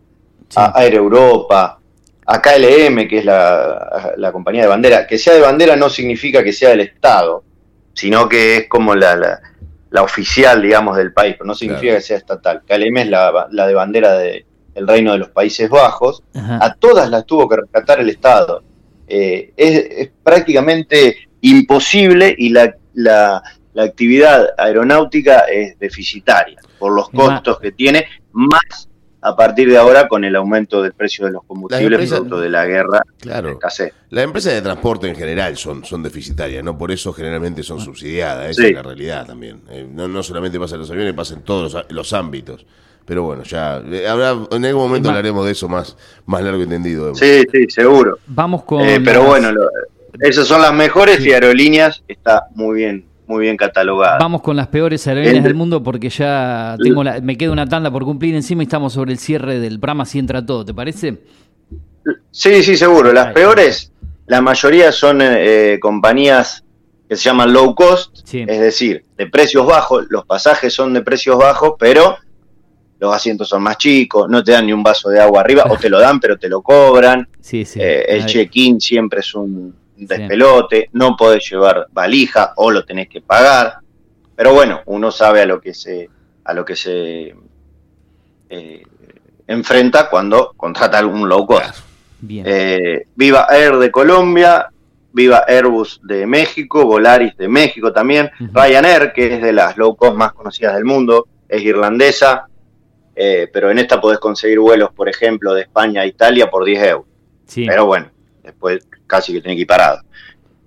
a 0.56 0.84
Air 0.84 0.94
Europa, 0.94 1.78
a 2.26 2.42
KLM, 2.42 3.06
que 3.08 3.18
es 3.18 3.24
la, 3.24 4.14
la 4.16 4.32
compañía 4.32 4.62
de 4.62 4.68
bandera, 4.68 5.06
que 5.06 5.16
sea 5.18 5.34
de 5.34 5.40
bandera 5.40 5.76
no 5.76 5.88
significa 5.88 6.42
que 6.42 6.52
sea 6.52 6.70
del 6.70 6.80
Estado, 6.80 7.44
sino 7.94 8.28
que 8.28 8.56
es 8.56 8.68
como 8.68 8.94
la, 8.96 9.14
la- 9.14 9.40
la 9.90 10.02
oficial, 10.02 10.60
digamos, 10.62 10.96
del 10.96 11.12
país, 11.12 11.34
pero 11.38 11.46
no 11.46 11.54
significa 11.54 11.94
que 11.94 12.00
sea 12.00 12.16
estatal. 12.18 12.62
KLM 12.66 12.96
es 12.98 13.08
la, 13.08 13.46
la 13.50 13.66
de 13.66 13.74
bandera 13.74 14.12
del 14.18 14.44
Reino 14.86 15.12
de 15.12 15.18
los 15.18 15.30
Países 15.30 15.70
Bajos, 15.70 16.22
a 16.62 16.74
todas 16.74 17.08
las 17.10 17.24
tuvo 17.26 17.48
que 17.48 17.56
rescatar 17.56 18.00
el 18.00 18.10
Estado. 18.10 18.62
Eh, 19.08 19.52
es, 19.56 19.86
es 19.90 20.10
prácticamente 20.22 21.16
imposible 21.40 22.34
y 22.36 22.50
la, 22.50 22.74
la- 22.94 23.42
la 23.74 23.82
actividad 23.82 24.48
aeronáutica 24.56 25.40
es 25.40 25.78
deficitaria 25.78 26.58
por 26.78 26.92
los 26.92 27.10
costos 27.10 27.58
que 27.60 27.72
tiene, 27.72 28.06
más 28.32 28.88
a 29.26 29.36
partir 29.36 29.68
de 29.70 29.76
ahora 29.76 30.06
con 30.08 30.24
el 30.24 30.36
aumento 30.36 30.82
del 30.82 30.92
precio 30.92 31.26
de 31.26 31.32
los 31.32 31.42
combustibles 31.44 31.90
empresas- 31.92 32.18
producto 32.18 32.40
de 32.40 32.48
la 32.50 32.64
guerra. 32.66 33.02
Claro. 33.20 33.58
Las 34.10 34.24
empresas 34.24 34.52
de 34.54 34.62
transporte 34.62 35.08
en 35.08 35.16
general 35.16 35.56
son, 35.56 35.84
son 35.84 36.02
deficitarias, 36.02 36.62
¿no? 36.62 36.78
Por 36.78 36.92
eso 36.92 37.12
generalmente 37.12 37.62
son 37.62 37.80
subsidiadas, 37.80 38.50
esa 38.50 38.62
Sí. 38.62 38.68
es 38.68 38.74
la 38.74 38.82
realidad 38.82 39.26
también. 39.26 39.62
Eh, 39.70 39.86
no, 39.90 40.06
no 40.08 40.22
solamente 40.22 40.58
pasa 40.60 40.74
en 40.76 40.82
los 40.82 40.90
aviones, 40.90 41.14
pasa 41.14 41.34
en 41.34 41.42
todos 41.42 41.72
los, 41.72 41.84
los 41.90 42.12
ámbitos. 42.12 42.64
Pero 43.04 43.22
bueno, 43.22 43.42
ya 43.44 43.82
eh, 43.86 44.06
habrá, 44.08 44.36
en 44.50 44.64
algún 44.64 44.82
momento 44.82 45.08
hablaremos 45.10 45.44
de 45.46 45.52
eso 45.52 45.68
más, 45.68 45.96
más 46.26 46.42
largo 46.42 46.62
y 46.62 46.66
tendido. 46.66 47.06
Emma. 47.08 47.18
Sí, 47.18 47.42
sí, 47.52 47.66
seguro. 47.68 48.18
Vamos 48.26 48.64
con. 48.64 48.82
Eh, 48.82 49.00
pero 49.04 49.20
las- 49.20 49.28
bueno, 49.28 49.52
lo- 49.52 49.68
esas 50.20 50.46
son 50.46 50.60
las 50.62 50.72
mejores 50.72 51.24
y 51.24 51.32
Aerolíneas 51.32 52.02
está 52.08 52.46
muy 52.54 52.76
bien, 52.78 53.04
muy 53.26 53.42
bien 53.42 53.56
catalogada. 53.56 54.18
Vamos 54.18 54.42
con 54.42 54.56
las 54.56 54.68
peores 54.68 55.06
aerolíneas 55.06 55.38
El- 55.38 55.42
del 55.44 55.54
mundo 55.54 55.82
porque 55.82 56.08
ya 56.10 56.76
tengo 56.82 57.02
la- 57.02 57.20
me 57.20 57.36
queda 57.36 57.50
una 57.52 57.66
tanda 57.66 57.90
por 57.90 58.04
cumplir 58.04 58.34
encima 58.34 58.62
y 58.62 58.64
estamos 58.64 58.92
sobre 58.92 59.12
el 59.12 59.18
cierre 59.18 59.58
del 59.58 59.78
programa 59.80 60.04
si 60.04 60.18
entra 60.18 60.44
todo, 60.44 60.64
¿te 60.64 60.72
parece? 60.74 61.18
Sí, 62.30 62.62
sí, 62.62 62.76
seguro. 62.76 63.12
Las 63.12 63.32
peores, 63.32 63.92
la 64.26 64.40
mayoría 64.40 64.92
son 64.92 65.18
eh, 65.22 65.78
compañías 65.80 66.62
que 67.08 67.16
se 67.16 67.22
llaman 67.24 67.52
low 67.52 67.74
cost, 67.74 68.18
es 68.32 68.60
decir, 68.60 69.04
de 69.16 69.26
precios 69.26 69.66
bajos. 69.66 70.06
Los 70.08 70.24
pasajes 70.24 70.72
son 70.74 70.92
de 70.92 71.02
precios 71.02 71.36
bajos, 71.38 71.74
pero 71.78 72.16
los 72.98 73.14
asientos 73.14 73.48
son 73.48 73.62
más 73.62 73.76
chicos, 73.78 74.28
no 74.28 74.42
te 74.42 74.52
dan 74.52 74.66
ni 74.66 74.72
un 74.72 74.82
vaso 74.82 75.08
de 75.08 75.20
agua 75.20 75.40
arriba, 75.40 75.64
o 75.70 75.76
te 75.76 75.88
lo 75.90 75.98
dan, 76.00 76.18
pero 76.20 76.36
te 76.38 76.48
lo 76.48 76.62
cobran. 76.62 77.28
Sí, 77.40 77.64
sí. 77.64 77.80
Eh, 77.80 78.04
el 78.08 78.26
check-in 78.26 78.80
siempre 78.80 79.20
es 79.20 79.34
un 79.34 79.74
despelote, 79.96 80.90
no 80.92 81.16
podés 81.16 81.48
llevar 81.50 81.86
valija 81.92 82.52
o 82.56 82.70
lo 82.70 82.84
tenés 82.84 83.08
que 83.08 83.20
pagar. 83.20 83.78
Pero 84.34 84.52
bueno, 84.52 84.80
uno 84.86 85.10
sabe 85.10 85.42
a 85.42 85.46
lo 85.46 85.60
que 85.60 85.72
se, 85.72 86.08
a 86.44 86.52
lo 86.52 86.64
que 86.64 86.76
se 86.76 87.34
eh, 88.48 88.82
enfrenta 89.46 90.08
cuando 90.08 90.52
contrata 90.56 91.04
un 91.06 91.28
low 91.28 91.46
cost. 91.46 91.84
Eh, 92.28 93.06
viva 93.14 93.46
Air 93.50 93.76
de 93.76 93.90
Colombia, 93.90 94.70
viva 95.12 95.44
Airbus 95.46 96.00
de 96.02 96.26
México, 96.26 96.84
Volaris 96.84 97.36
de 97.36 97.48
México 97.48 97.92
también, 97.92 98.30
Ryanair, 98.52 99.12
que 99.14 99.34
es 99.34 99.42
de 99.42 99.52
las 99.52 99.76
low 99.76 99.96
cost 99.96 100.14
más 100.14 100.32
conocidas 100.32 100.74
del 100.74 100.84
mundo, 100.84 101.26
es 101.48 101.62
irlandesa, 101.62 102.48
eh, 103.14 103.48
pero 103.50 103.70
en 103.70 103.78
esta 103.78 104.00
podés 104.00 104.18
conseguir 104.18 104.58
vuelos, 104.58 104.90
por 104.92 105.08
ejemplo, 105.08 105.54
de 105.54 105.62
España 105.62 106.02
a 106.02 106.06
Italia 106.06 106.50
por 106.50 106.64
10 106.64 106.82
euros. 106.82 107.06
Sí. 107.46 107.64
Pero 107.66 107.86
bueno, 107.86 108.10
después 108.42 108.86
casi 109.06 109.32
que 109.32 109.40
tenés 109.40 109.56
que 109.56 109.62
ir 109.62 109.66
parado. 109.66 110.00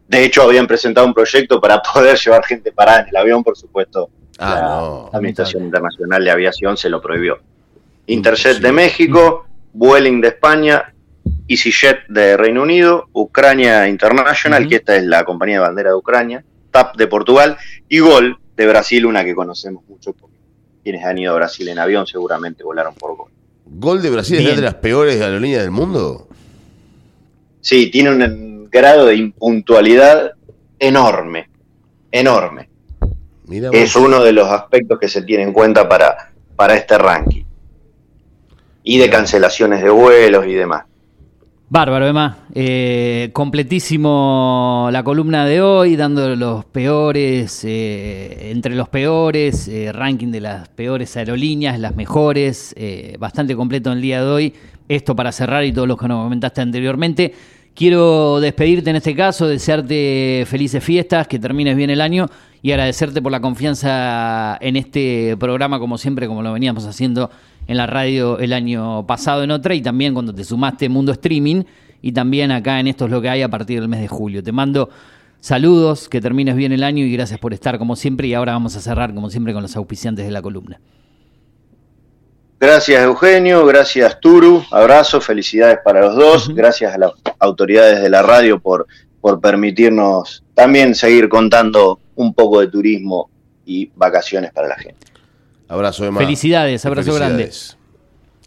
De 0.07 0.23
hecho, 0.23 0.41
habían 0.41 0.65
presentado 0.65 1.05
un 1.05 1.13
proyecto 1.13 1.61
para 1.61 1.81
poder 1.93 2.17
llevar 2.17 2.43
gente 2.45 2.71
parada 2.71 3.01
en 3.01 3.09
el 3.09 3.15
avión, 3.17 3.43
por 3.43 3.57
supuesto. 3.57 4.09
Ah, 4.39 4.55
la 4.55 4.61
no. 4.61 5.09
Administración 5.13 5.63
Internacional 5.63 6.23
de 6.23 6.31
Aviación 6.31 6.77
se 6.77 6.89
lo 6.89 7.01
prohibió. 7.01 7.39
Interjet 8.07 8.59
de 8.59 8.71
México, 8.71 9.45
Vueling 9.73 10.21
de 10.21 10.29
España, 10.29 10.93
EasyJet 11.47 12.07
de 12.07 12.37
Reino 12.37 12.63
Unido, 12.63 13.09
Ucrania 13.13 13.87
International, 13.87 14.67
que 14.67 14.77
esta 14.77 14.95
es 14.95 15.03
la 15.03 15.25
compañía 15.25 15.55
de 15.57 15.61
bandera 15.61 15.89
de 15.89 15.95
Ucrania, 15.95 16.43
TAP 16.71 16.95
de 16.95 17.07
Portugal 17.07 17.57
y 17.87 17.99
Gol 17.99 18.39
de 18.55 18.67
Brasil, 18.67 19.05
una 19.05 19.23
que 19.23 19.35
conocemos 19.35 19.83
mucho 19.87 20.13
porque 20.13 20.37
quienes 20.83 21.03
han 21.05 21.17
ido 21.17 21.33
a 21.33 21.35
Brasil 21.35 21.67
en 21.67 21.79
avión 21.79 22.07
seguramente 22.07 22.63
volaron 22.63 22.95
por 22.95 23.15
Gol. 23.15 23.31
¿Gol 23.65 24.01
de 24.01 24.09
Brasil 24.09 24.37
es 24.37 24.45
Bien. 24.45 24.55
de 24.55 24.61
las 24.63 24.75
peores 24.75 25.21
aerolíneas 25.21 25.61
del 25.61 25.71
mundo? 25.71 26.28
Sí, 27.61 27.91
tiene 27.91 28.11
un 28.11 28.69
grado 28.71 29.05
de 29.05 29.15
impuntualidad 29.15 30.31
enorme, 30.77 31.49
enorme. 32.11 32.69
Mira 33.47 33.69
Es 33.73 33.95
uno 33.95 34.23
de 34.23 34.31
los 34.31 34.47
aspectos 34.47 34.99
que 34.99 35.07
se 35.09 35.23
tiene 35.23 35.43
en 35.43 35.53
cuenta 35.53 35.89
para, 35.89 36.31
para 36.55 36.75
este 36.75 36.97
ranking. 36.97 37.43
Y 38.83 38.97
de 38.97 39.09
cancelaciones 39.09 39.83
de 39.83 39.89
vuelos 39.89 40.45
y 40.45 40.53
demás. 40.53 40.83
Bárbaro, 41.71 42.07
Emma. 42.07 42.37
Eh, 42.55 43.29
completísimo 43.31 44.89
la 44.91 45.03
columna 45.03 45.45
de 45.45 45.61
hoy, 45.61 45.95
dando 45.95 46.35
los 46.35 46.65
peores, 46.65 47.63
eh, 47.63 48.49
entre 48.49 48.73
los 48.73 48.89
peores, 48.89 49.67
eh, 49.67 49.91
ranking 49.91 50.31
de 50.31 50.41
las 50.41 50.67
peores 50.69 51.15
aerolíneas, 51.15 51.79
las 51.79 51.95
mejores. 51.95 52.73
eh, 52.75 53.17
bastante 53.19 53.55
completo 53.55 53.91
en 53.91 53.97
el 53.97 54.01
día 54.01 54.23
de 54.23 54.27
hoy. 54.27 54.53
Esto 54.89 55.15
para 55.15 55.31
cerrar 55.31 55.63
y 55.63 55.71
todos 55.71 55.87
los 55.87 55.97
que 55.97 56.07
nos 56.07 56.23
comentaste 56.23 56.61
anteriormente. 56.61 57.33
Quiero 57.75 58.39
despedirte 58.41 58.89
en 58.89 58.97
este 58.97 59.15
caso, 59.15 59.47
desearte 59.47 60.43
felices 60.47 60.83
fiestas, 60.83 61.27
que 61.27 61.39
termines 61.39 61.77
bien 61.77 61.91
el 61.91 62.01
año 62.01 62.27
y 62.61 62.71
agradecerte 62.71 63.21
por 63.21 63.31
la 63.31 63.39
confianza 63.39 64.57
en 64.59 64.75
este 64.75 65.37
programa, 65.39 65.79
como 65.79 65.97
siempre, 65.97 66.27
como 66.27 66.41
lo 66.41 66.51
veníamos 66.51 66.85
haciendo 66.85 67.29
en 67.67 67.77
la 67.77 67.85
radio 67.85 68.39
el 68.39 68.51
año 68.51 69.05
pasado 69.05 69.43
en 69.43 69.51
otra 69.51 69.75
y 69.75 69.81
también 69.81 70.13
cuando 70.15 70.33
te 70.33 70.43
sumaste 70.43 70.89
Mundo 70.89 71.11
Streaming 71.11 71.63
y 72.01 72.11
también 72.11 72.51
acá 72.51 72.79
en 72.79 72.87
Esto 72.87 73.05
es 73.05 73.11
lo 73.11 73.21
que 73.21 73.29
hay 73.29 73.43
a 73.43 73.49
partir 73.49 73.79
del 73.79 73.87
mes 73.87 74.01
de 74.01 74.07
julio. 74.07 74.41
Te 74.41 74.51
mando 74.51 74.89
saludos, 75.39 76.09
que 76.09 76.19
termines 76.19 76.55
bien 76.55 76.71
el 76.71 76.83
año 76.83 77.05
y 77.05 77.13
gracias 77.13 77.39
por 77.39 77.53
estar 77.53 77.77
como 77.77 77.95
siempre 77.95 78.27
y 78.27 78.33
ahora 78.33 78.53
vamos 78.53 78.75
a 78.75 78.81
cerrar 78.81 79.13
como 79.13 79.29
siempre 79.29 79.53
con 79.53 79.61
los 79.61 79.75
auspiciantes 79.75 80.25
de 80.25 80.31
la 80.31 80.41
columna. 80.41 80.79
Gracias 82.59 83.01
Eugenio, 83.01 83.65
gracias 83.65 84.19
Turu, 84.19 84.65
abrazo, 84.71 85.21
felicidades 85.21 85.77
para 85.81 86.01
los 86.01 86.15
dos, 86.15 86.49
gracias 86.53 86.93
a 86.93 86.97
las 86.97 87.11
autoridades 87.39 88.01
de 88.01 88.09
la 88.09 88.21
radio 88.21 88.59
por, 88.59 88.85
por 89.21 89.39
permitirnos 89.39 90.43
también 90.53 90.93
seguir 90.93 91.29
contando 91.29 92.01
un 92.15 92.33
poco 92.33 92.59
de 92.59 92.67
turismo 92.67 93.29
y 93.65 93.89
vacaciones 93.95 94.51
para 94.51 94.67
la 94.67 94.75
gente. 94.75 95.05
Abrazo, 95.69 96.03
Emma. 96.05 96.19
Felicidades, 96.19 96.85
abrazo 96.85 97.13
Felicidades. 97.13 97.77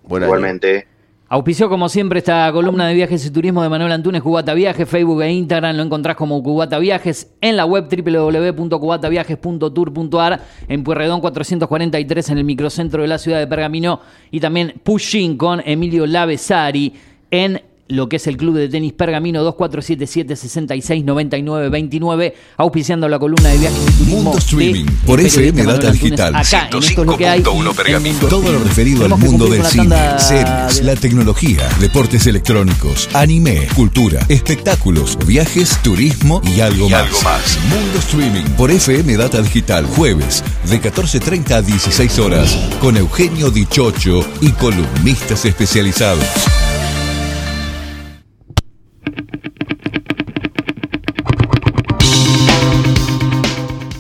Buen 0.03 0.25
año. 0.25 0.29
Igualmente. 0.29 0.89
Auspició 1.33 1.69
como 1.71 1.89
siempre 1.89 2.19
esta 2.19 2.53
columna 2.53 2.87
de 2.87 2.93
viajes 2.93 3.25
y 3.25 3.31
turismo 3.31 3.63
de 3.63 3.71
Manuel 3.71 3.93
Antunes, 3.93 4.21
Cubata 4.21 4.53
Viajes, 4.53 4.87
Facebook 4.87 5.23
e 5.23 5.33
Instagram, 5.33 5.75
lo 5.75 5.83
encontrás 5.83 6.15
como 6.15 6.43
Cubata 6.43 6.79
Viajes, 6.79 7.33
en 7.41 7.57
la 7.57 7.65
web 7.65 7.89
www.cubataviajes.tour.ar, 7.89 10.43
en 10.69 10.85
Pueyrredón 10.85 11.23
443 11.23 12.29
en 12.29 12.37
el 12.37 12.45
microcentro 12.45 13.01
de 13.01 13.09
la 13.09 13.17
ciudad 13.17 13.39
de 13.39 13.47
Pergamino 13.47 14.01
y 14.31 14.41
también 14.41 14.75
Pushing 14.85 15.39
con 15.39 15.63
Emilio 15.65 16.07
Lavesari 16.07 16.93
en 17.31 17.63
lo 17.93 18.09
que 18.09 18.17
es 18.17 18.27
el 18.27 18.37
club 18.37 18.57
de 18.57 18.69
tenis 18.69 18.93
Pergamino 18.93 19.43
2477 19.43 20.37
66 20.37 21.05
99 21.05 21.69
29, 21.69 22.35
auspiciando 22.57 23.09
la 23.09 23.19
columna 23.19 23.51
de 23.51 23.59
viajes 23.59 23.79
y 23.89 23.93
turismo. 23.93 24.23
Mundo 24.23 24.39
Streaming 24.39 24.87
el 24.87 24.93
por 25.07 25.21
FM 25.21 25.65
Data 25.65 25.91
Digital. 25.91 26.35
Acá, 26.35 26.69
en 26.73 26.79
esto 26.83 27.01
es 27.03 27.07
lo 27.07 27.17
que 27.17 27.29
hay. 27.29 27.41
y 27.41 27.43
105.1 27.45 27.71
en 27.71 27.77
Pergamino. 27.77 28.19
Todo 28.29 28.53
lo 28.53 28.59
referido 28.61 29.05
al 29.05 29.19
mundo 29.19 29.47
del 29.47 29.65
cine, 29.65 29.97
series, 30.19 30.79
de- 30.79 30.85
la 30.85 30.97
tecnología, 30.97 31.69
deportes 31.81 32.27
electrónicos, 32.27 33.09
anime, 33.15 33.69
cultura, 33.75 34.25
espectáculos, 34.29 35.19
viajes, 35.27 35.79
turismo 35.83 36.41
y 36.57 36.61
algo, 36.61 36.87
Y 36.89 36.91
más. 36.91 37.03
algo 37.03 37.23
más. 37.23 37.59
Mundo 37.69 37.99
Streaming 37.99 38.45
por 38.57 38.71
FM 38.71 39.17
Data 39.17 39.41
Digital, 39.43 39.85
jueves 39.87 40.43
de 40.69 40.81
14.30 40.81 41.57
a 41.57 41.63
16 41.63 42.19
horas, 42.19 42.57
con 42.81 42.97
Eugenio 42.97 43.51
Dichocho 43.51 44.25
y 44.41 44.51
columnistas 44.53 45.45
especializados. 45.45 46.25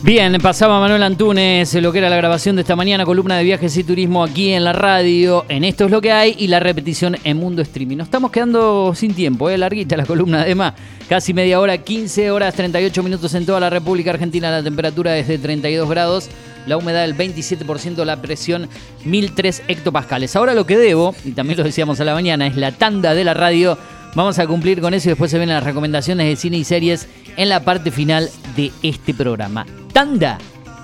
Bien, 0.05 0.37
pasaba 0.43 0.79
Manuel 0.79 1.05
Antunes, 1.05 1.73
lo 1.75 1.91
que 1.91 1.99
era 1.99 2.11
la 2.11 2.17
grabación 2.17 2.57
de 2.57 2.63
esta 2.63 2.77
mañana, 2.77 3.07
columna 3.07 3.39
de 3.39 3.45
viajes 3.45 3.77
y 3.77 3.83
turismo 3.83 4.25
aquí 4.25 4.51
en 4.51 4.63
la 4.63 4.73
radio, 4.73 5.47
en 5.49 5.63
Esto 5.65 5.85
es 5.85 5.91
lo 5.91 6.03
que 6.03 6.13
hay 6.13 6.35
y 6.39 6.49
la 6.49 6.61
repetición 6.61 7.17
en 7.25 7.37
Mundo 7.39 7.63
Streaming. 7.63 7.97
Nos 7.97 8.09
estamos 8.09 8.31
quedando 8.31 8.95
sin 8.95 9.15
tiempo, 9.15 9.49
¿eh? 9.49 9.57
larguita 9.57 9.97
la 9.97 10.05
columna, 10.05 10.43
además, 10.43 10.75
casi 11.09 11.33
media 11.33 11.59
hora, 11.61 11.79
15 11.79 12.31
horas, 12.31 12.53
38 12.53 13.03
minutos 13.03 13.33
en 13.35 13.47
toda 13.47 13.59
la 13.59 13.71
República 13.71 14.11
Argentina, 14.11 14.51
la 14.51 14.63
temperatura 14.63 15.17
es 15.17 15.29
de 15.29 15.39
32 15.39 15.89
grados, 15.89 16.29
la 16.67 16.77
humedad 16.77 17.03
del 17.03 17.17
27%, 17.17 18.05
la 18.05 18.21
presión 18.21 18.69
1003 19.05 19.63
hectopascales. 19.69 20.37
Ahora 20.37 20.53
lo 20.53 20.67
que 20.67 20.77
debo, 20.77 21.15
y 21.25 21.31
también 21.31 21.59
lo 21.59 21.65
decíamos 21.65 22.01
a 22.01 22.05
la 22.05 22.13
mañana, 22.13 22.49
es 22.49 22.57
la 22.57 22.73
tanda 22.73 23.15
de 23.15 23.25
la 23.25 23.35
radio. 23.35 23.79
Vamos 24.15 24.39
a 24.39 24.47
cumplir 24.47 24.81
con 24.81 24.93
eso 24.93 25.09
y 25.09 25.13
después 25.13 25.31
se 25.31 25.39
vienen 25.39 25.57
las 25.57 25.65
recomendaciones 25.65 26.27
de 26.27 26.37
cine 26.37 26.59
y 26.59 26.65
series 26.65 27.09
en 27.37 27.49
la 27.49 27.65
parte 27.65 27.91
final 27.91 28.29
de 28.57 28.71
este 28.83 29.15
programa. 29.15 29.65
Tanda. 29.93 30.37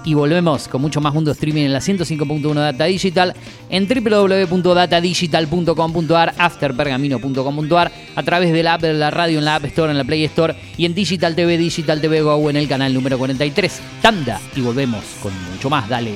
Y 0.05 0.14
volvemos 0.14 0.68
con 0.68 0.81
mucho 0.81 1.01
más 1.03 1.12
Mundo 1.12 1.33
Streaming 1.33 1.64
en 1.64 1.72
la 1.72 1.81
105.1 1.81 2.55
Data 2.55 2.85
Digital, 2.85 3.35
en 3.68 3.87
www.datadigital.com.ar, 3.87 6.35
afterpergamino.com.ar, 6.39 7.93
a 8.14 8.22
través 8.22 8.53
de 8.53 8.62
la 8.62 8.74
app 8.74 8.81
de 8.81 8.95
la 8.95 9.11
radio 9.11 9.39
en 9.39 9.45
la 9.45 9.57
App 9.57 9.64
Store, 9.66 9.91
en 9.91 9.99
la 9.99 10.05
Play 10.05 10.24
Store 10.24 10.55
y 10.79 10.87
en 10.87 10.95
Digital 10.95 11.35
TV, 11.35 11.59
Digital 11.59 12.01
TV 12.01 12.22
Go 12.22 12.49
en 12.49 12.57
el 12.57 12.68
canal 12.68 12.95
número 12.95 13.18
43. 13.18 13.83
Tanda. 14.01 14.41
Y 14.57 14.62
volvemos 14.62 15.05
con 15.22 15.35
mucho 15.53 15.68
más. 15.68 15.87
Dale. 15.89 16.14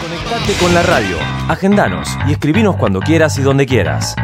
Conectate 0.00 0.52
con 0.54 0.72
la 0.72 0.82
radio, 0.82 1.18
agendanos 1.48 2.08
y 2.26 2.32
escribinos 2.32 2.76
cuando 2.76 3.00
quieras 3.00 3.38
y 3.38 3.42
donde 3.42 3.66
quieras. 3.66 4.16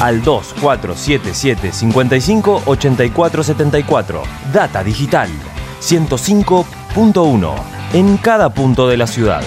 Al 0.00 0.22
2477 0.22 1.72
55 1.72 2.62
84 2.66 3.42
74. 3.42 4.22
Data 4.52 4.84
Digital 4.84 5.28
105.1 5.80 7.54
en 7.92 8.16
cada 8.18 8.50
punto 8.50 8.86
de 8.88 8.96
la 8.96 9.06
ciudad. 9.06 9.42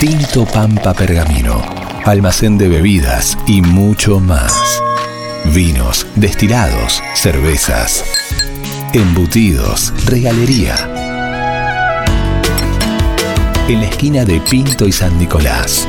Tinto 0.00 0.44
Pampa 0.44 0.94
Pergamino, 0.94 1.62
almacén 2.04 2.58
de 2.58 2.68
bebidas 2.68 3.36
y 3.46 3.62
mucho 3.62 4.20
más. 4.20 4.82
Vinos, 5.46 6.06
destilados, 6.16 7.02
cervezas, 7.14 8.04
embutidos, 8.92 9.92
regalería. 10.06 10.74
En 13.68 13.80
la 13.80 13.86
esquina 13.86 14.24
de 14.24 14.40
Pinto 14.40 14.86
y 14.86 14.92
San 14.92 15.18
Nicolás. 15.18 15.88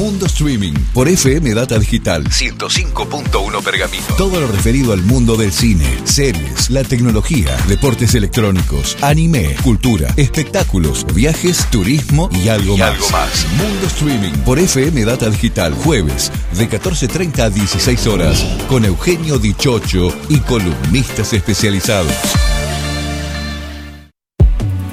Mundo 0.00 0.24
Streaming 0.24 0.72
por 0.94 1.08
FM 1.08 1.52
Data 1.52 1.78
Digital 1.78 2.24
105.1 2.24 3.62
Pergamino. 3.62 4.02
Todo 4.16 4.40
lo 4.40 4.46
referido 4.46 4.94
al 4.94 5.02
mundo 5.02 5.36
del 5.36 5.52
cine, 5.52 5.84
series, 6.04 6.70
la 6.70 6.84
tecnología, 6.84 7.54
deportes 7.68 8.14
electrónicos, 8.14 8.96
anime, 9.02 9.54
cultura, 9.62 10.08
espectáculos, 10.16 11.04
viajes, 11.14 11.66
turismo 11.70 12.30
y 12.32 12.48
algo, 12.48 12.76
Y 12.76 12.78
más. 12.78 12.90
algo 12.94 13.10
más. 13.10 13.46
Mundo 13.58 13.86
Streaming 13.88 14.32
por 14.42 14.58
FM 14.58 15.04
Data 15.04 15.28
Digital 15.28 15.74
jueves 15.74 16.32
de 16.56 16.66
14.30 16.66 17.40
a 17.40 17.50
16 17.50 18.06
horas 18.06 18.42
con 18.70 18.86
Eugenio 18.86 19.38
Dichocho 19.38 20.16
y 20.30 20.38
columnistas 20.38 21.34
especializados. 21.34 22.14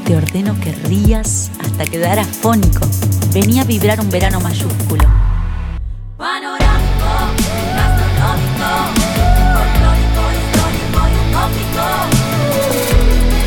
Te 0.06 0.18
ordeno 0.18 0.60
que 0.60 0.74
rías 0.90 1.50
hasta 1.62 1.86
quedar 1.86 2.20
afónico. 2.20 2.86
Venía 3.34 3.62
a 3.62 3.66
vibrar 3.66 4.00
un 4.00 4.10
verano 4.10 4.40
mayúsculo. 4.40 5.04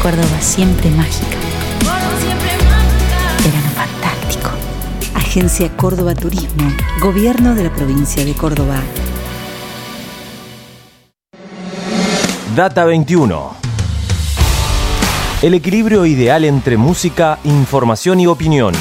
Córdoba 0.02 0.40
siempre 0.40 0.90
mágica. 0.90 1.36
Verano 3.44 3.70
fantástico. 3.74 4.50
Agencia 5.14 5.76
Córdoba 5.76 6.14
Turismo, 6.14 6.70
Gobierno 7.00 7.54
de 7.54 7.64
la 7.64 7.70
provincia 7.74 8.24
de 8.24 8.34
Córdoba. 8.34 8.80
Data 12.54 12.84
21. 12.84 13.54
El 15.42 15.54
equilibrio 15.54 16.04
ideal 16.04 16.44
entre 16.44 16.76
música, 16.76 17.38
información 17.44 18.20
y 18.20 18.26
opinión. 18.26 18.74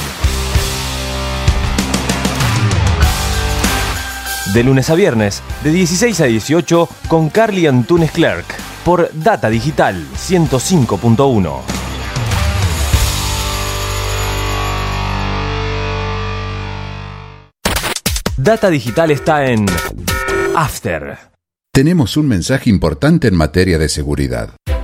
De 4.54 4.64
lunes 4.64 4.90
a 4.90 4.96
viernes, 4.96 5.44
de 5.64 5.70
16 5.70 6.22
a 6.22 6.26
18, 6.26 6.90
con 7.08 7.30
Carly 7.30 7.68
Antunes 7.68 8.12
Clerk, 8.12 8.46
por 8.84 9.12
Data 9.14 9.48
Digital 9.48 10.04
105.1. 10.16 11.62
Data 18.38 18.70
Digital 18.72 19.12
está 19.12 19.46
en 19.46 19.68
After. 20.56 21.16
Tenemos 21.72 22.18
un 22.18 22.28
mensaje 22.28 22.72
importante 22.72 23.28
en 23.28 23.36
materia 23.36 23.78
de 23.78 23.88
seguridad. 23.88 24.50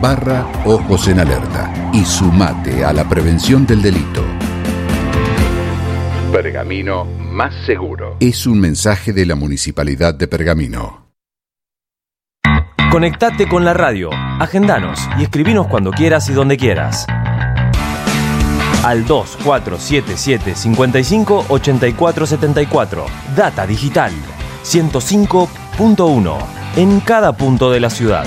barra 0.00 0.46
Ojos 0.64 1.08
en 1.08 1.20
Alerta 1.20 1.90
y 1.92 2.04
sumate 2.04 2.84
a 2.84 2.92
la 2.92 3.08
prevención 3.08 3.66
del 3.66 3.82
delito. 3.82 4.24
Pergamino 6.32 7.04
más 7.04 7.54
seguro. 7.66 8.16
Es 8.20 8.46
un 8.46 8.60
mensaje 8.60 9.12
de 9.12 9.26
la 9.26 9.34
Municipalidad 9.34 10.14
de 10.14 10.28
Pergamino. 10.28 11.10
Conectate 12.90 13.46
con 13.48 13.64
la 13.64 13.74
radio, 13.74 14.10
agendanos 14.40 14.98
y 15.18 15.22
escribinos 15.22 15.66
cuando 15.68 15.92
quieras 15.92 16.28
y 16.28 16.32
donde 16.32 16.56
quieras. 16.56 17.06
Al 18.84 19.06
2477 19.06 20.54
55 20.54 21.46
84 21.48 22.26
74. 22.26 23.06
Data 23.36 23.66
Digital 23.66 24.12
105.1 24.64 26.38
en 26.76 27.00
cada 27.00 27.32
punto 27.32 27.70
de 27.70 27.80
la 27.80 27.90
ciudad. 27.90 28.26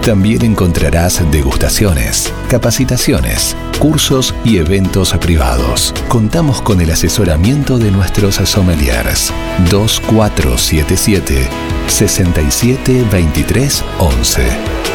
también 0.00 0.44
encontrarás 0.44 1.22
degustaciones, 1.30 2.32
capacitaciones, 2.48 3.56
cursos 3.78 4.34
y 4.44 4.56
eventos 4.58 5.12
privados. 5.18 5.94
Contamos 6.08 6.62
con 6.62 6.80
el 6.80 6.90
asesoramiento 6.90 7.78
de 7.78 7.90
nuestros 7.90 8.36
sommeliers 8.36 9.32
2477 9.70 11.48
6723 11.86 13.84
11. 13.98 14.42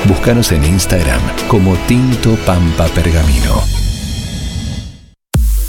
Búscanos 0.08 0.52
en 0.52 0.66
Instagram 0.66 1.22
como 1.48 1.76
Tinto 1.88 2.36
Pampa 2.46 2.88
Pergamino. 2.88 3.64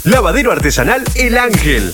Lavadero 0.03 0.51
artesanal 0.51 1.03
El 1.15 1.37
Ángel. 1.37 1.93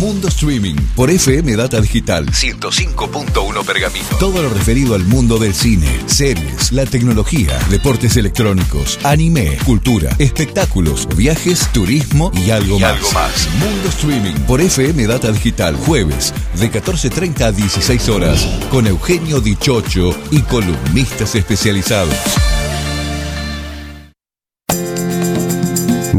Mundo 0.00 0.28
Streaming 0.28 0.76
por 0.96 1.10
FM 1.10 1.56
Data 1.56 1.78
Digital 1.78 2.24
105.1 2.24 3.64
Pergamino. 3.66 4.06
Todo 4.18 4.42
lo 4.42 4.48
referido 4.48 4.94
al 4.94 5.04
mundo 5.04 5.38
del 5.38 5.52
cine, 5.52 5.86
series, 6.06 6.72
la 6.72 6.86
tecnología, 6.86 7.58
deportes 7.68 8.16
electrónicos, 8.16 8.98
anime, 9.02 9.58
cultura, 9.66 10.08
espectáculos, 10.18 11.06
viajes, 11.14 11.70
turismo 11.74 12.32
y 12.32 12.50
algo, 12.50 12.78
Y 12.78 12.80
más. 12.80 12.92
algo 12.92 13.12
más. 13.12 13.48
Mundo 13.58 13.90
Streaming 13.90 14.36
por 14.46 14.62
FM 14.62 15.06
Data 15.06 15.30
Digital 15.32 15.76
jueves 15.76 16.32
de 16.58 16.72
14.30 16.72 17.42
a 17.42 17.52
16 17.52 18.08
horas 18.08 18.48
con 18.70 18.86
Eugenio 18.86 19.42
Dichocho 19.42 20.18
y 20.30 20.40
columnistas 20.40 21.34
especializados. 21.34 22.16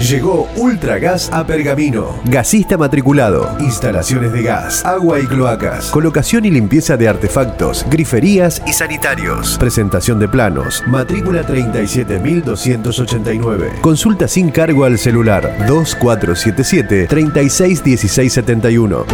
Llegó 0.00 0.48
Ultragas 0.56 1.30
a 1.30 1.46
Pergamino. 1.46 2.18
Gasista 2.24 2.76
matriculado. 2.78 3.54
Instalaciones 3.60 4.32
de 4.32 4.42
gas, 4.42 4.84
agua 4.84 5.20
y 5.20 5.26
cloacas. 5.26 5.90
Colocación 5.90 6.46
y 6.46 6.50
limpieza 6.50 6.96
de 6.96 7.06
artefactos, 7.06 7.86
griferías 7.90 8.62
y 8.66 8.72
sanitarios. 8.72 9.58
Presentación 9.58 10.18
de 10.18 10.26
planos. 10.28 10.82
Matrícula 10.86 11.44
37289. 11.44 13.72
Consulta 13.82 14.26
sin 14.26 14.50
cargo 14.50 14.84
al 14.84 14.98
celular 14.98 15.42
2477 15.68 17.06
361671. 17.06 19.04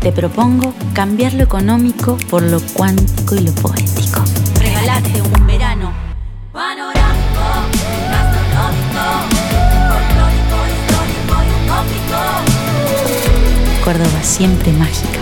Te 0.00 0.12
propongo 0.12 0.74
cambiar 0.92 1.32
lo 1.34 1.42
económico 1.42 2.16
por 2.30 2.42
lo 2.42 2.60
cuántico 2.74 3.34
y 3.34 3.40
lo 3.40 3.50
poético. 3.52 4.22
Regalate 4.60 5.20
un 5.20 5.35
Córdoba 13.86 14.20
siempre 14.20 14.72
mágica. 14.72 15.20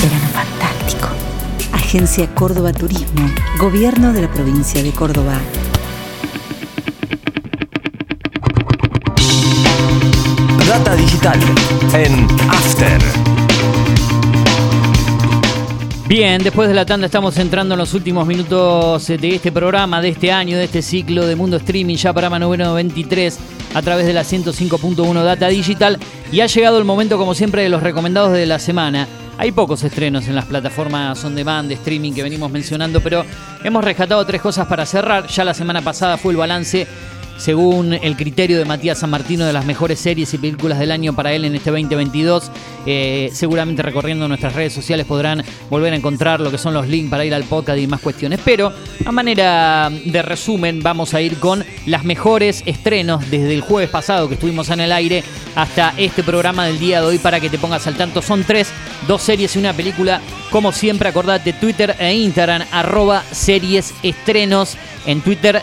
Verano 0.00 0.28
fantástico. 0.32 1.08
Agencia 1.72 2.32
Córdoba 2.36 2.72
Turismo. 2.72 3.28
Gobierno 3.58 4.12
de 4.12 4.22
la 4.22 4.30
provincia 4.30 4.80
de 4.80 4.92
Córdoba. 4.92 5.40
Data 10.68 10.94
digital 10.94 11.40
en 11.94 12.28
After. 12.48 13.02
Bien, 16.06 16.44
después 16.44 16.68
de 16.68 16.74
la 16.74 16.86
tanda 16.86 17.06
estamos 17.06 17.36
entrando 17.38 17.74
en 17.74 17.78
los 17.78 17.92
últimos 17.92 18.24
minutos 18.24 19.08
de 19.08 19.34
este 19.34 19.50
programa, 19.50 20.00
de 20.00 20.10
este 20.10 20.30
año, 20.30 20.56
de 20.56 20.64
este 20.64 20.80
ciclo 20.80 21.26
de 21.26 21.34
Mundo 21.34 21.56
Streaming, 21.56 21.96
ya 21.96 22.12
para 22.12 22.28
noveno 22.38 22.74
23 22.74 23.36
a 23.74 23.82
través 23.82 24.06
de 24.06 24.12
la 24.12 24.22
105.1 24.22 25.24
Data 25.24 25.48
Digital. 25.48 25.98
Y 26.30 26.40
ha 26.40 26.46
llegado 26.46 26.78
el 26.78 26.84
momento, 26.84 27.18
como 27.18 27.34
siempre, 27.34 27.62
de 27.62 27.68
los 27.68 27.82
recomendados 27.82 28.32
de 28.32 28.46
la 28.46 28.58
semana. 28.58 29.06
Hay 29.38 29.52
pocos 29.52 29.82
estrenos 29.82 30.28
en 30.28 30.34
las 30.34 30.44
plataformas 30.44 31.24
on 31.24 31.34
demand 31.34 31.68
de 31.68 31.74
streaming 31.74 32.12
que 32.12 32.22
venimos 32.22 32.50
mencionando, 32.50 33.00
pero 33.00 33.24
hemos 33.64 33.82
rescatado 33.82 34.24
tres 34.24 34.42
cosas 34.42 34.66
para 34.66 34.86
cerrar. 34.86 35.26
Ya 35.26 35.44
la 35.44 35.54
semana 35.54 35.82
pasada 35.82 36.18
fue 36.18 36.32
el 36.32 36.38
balance 36.38 36.86
según 37.36 37.92
el 37.94 38.16
criterio 38.16 38.58
de 38.58 38.64
Matías 38.64 38.98
San 38.98 39.10
Martino 39.10 39.44
de 39.44 39.52
las 39.52 39.64
mejores 39.64 39.98
series 39.98 40.32
y 40.34 40.38
películas 40.38 40.78
del 40.78 40.92
año 40.92 41.12
para 41.14 41.32
él 41.32 41.44
en 41.44 41.54
este 41.54 41.70
2022. 41.70 42.50
Eh, 42.86 43.30
seguramente 43.32 43.82
recorriendo 43.82 44.28
nuestras 44.28 44.54
redes 44.54 44.72
sociales 44.72 45.06
podrán 45.06 45.42
volver 45.70 45.92
a 45.92 45.96
encontrar 45.96 46.40
lo 46.40 46.50
que 46.50 46.58
son 46.58 46.74
los 46.74 46.88
links 46.88 47.10
para 47.10 47.24
ir 47.24 47.34
al 47.34 47.44
podcast 47.44 47.78
y 47.78 47.86
más 47.86 48.00
cuestiones. 48.00 48.40
Pero 48.44 48.72
a 49.04 49.12
manera 49.12 49.90
de 49.90 50.22
resumen 50.22 50.80
vamos 50.82 51.14
a 51.14 51.20
ir 51.20 51.38
con 51.38 51.64
las 51.86 52.04
mejores 52.04 52.62
estrenos 52.66 53.28
desde 53.30 53.54
el 53.54 53.60
jueves 53.60 53.90
pasado 53.90 54.28
que 54.28 54.34
estuvimos 54.34 54.70
en 54.70 54.80
el 54.80 54.92
aire 54.92 55.24
hasta 55.54 55.94
este 55.96 56.22
programa 56.22 56.66
del 56.66 56.78
día 56.78 57.00
de 57.00 57.06
hoy 57.06 57.18
para 57.18 57.40
que 57.40 57.50
te 57.50 57.58
pongas 57.58 57.86
al 57.86 57.96
tanto. 57.96 58.22
Son 58.22 58.44
tres, 58.44 58.72
dos 59.06 59.22
series 59.22 59.54
y 59.56 59.58
una 59.58 59.72
película. 59.72 60.20
Como 60.50 60.72
siempre, 60.72 61.08
acordate 61.08 61.52
Twitter 61.52 61.96
e 61.98 62.14
Instagram, 62.14 62.62
arroba 62.70 63.22
series 63.30 63.94
estrenos. 64.02 64.76
En 65.06 65.20
Twitter 65.20 65.62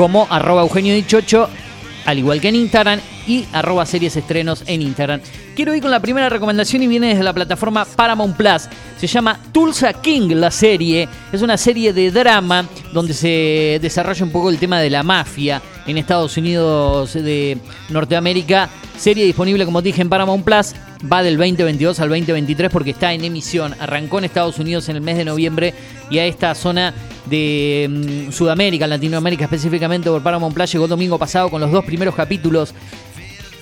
como 0.00 0.26
arroba 0.30 0.62
Eugenio 0.62 0.94
Dichocho, 0.94 1.46
al 2.06 2.18
igual 2.18 2.40
que 2.40 2.48
en 2.48 2.54
Instagram, 2.54 3.00
y 3.26 3.44
arroba 3.52 3.84
series 3.84 4.16
estrenos 4.16 4.64
en 4.66 4.80
Instagram. 4.80 5.20
Quiero 5.54 5.74
ir 5.74 5.82
con 5.82 5.90
la 5.90 6.00
primera 6.00 6.30
recomendación 6.30 6.82
y 6.82 6.86
viene 6.86 7.08
desde 7.08 7.22
la 7.22 7.34
plataforma 7.34 7.84
Paramount 7.84 8.34
Plus. 8.34 8.62
Se 8.98 9.06
llama 9.06 9.38
Tulsa 9.52 9.92
King 9.92 10.30
la 10.36 10.50
serie. 10.50 11.06
Es 11.30 11.42
una 11.42 11.58
serie 11.58 11.92
de 11.92 12.10
drama 12.10 12.66
donde 12.94 13.12
se 13.12 13.78
desarrolla 13.82 14.24
un 14.24 14.32
poco 14.32 14.48
el 14.48 14.58
tema 14.58 14.80
de 14.80 14.88
la 14.88 15.02
mafia 15.02 15.60
en 15.86 15.98
Estados 15.98 16.34
Unidos 16.38 17.12
de 17.12 17.58
Norteamérica. 17.90 18.70
Serie 18.96 19.26
disponible, 19.26 19.66
como 19.66 19.82
dije, 19.82 20.00
en 20.00 20.08
Paramount 20.08 20.46
Plus. 20.46 20.72
Va 21.12 21.22
del 21.22 21.36
2022 21.36 22.00
al 22.00 22.08
2023 22.08 22.70
porque 22.70 22.92
está 22.92 23.12
en 23.12 23.22
emisión. 23.22 23.74
Arrancó 23.78 24.16
en 24.16 24.24
Estados 24.24 24.58
Unidos 24.58 24.88
en 24.88 24.96
el 24.96 25.02
mes 25.02 25.18
de 25.18 25.26
noviembre 25.26 25.74
y 26.08 26.18
a 26.18 26.24
esta 26.24 26.54
zona 26.54 26.94
de 27.30 27.88
mm, 27.88 28.32
Sudamérica, 28.32 28.86
Latinoamérica 28.86 29.44
específicamente 29.44 30.10
por 30.10 30.22
Paramount 30.22 30.54
Plus 30.54 30.72
llegó 30.72 30.88
domingo 30.88 31.18
pasado 31.18 31.48
con 31.48 31.60
los 31.60 31.70
dos 31.70 31.84
primeros 31.84 32.14
capítulos. 32.14 32.74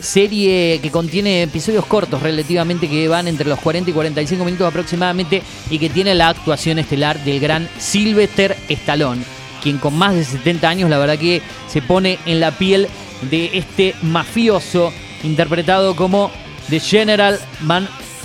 Serie 0.00 0.78
que 0.80 0.90
contiene 0.90 1.42
episodios 1.42 1.84
cortos 1.84 2.22
relativamente 2.22 2.88
que 2.88 3.08
van 3.08 3.26
entre 3.26 3.48
los 3.48 3.58
40 3.58 3.90
y 3.90 3.92
45 3.92 4.44
minutos 4.44 4.68
aproximadamente 4.68 5.42
y 5.70 5.78
que 5.78 5.90
tiene 5.90 6.14
la 6.14 6.28
actuación 6.28 6.78
estelar 6.78 7.22
del 7.24 7.40
gran 7.40 7.68
Sylvester 7.78 8.56
Stallone, 8.68 9.22
quien 9.60 9.78
con 9.78 9.98
más 9.98 10.14
de 10.14 10.24
70 10.24 10.68
años 10.68 10.90
la 10.90 10.98
verdad 10.98 11.18
que 11.18 11.42
se 11.66 11.82
pone 11.82 12.18
en 12.26 12.38
la 12.38 12.52
piel 12.52 12.86
de 13.28 13.50
este 13.54 13.94
mafioso 14.02 14.92
interpretado 15.24 15.96
como 15.96 16.30
The 16.70 16.78
General 16.78 17.40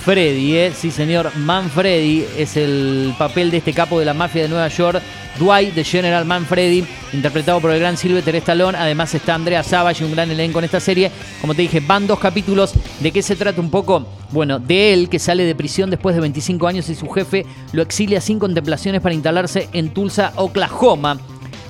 Manfredi, 0.04 0.54
¿eh? 0.58 0.72
sí 0.76 0.90
señor, 0.90 1.34
Manfredi 1.34 2.26
es 2.36 2.58
el 2.58 3.14
papel 3.16 3.50
de 3.50 3.56
este 3.56 3.72
capo 3.72 3.98
de 3.98 4.04
la 4.04 4.12
mafia 4.12 4.42
de 4.42 4.50
Nueva 4.50 4.68
York, 4.68 5.00
Dwight, 5.38 5.74
The 5.74 5.82
General 5.82 6.26
Manfredi, 6.26 6.84
interpretado 7.14 7.58
por 7.58 7.70
el 7.70 7.80
gran 7.80 7.96
Sylvester 7.96 8.36
Stallone, 8.36 8.76
además 8.76 9.14
está 9.14 9.34
Andrea 9.34 9.62
Savage 9.62 10.04
y 10.04 10.06
un 10.06 10.12
gran 10.12 10.30
elenco 10.30 10.58
en 10.58 10.66
esta 10.66 10.78
serie, 10.78 11.10
como 11.40 11.54
te 11.54 11.62
dije, 11.62 11.80
van 11.80 12.06
dos 12.06 12.18
capítulos, 12.18 12.74
¿de 13.00 13.12
qué 13.12 13.22
se 13.22 13.34
trata 13.34 13.62
un 13.62 13.70
poco? 13.70 14.06
Bueno, 14.30 14.58
de 14.58 14.92
él 14.92 15.08
que 15.08 15.18
sale 15.18 15.44
de 15.44 15.54
prisión 15.54 15.88
después 15.88 16.14
de 16.14 16.20
25 16.20 16.66
años 16.66 16.86
y 16.90 16.94
su 16.94 17.08
jefe 17.08 17.46
lo 17.72 17.80
exilia 17.80 18.20
sin 18.20 18.38
contemplaciones 18.38 19.00
para 19.00 19.14
instalarse 19.14 19.70
en 19.72 19.94
Tulsa, 19.94 20.34
Oklahoma. 20.36 21.18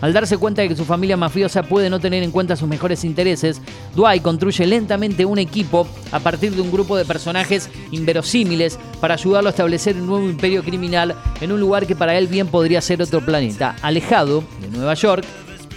Al 0.04 0.12
darse 0.12 0.36
cuenta 0.36 0.60
de 0.60 0.68
que 0.68 0.76
su 0.76 0.84
familia 0.84 1.16
mafiosa 1.16 1.62
puede 1.62 1.88
no 1.88 1.98
tener 1.98 2.22
en 2.22 2.30
cuenta 2.30 2.56
sus 2.56 2.68
mejores 2.68 3.04
intereses, 3.04 3.62
Dwight 3.94 4.20
construye 4.20 4.66
lentamente 4.66 5.24
un 5.24 5.38
equipo 5.38 5.88
a 6.12 6.20
partir 6.20 6.54
de 6.54 6.60
un 6.60 6.70
grupo 6.70 6.94
de 6.98 7.06
personajes 7.06 7.70
inverosímiles 7.90 8.78
para 9.00 9.14
ayudarlo 9.14 9.48
a 9.48 9.52
establecer 9.52 9.96
un 9.96 10.06
nuevo 10.06 10.28
imperio 10.28 10.62
criminal 10.62 11.14
en 11.40 11.52
un 11.52 11.58
lugar 11.58 11.86
que 11.86 11.96
para 11.96 12.18
él 12.18 12.26
bien 12.26 12.48
podría 12.48 12.82
ser 12.82 13.00
otro 13.00 13.24
planeta. 13.24 13.76
Alejado 13.80 14.44
de 14.60 14.68
Nueva 14.76 14.92
York, 14.92 15.24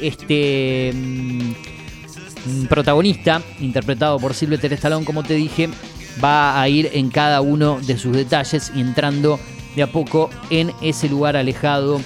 este 0.01 0.91
mm, 0.93 2.65
protagonista, 2.67 3.41
interpretado 3.61 4.19
por 4.19 4.34
Sylvester 4.34 4.73
Stallone, 4.73 5.05
como 5.05 5.23
te 5.23 5.36
dije, 5.36 5.69
va 6.21 6.59
a 6.59 6.67
ir 6.67 6.89
en 6.91 7.11
cada 7.11 7.39
uno 7.39 7.80
de 7.80 7.97
sus 7.97 8.13
detalles 8.13 8.73
y 8.75 8.82
entrando 8.82 9.39
de 9.73 9.84
a 9.84 9.88
poco 9.88 10.30
en 10.49 10.73
ese 10.82 11.07
lugar 11.07 11.38
alejado 11.38 12.01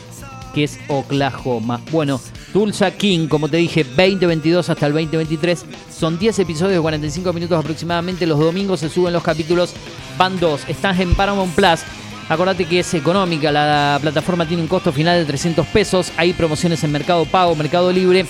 que 0.54 0.64
es 0.64 0.80
Oklahoma. 0.88 1.82
Bueno, 1.92 2.20
Tulsa 2.54 2.92
King, 2.92 3.28
como 3.28 3.48
te 3.48 3.58
dije, 3.58 3.84
2022 3.84 4.70
hasta 4.70 4.88
el 4.88 4.94
2023. 4.94 5.66
Son 5.96 6.18
10 6.18 6.40
episodios 6.40 6.76
de 6.76 6.82
45 6.82 7.34
minutos 7.34 7.60
aproximadamente. 7.60 8.26
Los 8.26 8.40
domingos 8.40 8.80
se 8.80 8.90
suben 8.90 9.14
los 9.14 9.24
capítulos. 9.24 9.74
Van 10.18 10.40
dos. 10.40 10.62
Están 10.68 11.00
en 11.00 11.16
Paramount 11.16 11.54
Plus. 11.54 11.82
Acordate 12.30 12.66
que 12.66 12.80
es 12.80 12.94
económica. 12.94 13.52
La 13.52 13.98
plataforma 14.02 14.48
tiene 14.48 14.64
un 14.64 14.70
costo 14.70 14.92
final 14.92 15.18
de 15.20 15.26
300 15.26 15.66
pesos. 15.68 16.12
Hay 16.18 16.34
promociones 16.34 16.84
en 16.84 16.92
Mercado 16.92 17.26
Pago, 17.26 17.56
Mercado 17.56 17.92
Libre. 17.92 18.26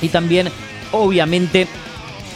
Y 0.00 0.08
también, 0.08 0.48
obviamente, 0.92 1.66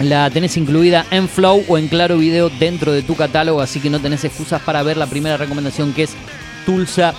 la 0.01 0.31
tenés 0.31 0.57
incluida 0.57 1.07
en 1.11 1.29
Flow 1.29 1.65
o 1.69 1.79
en 1.79 1.89
Claro 1.89 2.19
Video 2.19 2.49
dentro 2.51 2.93
de 2.93 3.03
tu 3.03 3.15
catálogo, 3.15 3.61
así 3.61 3.79
que 3.79 3.91
no 3.91 4.01
tenés 4.01 4.25
excusas 4.25 4.61
para 4.63 4.83
ver 4.83 4.97
la 4.97 5.07
primera 5.07 5.37
recomendación 5.37 5.93
que 5.93 6.05
es 6.05 6.15
Tulsa 6.67 7.15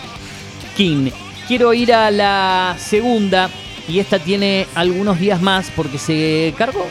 King. 0.76 1.10
Quiero 1.48 1.74
ir 1.74 1.94
a 1.94 2.10
la 2.10 2.78
segunda 2.80 3.50
y 3.88 4.00
esta 4.00 4.18
tiene 4.18 4.66
algunos 4.76 5.20
días 5.20 5.42
más 5.42 5.70
porque 5.76 5.98
se 5.98 6.54
cargó 6.58 6.88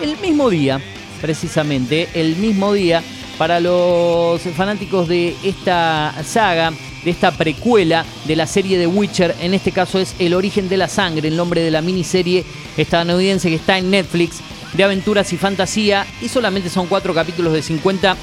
el 0.00 0.16
mismo 0.18 0.48
día, 0.48 0.80
precisamente, 1.20 2.08
el 2.14 2.36
mismo 2.36 2.72
día 2.72 3.02
para 3.36 3.58
los 3.58 4.40
fanáticos 4.56 5.08
de 5.08 5.34
esta 5.42 6.14
saga, 6.24 6.72
de 7.04 7.10
esta 7.10 7.32
precuela 7.32 8.04
de 8.26 8.36
la 8.36 8.46
serie 8.46 8.78
de 8.78 8.86
Witcher. 8.86 9.34
En 9.40 9.54
este 9.54 9.72
caso 9.72 9.98
es 9.98 10.14
El 10.20 10.34
origen 10.34 10.68
de 10.68 10.76
la 10.76 10.88
sangre, 10.88 11.26
el 11.26 11.36
nombre 11.36 11.62
de 11.62 11.72
la 11.72 11.82
miniserie 11.82 12.44
estadounidense 12.76 13.48
que 13.48 13.56
está 13.56 13.76
en 13.76 13.90
Netflix 13.90 14.38
de 14.72 14.84
aventuras 14.84 15.32
y 15.32 15.36
fantasía 15.36 16.06
y 16.22 16.28
solamente 16.28 16.70
son 16.70 16.86
cuatro 16.86 17.12
capítulos 17.12 17.52
de 17.52 17.62
50 17.62 18.16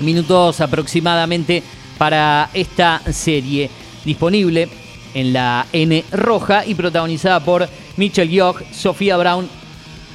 minutos 0.00 0.60
aproximadamente 0.60 1.62
para 1.98 2.50
esta 2.52 3.00
serie 3.12 3.70
disponible 4.04 4.68
en 5.14 5.32
la 5.32 5.66
N 5.72 6.04
roja 6.12 6.66
y 6.66 6.74
protagonizada 6.74 7.40
por 7.40 7.68
Mitchell 7.96 8.28
Yeoh, 8.28 8.54
Sofía 8.72 9.16
Brown 9.16 9.48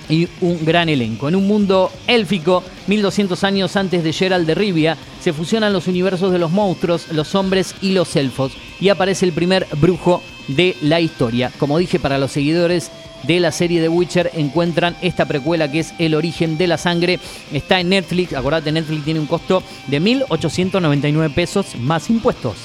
y 0.09 0.27
un 0.41 0.65
gran 0.65 0.89
elenco. 0.89 1.29
En 1.29 1.35
un 1.35 1.47
mundo 1.47 1.91
élfico, 2.07 2.63
1200 2.87 3.43
años 3.43 3.75
antes 3.75 4.03
de 4.03 4.11
Gerald 4.11 4.47
de 4.47 4.55
Rivia, 4.55 4.97
se 5.21 5.33
fusionan 5.33 5.73
los 5.73 5.87
universos 5.87 6.31
de 6.31 6.39
los 6.39 6.51
monstruos, 6.51 7.11
los 7.11 7.35
hombres 7.35 7.75
y 7.81 7.91
los 7.91 8.15
elfos 8.15 8.51
y 8.79 8.89
aparece 8.89 9.25
el 9.25 9.33
primer 9.33 9.67
brujo 9.77 10.21
de 10.47 10.75
la 10.81 10.99
historia. 10.99 11.51
Como 11.59 11.77
dije, 11.77 11.99
para 11.99 12.17
los 12.17 12.31
seguidores 12.31 12.91
de 13.23 13.39
la 13.39 13.51
serie 13.51 13.81
de 13.81 13.89
Witcher 13.89 14.31
encuentran 14.33 14.95
esta 15.01 15.25
precuela 15.25 15.69
que 15.71 15.79
es 15.79 15.93
El 15.99 16.15
origen 16.15 16.57
de 16.57 16.67
la 16.67 16.77
sangre. 16.77 17.19
Está 17.51 17.79
en 17.79 17.89
Netflix, 17.89 18.33
acordate, 18.33 18.71
Netflix 18.71 19.03
tiene 19.03 19.19
un 19.19 19.27
costo 19.27 19.61
de 19.87 20.01
1.899 20.01 21.33
pesos 21.33 21.75
más 21.75 22.09
impuestos. 22.09 22.55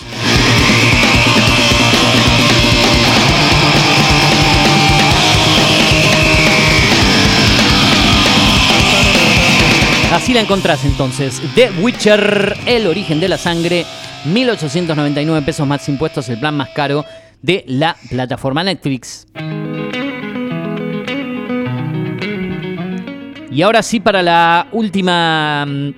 Así 10.25 10.33
la 10.33 10.41
encontrás 10.41 10.87
entonces. 10.87 11.43
The 11.55 11.71
Witcher, 11.83 12.57
el 12.65 12.87
origen 12.87 13.21
de 13.21 13.29
la 13.29 13.37
sangre, 13.37 13.85
1.899 14.25 15.45
pesos 15.45 15.67
más 15.67 15.87
impuestos, 15.87 16.31
el 16.31 16.41
plan 16.41 16.57
más 16.57 16.71
caro 16.71 17.05
de 17.43 17.63
la 17.69 17.95
plataforma 18.09 18.65
Netflix. 18.65 19.27
Y 23.51 23.61
ahora 23.61 23.83
sí 23.83 24.01
para 24.01 24.23
la 24.23 24.69
última 24.73 25.67
mm, 25.67 25.93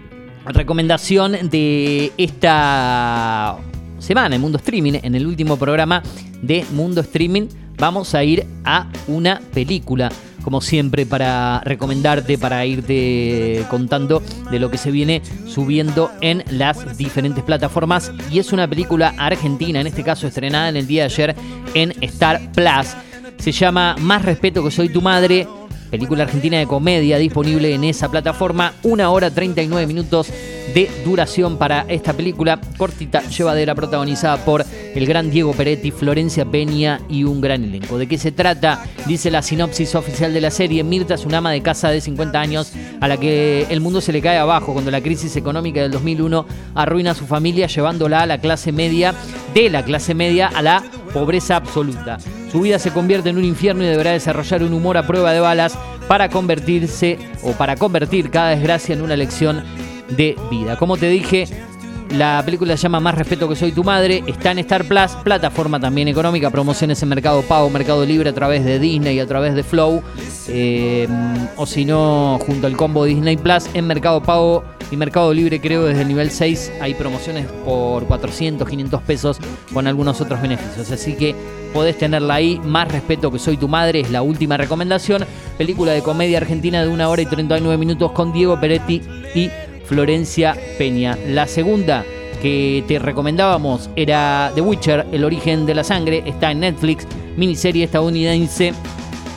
recomendación 0.47 1.49
de 1.49 2.11
esta 2.19 3.59
semana 3.99 4.37
en 4.37 4.41
Mundo 4.41 4.59
Streaming, 4.59 4.95
en 5.03 5.15
el 5.15 5.27
último 5.27 5.57
programa 5.57 6.03
de 6.43 6.65
Mundo 6.73 7.01
Streaming, 7.01 7.49
vamos 7.79 8.15
a 8.15 8.25
ir 8.25 8.47
a 8.65 8.89
una 9.09 9.41
película 9.53 10.11
como 10.47 10.61
siempre, 10.61 11.07
para 11.07 11.61
recomendarte, 11.65 12.39
para 12.39 12.65
irte 12.65 13.67
contando 13.69 14.23
de 14.49 14.61
lo 14.61 14.71
que 14.71 14.79
se 14.79 14.93
viene 14.93 15.21
subiendo 15.45 16.09
en 16.21 16.45
las 16.49 16.97
diferentes 16.97 17.43
plataformas. 17.43 18.13
Y 18.31 18.39
es 18.39 18.53
una 18.53 18.69
película 18.69 19.13
argentina, 19.19 19.81
en 19.81 19.89
este 19.89 20.05
caso 20.05 20.29
estrenada 20.29 20.69
en 20.69 20.77
el 20.77 20.87
día 20.87 21.03
de 21.03 21.07
ayer 21.07 21.37
en 21.75 21.95
Star 22.01 22.53
Plus. 22.53 22.95
Se 23.39 23.51
llama 23.51 23.97
Más 23.99 24.25
respeto 24.25 24.63
que 24.63 24.71
soy 24.71 24.89
tu 24.89 25.03
madre. 25.03 25.49
Película 25.91 26.23
argentina 26.23 26.59
de 26.59 26.69
comedia 26.69 27.19
disponible 27.19 27.75
en 27.75 27.83
esa 27.83 28.09
plataforma. 28.09 28.73
Una 28.85 29.11
hora 29.11 29.33
39 29.33 29.85
minutos 29.89 30.33
de 30.75 30.91
duración 31.05 31.57
para 31.59 31.85
esta 31.89 32.13
película. 32.13 32.61
Cortita, 32.77 33.23
llevadera, 33.29 33.75
protagonizada 33.75 34.39
por 34.45 34.65
el 34.95 35.07
gran 35.07 35.31
Diego 35.31 35.53
Peretti, 35.53 35.91
Florencia 35.91 36.45
Peña 36.45 37.01
y 37.09 37.25
un 37.25 37.41
gran 37.41 37.65
elenco. 37.65 37.99
¿De 37.99 38.07
qué 38.07 38.19
se 38.19 38.33
trata? 38.33 38.85
Dice 39.07 39.31
la 39.31 39.43
sinopsis 39.43 39.95
oficial 39.95 40.33
de 40.33 40.41
la 40.41 40.51
serie. 40.51 40.85
Mirta 40.85 41.15
es 41.15 41.25
una 41.25 41.39
ama 41.39 41.51
de 41.53 41.63
casa 41.63 41.91
de 41.91 42.01
50 42.01 42.41
años 42.41 42.73
a 43.01 43.09
la 43.09 43.17
que 43.17 43.67
el 43.71 43.81
mundo 43.81 44.01
se 44.01 44.13
le 44.13 44.23
cae 44.23 44.39
abajo 44.39 44.73
cuando 44.73 44.91
la 44.91 45.01
crisis 45.01 45.37
económica 45.37 45.81
del 45.81 45.91
2001 45.91 46.47
arruina 46.75 47.13
a 47.13 47.15
su 47.15 47.27
familia 47.27 47.67
llevándola 47.67 48.23
a 48.23 48.27
la 48.27 48.39
clase 48.39 48.73
media, 48.73 49.15
de 49.55 49.71
la 49.71 49.85
clase 49.85 50.15
media 50.15 50.49
a 50.49 50.63
la 50.63 50.83
pobreza 51.13 51.57
absoluta. 51.57 52.19
Su 52.51 52.61
vida 52.61 52.79
se 52.79 52.93
convierte 52.93 53.31
en 53.31 53.39
un 53.39 53.45
infierno 53.45 53.83
y 53.83 53.87
deberá 53.87 54.13
desarrollar 54.13 54.63
un 54.63 54.73
humor 54.73 54.97
a 54.97 55.07
prueba 55.07 55.33
de 55.33 55.41
balas 55.41 55.79
para 56.09 56.29
convertirse 56.29 57.19
o 57.43 57.53
para 57.53 57.77
convertir 57.77 58.31
cada 58.31 58.51
desgracia 58.51 58.95
en 58.95 59.03
una 59.03 59.17
lección 59.17 59.63
de 60.09 60.37
vida. 60.51 60.77
Como 60.77 60.97
te 60.97 61.09
dije, 61.09 61.47
la 62.11 62.43
película 62.45 62.77
se 62.77 62.85
llama 62.85 63.01
Más 63.01 63.15
respeto 63.15 63.49
que 63.49 63.57
soy 63.57 63.73
tu 63.73 63.83
madre. 63.83 64.23
Está 64.27 64.53
en 64.53 64.59
Star 64.61 64.85
Plus, 64.85 65.13
plataforma 65.25 65.81
también 65.81 66.09
económica, 66.09 66.51
promociones 66.51 67.03
en 67.03 67.09
Mercado 67.09 67.43
Pago, 67.43 67.69
Mercado 67.69 68.05
Libre 68.05 68.31
a 68.31 68.35
través 68.35 68.65
de 68.65 68.79
Disney 68.79 69.17
y 69.17 69.21
a 69.21 69.27
través 69.27 69.55
de 69.55 69.63
Flow. 69.63 70.03
Eh, 70.49 71.09
o 71.57 71.67
si 71.67 71.85
no, 71.85 72.39
junto 72.47 72.67
al 72.67 72.77
combo 72.77 73.05
Disney 73.05 73.37
Plus 73.37 73.65
en 73.75 73.87
Mercado 73.87 74.23
Pago 74.23 74.65
y 74.91 74.97
Mercado 74.97 75.35
Libre, 75.35 75.61
creo 75.61 75.85
desde 75.85 76.03
el 76.03 76.09
nivel 76.09 76.31
6 76.31 76.73
hay 76.81 76.95
promociones 76.95 77.47
por 77.65 78.07
400, 78.07 78.69
500 78.69 79.03
pesos 79.03 79.39
con 79.75 79.87
algunos 79.87 80.21
otros 80.21 80.41
beneficios. 80.41 80.91
Así 80.91 81.15
que 81.15 81.35
podés 81.75 81.99
tenerla 81.99 82.35
ahí. 82.35 82.61
Más 82.65 82.91
respeto 82.91 83.33
que 83.33 83.39
soy 83.39 83.57
tu 83.57 83.69
madre 83.69 84.01
es 84.01 84.11
la 84.11 84.23
última 84.23 84.57
recomendación. 84.57 85.25
Película 85.59 85.93
de 85.93 86.03
comedia 86.03 86.39
argentina 86.39 86.83
de 86.83 86.89
una 86.89 87.09
hora 87.09 87.23
y 87.23 87.27
39 87.27 87.77
minutos 87.77 88.13
con 88.13 88.33
Diego 88.33 88.59
Peretti 88.61 89.03
y 89.35 89.51
Florencia 89.87 90.57
Peña. 90.79 91.17
La 91.29 91.47
segunda 91.47 92.05
que 92.43 92.85
te 92.87 92.99
recomendábamos 92.99 93.91
era 93.97 94.53
The 94.55 94.61
Witcher, 94.61 95.07
El 95.13 95.25
origen 95.25 95.67
de 95.67 95.75
la 95.75 95.85
sangre, 95.85 96.23
está 96.27 96.51
en 96.51 96.61
Netflix, 96.61 97.07
miniserie 97.37 97.85
estadounidense 97.85 98.75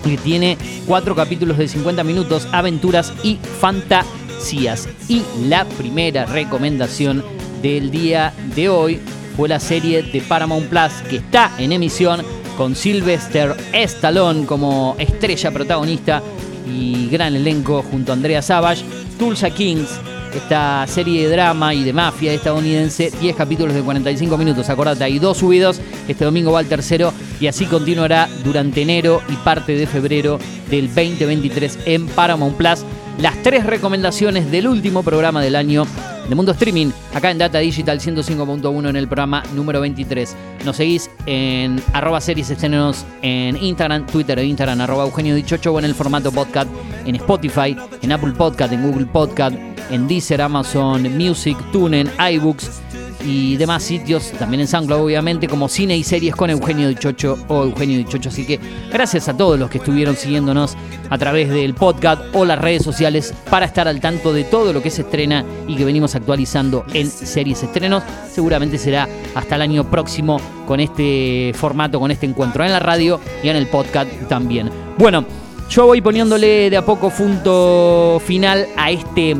que 0.03 0.17
tiene 0.17 0.57
cuatro 0.85 1.15
capítulos 1.15 1.57
de 1.57 1.67
50 1.67 2.03
minutos, 2.03 2.47
aventuras 2.51 3.13
y 3.23 3.37
fantasías. 3.59 4.87
Y 5.07 5.23
la 5.47 5.65
primera 5.65 6.25
recomendación 6.25 7.23
del 7.61 7.91
día 7.91 8.33
de 8.55 8.69
hoy 8.69 8.99
fue 9.35 9.49
la 9.49 9.59
serie 9.59 10.03
de 10.03 10.21
Paramount 10.21 10.67
Plus 10.67 10.91
que 11.09 11.17
está 11.17 11.51
en 11.57 11.71
emisión 11.71 12.21
con 12.57 12.75
Sylvester 12.75 13.55
Stallone 13.71 14.45
como 14.45 14.95
estrella 14.99 15.51
protagonista 15.51 16.21
y 16.67 17.07
gran 17.09 17.35
elenco 17.35 17.81
junto 17.81 18.11
a 18.11 18.15
Andrea 18.15 18.41
Savage, 18.41 18.83
Tulsa 19.17 19.49
Kings, 19.49 19.89
esta 20.33 20.85
serie 20.87 21.27
de 21.27 21.35
drama 21.35 21.73
y 21.73 21.83
de 21.83 21.93
mafia 21.93 22.33
estadounidense, 22.33 23.11
10 23.19 23.35
capítulos 23.35 23.73
de 23.73 23.81
45 23.81 24.37
minutos, 24.37 24.69
acordate, 24.69 25.03
hay 25.03 25.19
dos 25.19 25.37
subidos, 25.37 25.81
este 26.07 26.25
domingo 26.25 26.51
va 26.51 26.61
el 26.61 26.67
tercero 26.67 27.13
y 27.39 27.47
así 27.47 27.65
continuará 27.65 28.29
durante 28.43 28.81
enero 28.81 29.21
y 29.29 29.33
parte 29.37 29.75
de 29.75 29.87
febrero 29.87 30.39
del 30.69 30.87
2023 30.87 31.79
en 31.85 32.07
Paramount 32.07 32.55
Plus. 32.55 32.85
Las 33.19 33.35
tres 33.43 33.65
recomendaciones 33.65 34.49
del 34.49 34.65
último 34.69 35.03
programa 35.03 35.41
del 35.41 35.57
año 35.57 35.85
de 36.29 36.35
Mundo 36.35 36.53
Streaming, 36.53 36.91
acá 37.13 37.31
en 37.31 37.37
Data 37.37 37.57
Digital 37.59 37.99
105.1 37.99 38.89
en 38.89 38.95
el 38.95 39.07
programa 39.09 39.43
número 39.55 39.81
23. 39.81 40.37
Nos 40.63 40.77
seguís 40.77 41.09
en 41.25 41.83
arroba 41.91 42.21
series 42.21 42.49
estrenos 42.49 43.05
en 43.21 43.57
Instagram, 43.57 44.05
Twitter 44.05 44.39
e 44.39 44.45
Instagram, 44.45 44.79
arroba 44.79 45.03
Eugenio 45.03 45.35
Dichocho 45.35 45.73
o 45.73 45.79
en 45.79 45.85
el 45.85 45.95
formato 45.95 46.31
podcast 46.31 46.69
en 47.05 47.15
Spotify, 47.15 47.75
en 48.01 48.13
Apple 48.13 48.31
Podcast, 48.31 48.71
en 48.71 48.89
Google 48.89 49.07
Podcast, 49.07 49.57
en 49.91 50.07
Deezer, 50.07 50.41
Amazon 50.41 51.03
Music, 51.17 51.57
TuneIn, 51.73 52.09
iBooks 52.35 52.81
y 53.23 53.57
demás 53.57 53.83
sitios, 53.83 54.31
también 54.33 54.61
en 54.61 54.67
SoundCloud 54.67 55.03
obviamente, 55.03 55.47
como 55.47 55.67
cine 55.67 55.97
y 55.97 56.03
series 56.03 56.35
con 56.35 56.49
Eugenio 56.49 56.87
Dichocho 56.87 57.37
o 57.47 57.63
Eugenio 57.63 57.97
Dichocho. 57.97 58.29
Así 58.29 58.45
que 58.45 58.59
gracias 58.91 59.27
a 59.27 59.35
todos 59.35 59.59
los 59.59 59.69
que 59.69 59.79
estuvieron 59.79 60.15
siguiéndonos 60.15 60.75
a 61.09 61.17
través 61.17 61.49
del 61.49 61.73
podcast 61.73 62.21
o 62.33 62.45
las 62.45 62.59
redes 62.59 62.83
sociales 62.83 63.33
para 63.49 63.65
estar 63.65 63.87
al 63.87 63.99
tanto 63.99 64.33
de 64.33 64.43
todo 64.43 64.73
lo 64.73 64.81
que 64.81 64.89
se 64.89 65.01
estrena 65.01 65.43
y 65.67 65.75
que 65.75 65.85
venimos 65.85 66.15
actualizando 66.15 66.85
en 66.93 67.09
series 67.09 67.63
estrenos. 67.63 68.03
Seguramente 68.31 68.77
será 68.77 69.07
hasta 69.35 69.55
el 69.55 69.61
año 69.61 69.89
próximo 69.89 70.39
con 70.65 70.79
este 70.79 71.51
formato, 71.55 71.99
con 71.99 72.11
este 72.11 72.25
encuentro 72.25 72.63
en 72.63 72.71
la 72.71 72.79
radio 72.79 73.19
y 73.43 73.49
en 73.49 73.55
el 73.55 73.67
podcast 73.67 74.09
también. 74.27 74.69
Bueno, 74.97 75.25
yo 75.69 75.85
voy 75.85 76.01
poniéndole 76.01 76.69
de 76.69 76.77
a 76.77 76.85
poco 76.85 77.09
punto 77.09 78.19
final 78.25 78.67
a 78.75 78.91
este 78.91 79.37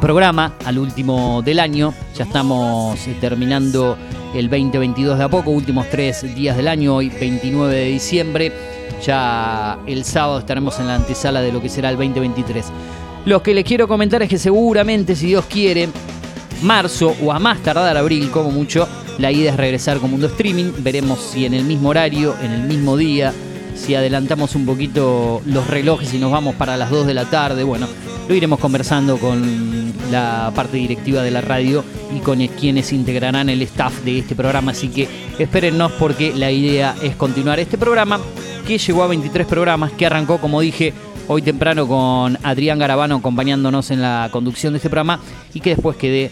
programa, 0.00 0.54
al 0.64 0.78
último 0.78 1.42
del 1.42 1.60
año. 1.60 1.92
Ya 2.14 2.24
estamos 2.24 3.06
eh, 3.06 3.16
terminando 3.18 3.96
el 4.34 4.50
2022 4.50 5.16
de 5.16 5.24
a 5.24 5.28
poco, 5.30 5.50
últimos 5.50 5.88
tres 5.88 6.22
días 6.34 6.56
del 6.58 6.68
año, 6.68 6.96
hoy 6.96 7.08
29 7.08 7.74
de 7.74 7.84
diciembre. 7.86 8.52
Ya 9.02 9.78
el 9.86 10.04
sábado 10.04 10.38
estaremos 10.38 10.78
en 10.78 10.88
la 10.88 10.96
antesala 10.96 11.40
de 11.40 11.52
lo 11.52 11.62
que 11.62 11.70
será 11.70 11.88
el 11.88 11.96
2023. 11.96 12.66
Lo 13.24 13.42
que 13.42 13.54
les 13.54 13.64
quiero 13.64 13.88
comentar 13.88 14.22
es 14.22 14.28
que 14.28 14.36
seguramente, 14.36 15.16
si 15.16 15.28
Dios 15.28 15.46
quiere, 15.46 15.88
marzo 16.62 17.16
o 17.22 17.32
a 17.32 17.38
más 17.38 17.62
tardar 17.62 17.96
abril, 17.96 18.30
como 18.30 18.50
mucho, 18.50 18.86
la 19.18 19.32
idea 19.32 19.52
es 19.52 19.56
regresar 19.56 19.98
con 19.98 20.10
Mundo 20.10 20.26
Streaming. 20.26 20.72
Veremos 20.80 21.18
si 21.18 21.46
en 21.46 21.54
el 21.54 21.64
mismo 21.64 21.88
horario, 21.88 22.34
en 22.42 22.50
el 22.52 22.64
mismo 22.64 22.98
día, 22.98 23.32
si 23.74 23.94
adelantamos 23.94 24.54
un 24.54 24.66
poquito 24.66 25.40
los 25.46 25.66
relojes 25.66 26.12
y 26.12 26.18
nos 26.18 26.30
vamos 26.30 26.56
para 26.56 26.76
las 26.76 26.90
2 26.90 27.06
de 27.06 27.14
la 27.14 27.24
tarde. 27.24 27.64
Bueno, 27.64 27.88
lo 28.28 28.34
iremos 28.34 28.58
conversando 28.58 29.18
con 29.18 29.92
la 30.10 30.52
parte 30.54 30.76
directiva 30.76 31.22
de 31.22 31.30
la 31.30 31.40
radio 31.40 31.84
y 32.14 32.20
con 32.20 32.46
quienes 32.46 32.92
integrarán 32.92 33.48
el 33.48 33.62
staff 33.62 34.02
de 34.04 34.18
este 34.18 34.34
programa. 34.34 34.72
Así 34.72 34.88
que 34.88 35.08
espérennos 35.38 35.92
porque 35.92 36.32
la 36.34 36.50
idea 36.50 36.94
es 37.02 37.16
continuar 37.16 37.58
este 37.60 37.78
programa 37.78 38.20
que 38.66 38.78
llegó 38.78 39.02
a 39.02 39.08
23 39.08 39.46
programas, 39.46 39.92
que 39.92 40.06
arrancó, 40.06 40.38
como 40.38 40.60
dije, 40.60 40.92
hoy 41.28 41.42
temprano 41.42 41.86
con 41.86 42.38
Adrián 42.42 42.78
Garabano 42.78 43.16
acompañándonos 43.16 43.90
en 43.90 44.02
la 44.02 44.28
conducción 44.30 44.72
de 44.72 44.78
este 44.78 44.90
programa 44.90 45.20
y 45.54 45.60
que 45.60 45.70
después 45.70 45.96
quedé 45.96 46.30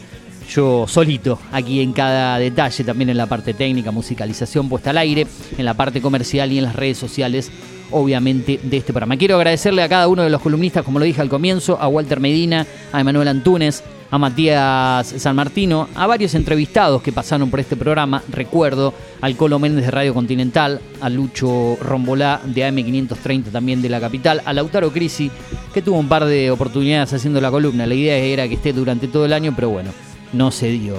yo 0.51 0.87
solito 0.89 1.39
aquí 1.53 1.81
en 1.81 1.93
cada 1.93 2.39
detalle, 2.39 2.85
también 2.85 3.11
en 3.11 3.17
la 3.17 3.27
parte 3.27 3.55
técnica, 3.55 3.91
musicalización 3.91 4.69
puesta 4.69 4.91
al 4.91 4.99
aire, 4.99 5.27
en 5.57 5.65
la 5.65 5.75
parte 5.75 6.01
comercial 6.01 6.53
y 6.53 6.59
en 6.59 6.65
las 6.65 6.75
redes 6.77 6.99
sociales, 6.99 7.51
obviamente, 7.91 8.61
de 8.63 8.77
este 8.77 8.93
programa. 8.93 9.17
Quiero 9.17 9.37
agradecerle 9.37 9.83
a 9.83 9.89
cada 9.89 10.09
uno 10.09 10.23
de 10.23 10.31
los 10.31 10.41
columnistas, 10.41 10.85
como 10.85 10.99
lo 10.99 11.05
dije 11.05 11.21
al 11.21 11.29
comienzo, 11.29 11.79
a 11.81 11.89
Walter 11.89 12.21
Medina, 12.21 12.67
a 12.93 13.01
Emanuel 13.01 13.29
Antunes, 13.29 13.83
a 14.11 14.19
Matías 14.19 15.07
San 15.07 15.37
Martino, 15.37 15.89
a 15.95 16.07
varios 16.07 16.35
entrevistados 16.35 17.03
que 17.03 17.13
pasaron 17.13 17.51
por 17.51 17.61
este 17.61 17.77
programa. 17.77 18.23
Recuerdo 18.29 18.93
al 19.21 19.37
Colo 19.37 19.59
Méndez 19.59 19.85
de 19.85 19.91
Radio 19.91 20.15
Continental, 20.15 20.81
a 21.01 21.09
Lucho 21.09 21.77
Rombolá 21.81 22.41
de 22.45 22.69
AM530 22.69 23.53
también 23.53 23.83
de 23.83 23.89
la 23.89 24.01
capital, 24.01 24.43
a 24.45 24.53
Lautaro 24.53 24.91
Crisi, 24.91 25.31
que 25.73 25.83
tuvo 25.83 25.99
un 25.99 26.09
par 26.09 26.25
de 26.25 26.51
oportunidades 26.51 27.13
haciendo 27.13 27.41
la 27.41 27.51
columna. 27.51 27.87
La 27.87 27.95
idea 27.95 28.17
era 28.17 28.49
que 28.49 28.55
esté 28.55 28.73
durante 28.73 29.07
todo 29.09 29.25
el 29.25 29.33
año, 29.33 29.53
pero 29.55 29.71
bueno, 29.71 29.91
no 30.33 30.51
se 30.51 30.71
dio. 30.71 30.97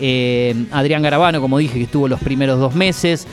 Eh, 0.00 0.66
Adrián 0.70 1.02
Garabano, 1.02 1.40
como 1.40 1.58
dije, 1.58 1.74
que 1.74 1.84
estuvo 1.84 2.08
los 2.08 2.20
primeros 2.20 2.58
dos 2.58 2.74
meses. 2.74 3.26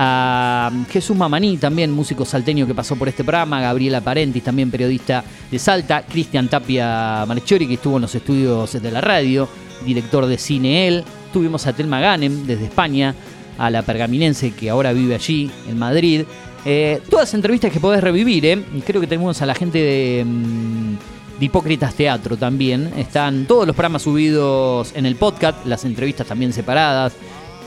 A 0.00 0.70
Jesús 0.90 1.16
Mamaní, 1.16 1.56
también 1.56 1.90
músico 1.90 2.24
salteño 2.24 2.68
que 2.68 2.74
pasó 2.74 2.94
por 2.94 3.08
este 3.08 3.24
programa. 3.24 3.60
Gabriela 3.60 4.00
Parentis, 4.00 4.44
también 4.44 4.70
periodista 4.70 5.24
de 5.50 5.58
Salta. 5.58 6.02
Cristian 6.02 6.46
Tapia 6.46 7.24
Marechori, 7.26 7.66
que 7.66 7.74
estuvo 7.74 7.96
en 7.96 8.02
los 8.02 8.14
estudios 8.14 8.80
de 8.80 8.92
la 8.92 9.00
radio. 9.00 9.48
Director 9.84 10.26
de 10.26 10.38
cine 10.38 10.86
él. 10.86 11.04
Tuvimos 11.32 11.66
a 11.66 11.72
Telma 11.72 11.98
Ganem 11.98 12.46
desde 12.46 12.66
España. 12.66 13.12
A 13.58 13.70
la 13.70 13.82
pergaminense 13.82 14.52
que 14.52 14.70
ahora 14.70 14.92
vive 14.92 15.16
allí, 15.16 15.50
en 15.68 15.76
Madrid. 15.76 16.22
Eh, 16.64 17.00
todas 17.10 17.34
entrevistas 17.34 17.72
que 17.72 17.80
podés 17.80 18.00
revivir, 18.00 18.46
¿eh? 18.46 18.62
Creo 18.86 19.00
que 19.00 19.08
tenemos 19.08 19.42
a 19.42 19.46
la 19.46 19.54
gente 19.56 20.24
mm, 20.24 20.94
de 21.40 21.44
Hipócritas 21.44 21.94
Teatro 21.94 22.36
también. 22.36 22.92
Están 22.96 23.46
todos 23.46 23.66
los 23.66 23.74
programas 23.74 24.02
subidos 24.02 24.92
en 24.94 25.06
el 25.06 25.16
podcast, 25.16 25.66
las 25.66 25.84
entrevistas 25.84 26.28
también 26.28 26.52
separadas. 26.52 27.14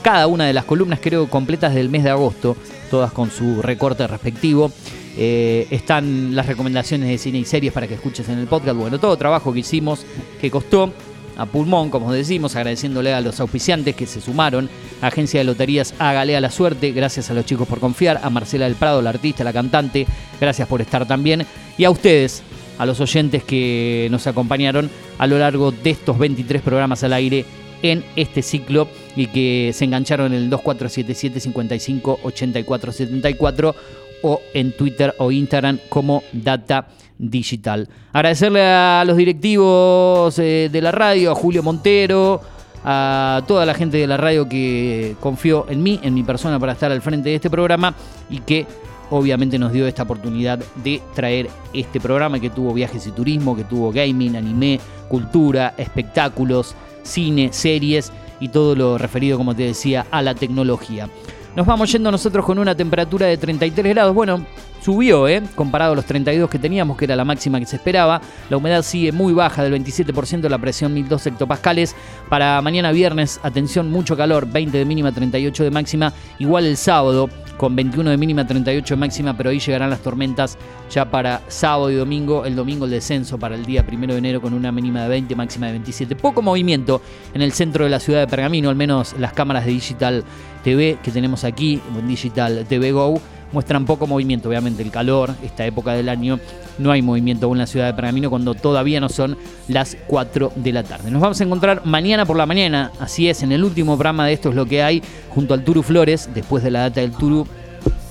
Cada 0.02 0.26
una 0.26 0.46
de 0.46 0.52
las 0.52 0.64
columnas 0.64 0.98
creo 1.00 1.28
completas 1.28 1.74
del 1.74 1.88
mes 1.88 2.02
de 2.02 2.10
agosto, 2.10 2.56
todas 2.90 3.12
con 3.12 3.30
su 3.30 3.62
recorte 3.62 4.04
respectivo. 4.08 4.72
Eh, 5.16 5.68
están 5.70 6.34
las 6.34 6.46
recomendaciones 6.46 7.08
de 7.08 7.18
cine 7.18 7.38
y 7.38 7.44
series 7.44 7.72
para 7.72 7.86
que 7.86 7.94
escuches 7.94 8.28
en 8.28 8.40
el 8.40 8.48
podcast. 8.48 8.76
Bueno, 8.76 8.98
todo 8.98 9.16
trabajo 9.16 9.52
que 9.52 9.60
hicimos, 9.60 10.04
que 10.40 10.50
costó 10.50 10.92
a 11.36 11.46
pulmón, 11.46 11.88
como 11.90 12.12
decimos, 12.12 12.56
agradeciéndole 12.56 13.14
a 13.14 13.20
los 13.20 13.38
auspiciantes 13.38 13.94
que 13.94 14.06
se 14.06 14.20
sumaron, 14.20 14.68
Agencia 15.00 15.38
de 15.38 15.44
Loterías 15.44 15.94
Hágale 16.00 16.36
a 16.36 16.40
la 16.40 16.50
Suerte, 16.50 16.90
gracias 16.90 17.30
a 17.30 17.34
los 17.34 17.46
chicos 17.46 17.68
por 17.68 17.78
confiar, 17.78 18.20
a 18.24 18.28
Marcela 18.28 18.64
del 18.64 18.74
Prado, 18.74 19.02
la 19.02 19.10
artista, 19.10 19.44
la 19.44 19.52
cantante, 19.52 20.06
gracias 20.40 20.66
por 20.66 20.80
estar 20.80 21.06
también, 21.06 21.46
y 21.78 21.84
a 21.84 21.90
ustedes, 21.90 22.42
a 22.76 22.86
los 22.86 23.00
oyentes 23.00 23.44
que 23.44 24.08
nos 24.10 24.26
acompañaron 24.26 24.90
a 25.18 25.26
lo 25.26 25.38
largo 25.38 25.70
de 25.70 25.90
estos 25.90 26.18
23 26.18 26.60
programas 26.60 27.04
al 27.04 27.12
aire 27.12 27.44
en 27.82 28.04
este 28.16 28.42
ciclo 28.42 28.88
y 29.16 29.26
que 29.26 29.70
se 29.74 29.84
engancharon 29.84 30.32
en 30.32 30.42
el 30.42 30.50
2477 30.50 31.40
55 31.40 32.20
84 32.22 32.92
74 32.92 33.74
o 34.22 34.40
en 34.54 34.72
Twitter 34.72 35.14
o 35.18 35.30
Instagram 35.30 35.78
como 35.88 36.22
Data 36.32 36.88
Digital. 37.18 37.88
Agradecerle 38.12 38.62
a 38.62 39.04
los 39.06 39.16
directivos 39.16 40.38
eh, 40.38 40.68
de 40.72 40.80
la 40.80 40.92
radio, 40.92 41.32
a 41.32 41.34
Julio 41.34 41.62
Montero, 41.62 42.40
a 42.84 43.42
toda 43.46 43.66
la 43.66 43.74
gente 43.74 43.98
de 43.98 44.06
la 44.06 44.16
radio 44.16 44.48
que 44.48 45.16
confió 45.20 45.66
en 45.68 45.82
mí, 45.82 46.00
en 46.02 46.14
mi 46.14 46.22
persona 46.22 46.58
para 46.58 46.72
estar 46.72 46.90
al 46.90 47.02
frente 47.02 47.28
de 47.28 47.36
este 47.36 47.50
programa 47.50 47.94
y 48.28 48.38
que 48.40 48.66
obviamente 49.10 49.58
nos 49.58 49.72
dio 49.72 49.86
esta 49.86 50.04
oportunidad 50.04 50.58
de 50.82 51.02
traer 51.14 51.48
este 51.72 52.00
programa 52.00 52.40
que 52.40 52.50
tuvo 52.50 52.72
viajes 52.72 53.06
y 53.06 53.10
turismo, 53.10 53.54
que 53.54 53.64
tuvo 53.64 53.92
gaming, 53.92 54.36
anime, 54.36 54.80
cultura, 55.08 55.74
espectáculos, 55.76 56.74
cine, 57.02 57.52
series 57.52 58.10
y 58.42 58.48
todo 58.48 58.74
lo 58.74 58.98
referido, 58.98 59.38
como 59.38 59.54
te 59.54 59.62
decía, 59.62 60.04
a 60.10 60.20
la 60.20 60.34
tecnología. 60.34 61.08
Nos 61.54 61.64
vamos 61.64 61.92
yendo 61.92 62.10
nosotros 62.10 62.44
con 62.44 62.58
una 62.58 62.74
temperatura 62.74 63.26
de 63.28 63.36
33 63.36 63.94
grados. 63.94 64.14
Bueno, 64.14 64.44
subió, 64.82 65.28
¿eh? 65.28 65.42
Comparado 65.54 65.92
a 65.92 65.96
los 65.96 66.04
32 66.04 66.50
que 66.50 66.58
teníamos, 66.58 66.96
que 66.96 67.04
era 67.04 67.16
la 67.16 67.24
máxima 67.24 67.60
que 67.60 67.66
se 67.66 67.76
esperaba. 67.76 68.20
La 68.50 68.56
humedad 68.56 68.82
sigue 68.82 69.12
muy 69.12 69.32
baja, 69.32 69.62
del 69.62 69.72
27%, 69.74 70.48
la 70.48 70.58
presión 70.58 70.92
1002 70.92 71.26
hectopascales. 71.28 71.94
Para 72.28 72.60
mañana 72.62 72.90
viernes, 72.92 73.40
atención, 73.42 73.90
mucho 73.90 74.16
calor, 74.16 74.46
20 74.46 74.76
de 74.76 74.84
mínima, 74.84 75.12
38 75.12 75.64
de 75.64 75.70
máxima. 75.70 76.12
Igual 76.38 76.66
el 76.66 76.76
sábado, 76.76 77.30
con 77.56 77.76
21 77.76 78.10
de 78.10 78.16
mínima, 78.16 78.46
38 78.46 78.94
de 78.94 78.98
máxima, 78.98 79.36
pero 79.36 79.50
ahí 79.50 79.60
llegarán 79.60 79.90
las 79.90 80.00
tormentas 80.00 80.58
ya 80.90 81.10
para 81.10 81.42
sábado 81.48 81.90
y 81.90 81.94
domingo. 81.94 82.44
El 82.44 82.56
domingo 82.56 82.84
el 82.84 82.90
descenso 82.90 83.38
para 83.38 83.54
el 83.54 83.64
día 83.64 83.86
primero 83.86 84.14
de 84.14 84.18
enero 84.18 84.40
con 84.40 84.52
una 84.52 84.72
mínima 84.72 85.02
de 85.04 85.08
20, 85.08 85.36
máxima 85.36 85.66
de 85.66 85.72
27. 85.72 86.16
Poco 86.16 86.42
movimiento 86.42 87.00
en 87.34 87.42
el 87.42 87.52
centro 87.52 87.84
de 87.84 87.90
la 87.90 88.00
ciudad 88.00 88.20
de 88.20 88.26
Pergamino, 88.26 88.68
al 88.68 88.76
menos 88.76 89.14
las 89.18 89.32
cámaras 89.32 89.64
de 89.64 89.70
Digital 89.70 90.24
TV 90.64 90.98
que 91.02 91.10
tenemos 91.10 91.44
aquí, 91.44 91.80
Digital 92.06 92.66
TV 92.68 92.92
Go, 92.92 93.20
muestran 93.52 93.84
poco 93.84 94.06
movimiento. 94.06 94.48
Obviamente 94.48 94.82
el 94.82 94.90
calor, 94.90 95.34
esta 95.42 95.64
época 95.64 95.92
del 95.92 96.08
año, 96.08 96.40
no 96.78 96.90
hay 96.90 97.02
movimiento 97.02 97.50
en 97.52 97.58
la 97.58 97.66
ciudad 97.66 97.86
de 97.86 97.94
Pergamino 97.94 98.30
cuando 98.30 98.54
todavía 98.54 99.00
no 99.00 99.08
son 99.08 99.36
las 99.68 99.96
4 100.06 100.52
de 100.56 100.72
la 100.72 100.82
tarde. 100.82 101.10
Nos 101.10 101.22
vamos 101.22 101.40
a 101.40 101.44
encontrar 101.44 101.84
mañana 101.84 102.26
por 102.26 102.36
la 102.36 102.46
mañana, 102.46 102.92
así 102.98 103.28
es, 103.28 103.42
en 103.42 103.52
el 103.52 103.64
último 103.64 103.96
programa 103.96 104.26
de 104.26 104.32
Esto 104.32 104.48
es 104.48 104.54
lo 104.54 104.66
que 104.66 104.82
hay, 104.82 105.02
junto 105.30 105.54
al 105.54 105.64
Turu 105.64 105.82
Flores, 105.82 106.30
después 106.34 106.62
de 106.62 106.70
la 106.70 106.80
data 106.80 107.00
del 107.00 107.12
Turu, 107.12 107.46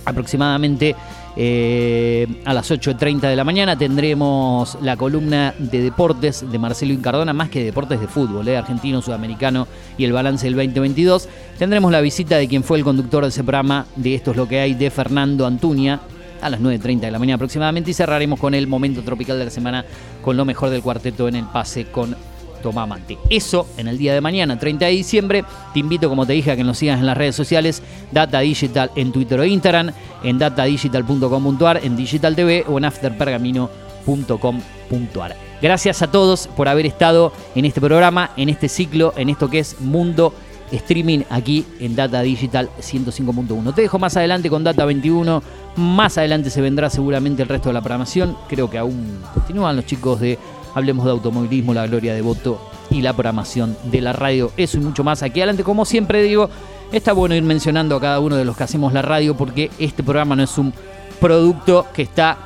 aproximadamente 0.06 0.96
eh, 1.38 2.28
a 2.46 2.54
las 2.54 2.70
8.30 2.72 3.22
de 3.22 3.36
la 3.36 3.44
mañana 3.44 3.78
tendremos 3.78 4.78
la 4.82 4.98
columna 4.98 5.54
de 5.58 5.82
deportes 5.82 6.50
de 6.52 6.60
Marcelo 6.60 6.94
Incardona, 6.94 7.34
más 7.34 7.50
que 7.50 7.64
deportes 7.64 8.02
de 8.02 8.08
fútbol, 8.08 8.48
eh, 8.48 8.58
argentino, 8.58 9.02
sudamericano 9.02 9.68
y 9.98 10.04
el 10.04 10.12
balance 10.12 10.46
del 10.46 10.56
2022. 10.56 11.30
Tendremos 11.58 11.92
la 11.92 12.02
visita 12.02 12.38
de 12.38 12.48
quien 12.48 12.64
fue 12.64 12.78
el 12.78 12.84
conductor 12.84 13.24
de 13.24 13.30
ese 13.30 13.44
programa, 13.44 13.86
de 13.96 14.16
Esto 14.16 14.32
es 14.32 14.38
lo 14.38 14.48
que 14.48 14.60
hay, 14.60 14.74
de 14.74 14.90
Fernando 14.90 15.46
Antuña, 15.46 16.02
a 16.42 16.50
las 16.50 16.60
9.30 16.60 17.02
de 17.02 17.12
la 17.12 17.20
mañana 17.20 17.36
aproximadamente 17.36 17.92
y 17.92 17.94
cerraremos 17.94 18.40
con 18.40 18.54
el 18.54 18.68
momento 18.68 19.04
tropical 19.04 19.38
de 19.38 19.46
la 19.46 19.52
semana 19.52 19.86
con 20.24 20.36
lo 20.36 20.44
mejor 20.44 20.72
del 20.72 20.82
cuarteto 20.82 21.28
en 21.28 21.36
el 21.36 21.46
pase 21.46 21.86
con 21.86 22.16
Tomá 22.62 22.86
Mate. 22.86 23.18
Eso 23.30 23.68
en 23.78 23.88
el 23.88 23.98
día 23.98 24.14
de 24.14 24.20
mañana, 24.22 24.60
30 24.60 24.86
de 24.86 24.92
diciembre. 24.92 25.44
Te 25.74 25.80
invito, 25.80 26.10
como 26.10 26.26
te 26.26 26.34
dije, 26.34 26.52
a 26.52 26.56
que 26.56 26.64
nos 26.64 26.78
sigas 26.78 27.00
en 27.00 27.06
las 27.06 27.18
redes 27.18 27.36
sociales, 27.36 27.82
Data 28.12 28.40
Digital 28.40 28.92
en 28.96 29.12
Twitter 29.12 29.40
o 29.40 29.46
Instagram, 29.46 29.92
en 30.24 30.38
datadigital.com.ar, 30.38 31.82
en 31.84 31.96
Digital 31.96 32.36
TV 32.36 32.66
o 32.68 32.78
en 32.78 32.86
afterpergamino.com.ar. 32.86 35.36
Gracias 35.62 36.02
a 36.02 36.10
todos 36.10 36.48
por 36.48 36.68
haber 36.68 36.86
estado 36.86 37.34
en 37.56 37.66
este 37.66 37.82
programa, 37.82 38.32
en 38.38 38.50
este 38.50 38.68
ciclo, 38.68 39.14
en 39.16 39.30
esto 39.30 39.50
que 39.50 39.60
es 39.60 39.80
Mundo 39.80 40.34
Streaming 40.72 41.24
aquí 41.30 41.66
en 41.80 41.96
Data 41.96 42.22
Digital 42.22 42.70
105.1. 42.80 43.76
Te 43.76 43.82
dejo 43.82 44.00
más 44.00 44.16
adelante 44.18 44.50
con 44.50 44.64
Data 44.64 44.86
21. 44.86 45.44
Más 45.76 46.18
adelante 46.18 46.50
se 46.50 46.62
vendrá 46.62 46.90
seguramente 46.90 47.44
el 47.44 47.50
resto 47.50 47.70
de 47.70 47.74
la 47.74 47.82
programación. 47.82 48.38
Creo 48.48 48.70
que 48.70 48.78
aún 48.78 49.20
continúan 49.34 49.76
los 49.76 49.86
chicos 49.86 50.20
de 50.20 50.40
Hablemos 50.74 51.06
de 51.06 51.12
automovilismo, 51.12 51.74
la 51.74 51.88
gloria 51.88 52.14
de 52.14 52.22
voto 52.22 52.62
y 52.90 53.02
la 53.02 53.14
programación 53.14 53.78
de 53.84 54.02
la 54.02 54.14
radio. 54.14 54.52
Eso 54.58 54.78
y 54.78 54.82
mucho 54.82 55.04
más 55.04 55.24
aquí 55.24 55.40
adelante. 55.40 55.64
Como 55.64 55.86
siempre 55.86 56.24
digo, 56.24 56.50
está 56.92 57.14
bueno 57.14 57.36
ir 57.36 57.44
mencionando 57.44 57.96
a 57.96 58.02
cada 58.02 58.20
uno 58.20 58.36
de 58.36 58.46
los 58.46 58.58
que 58.58 58.64
hacemos 58.64 58.94
la 58.94 59.02
radio 59.02 59.36
porque 59.36 59.72
este 59.80 60.04
programa 60.04 60.36
no 60.36 60.44
es 60.44 60.58
un 60.58 60.74
producto 61.20 61.88
que 61.94 62.02
está 62.02 62.38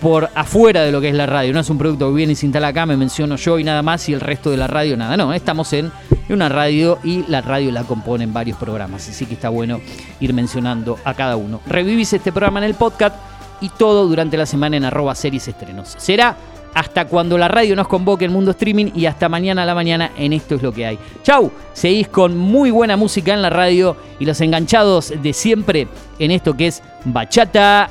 por 0.00 0.28
afuera 0.34 0.82
de 0.82 0.92
lo 0.92 1.00
que 1.00 1.08
es 1.08 1.14
la 1.14 1.26
radio. 1.26 1.52
No 1.52 1.60
es 1.60 1.70
un 1.70 1.78
producto 1.78 2.08
que 2.08 2.14
viene 2.14 2.32
y 2.32 2.36
se 2.36 2.46
instala 2.46 2.68
acá, 2.68 2.86
me 2.86 2.96
menciono 2.96 3.36
yo 3.36 3.58
y 3.58 3.64
nada 3.64 3.82
más 3.82 4.08
y 4.08 4.12
el 4.12 4.20
resto 4.20 4.50
de 4.50 4.56
la 4.56 4.66
radio 4.66 4.96
nada. 4.96 5.16
No, 5.16 5.32
estamos 5.32 5.72
en 5.72 5.90
una 6.28 6.48
radio 6.48 6.98
y 7.04 7.24
la 7.28 7.40
radio 7.40 7.70
la 7.70 7.84
componen 7.84 8.32
varios 8.32 8.58
programas. 8.58 9.08
Así 9.08 9.26
que 9.26 9.34
está 9.34 9.48
bueno 9.48 9.80
ir 10.20 10.32
mencionando 10.32 10.98
a 11.04 11.14
cada 11.14 11.36
uno. 11.36 11.60
Revivís 11.66 12.12
este 12.12 12.32
programa 12.32 12.58
en 12.58 12.64
el 12.64 12.74
podcast 12.74 13.16
y 13.60 13.68
todo 13.70 14.06
durante 14.06 14.36
la 14.36 14.46
semana 14.46 14.76
en 14.76 14.84
arroba 14.84 15.14
series 15.14 15.48
estrenos. 15.48 15.94
Será 15.96 16.36
hasta 16.76 17.06
cuando 17.06 17.38
la 17.38 17.48
radio 17.48 17.74
nos 17.74 17.88
convoque 17.88 18.26
en 18.26 18.32
Mundo 18.32 18.50
Streaming 18.50 18.90
y 18.94 19.06
hasta 19.06 19.30
mañana 19.30 19.62
a 19.62 19.66
la 19.66 19.74
mañana 19.74 20.12
en 20.18 20.34
Esto 20.34 20.56
es 20.56 20.62
lo 20.62 20.72
que 20.72 20.84
hay. 20.84 20.98
Chau, 21.22 21.50
seguís 21.72 22.06
con 22.06 22.36
muy 22.36 22.70
buena 22.70 22.98
música 22.98 23.32
en 23.32 23.40
la 23.40 23.48
radio 23.48 23.96
y 24.18 24.26
los 24.26 24.42
enganchados 24.42 25.14
de 25.22 25.32
siempre 25.32 25.88
en 26.18 26.30
esto 26.32 26.54
que 26.54 26.66
es 26.66 26.82
Bachata 27.06 27.88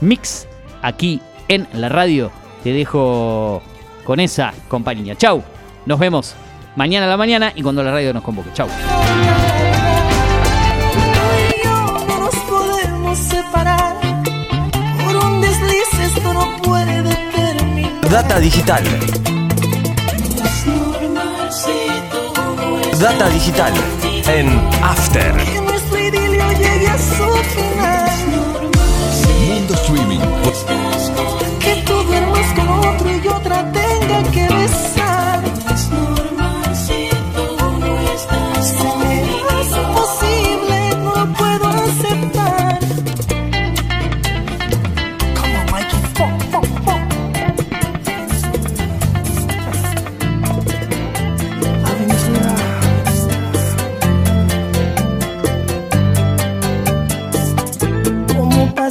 Mix 0.00 0.48
aquí 0.82 1.20
en 1.46 1.68
la 1.74 1.88
radio. 1.88 2.32
Te 2.64 2.72
dejo 2.72 3.62
con 4.04 4.18
esa 4.18 4.52
compañía. 4.66 5.14
Chau, 5.14 5.40
nos 5.86 6.00
vemos 6.00 6.34
mañana 6.74 7.06
a 7.06 7.10
la 7.10 7.16
mañana 7.16 7.52
y 7.54 7.62
cuando 7.62 7.84
la 7.84 7.92
radio 7.92 8.12
nos 8.12 8.24
convoque. 8.24 8.50
Chau. 8.52 8.66
Data 18.14 18.38
digital. 18.38 18.84
Data 22.96 23.28
digital 23.28 23.72
en 24.26 24.60
After. 24.80 25.34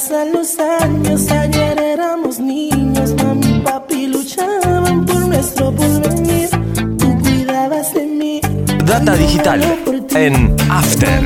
Pasan 0.04 0.34
los 0.34 0.60
años, 0.60 1.32
ayer 1.32 1.80
éramos 1.80 2.40
niños, 2.40 3.14
mami 3.24 3.48
y 3.48 3.60
papi 3.60 4.08
luchaban 4.08 5.06
por 5.06 5.28
nuestro 5.28 5.72
porvenir. 5.72 6.50
Tú 6.98 7.18
cuidabas 7.22 7.94
de 7.94 8.06
mí. 8.06 8.42
Data 8.86 9.16
digital 9.16 9.62
en 10.16 10.56
After. 10.70 11.22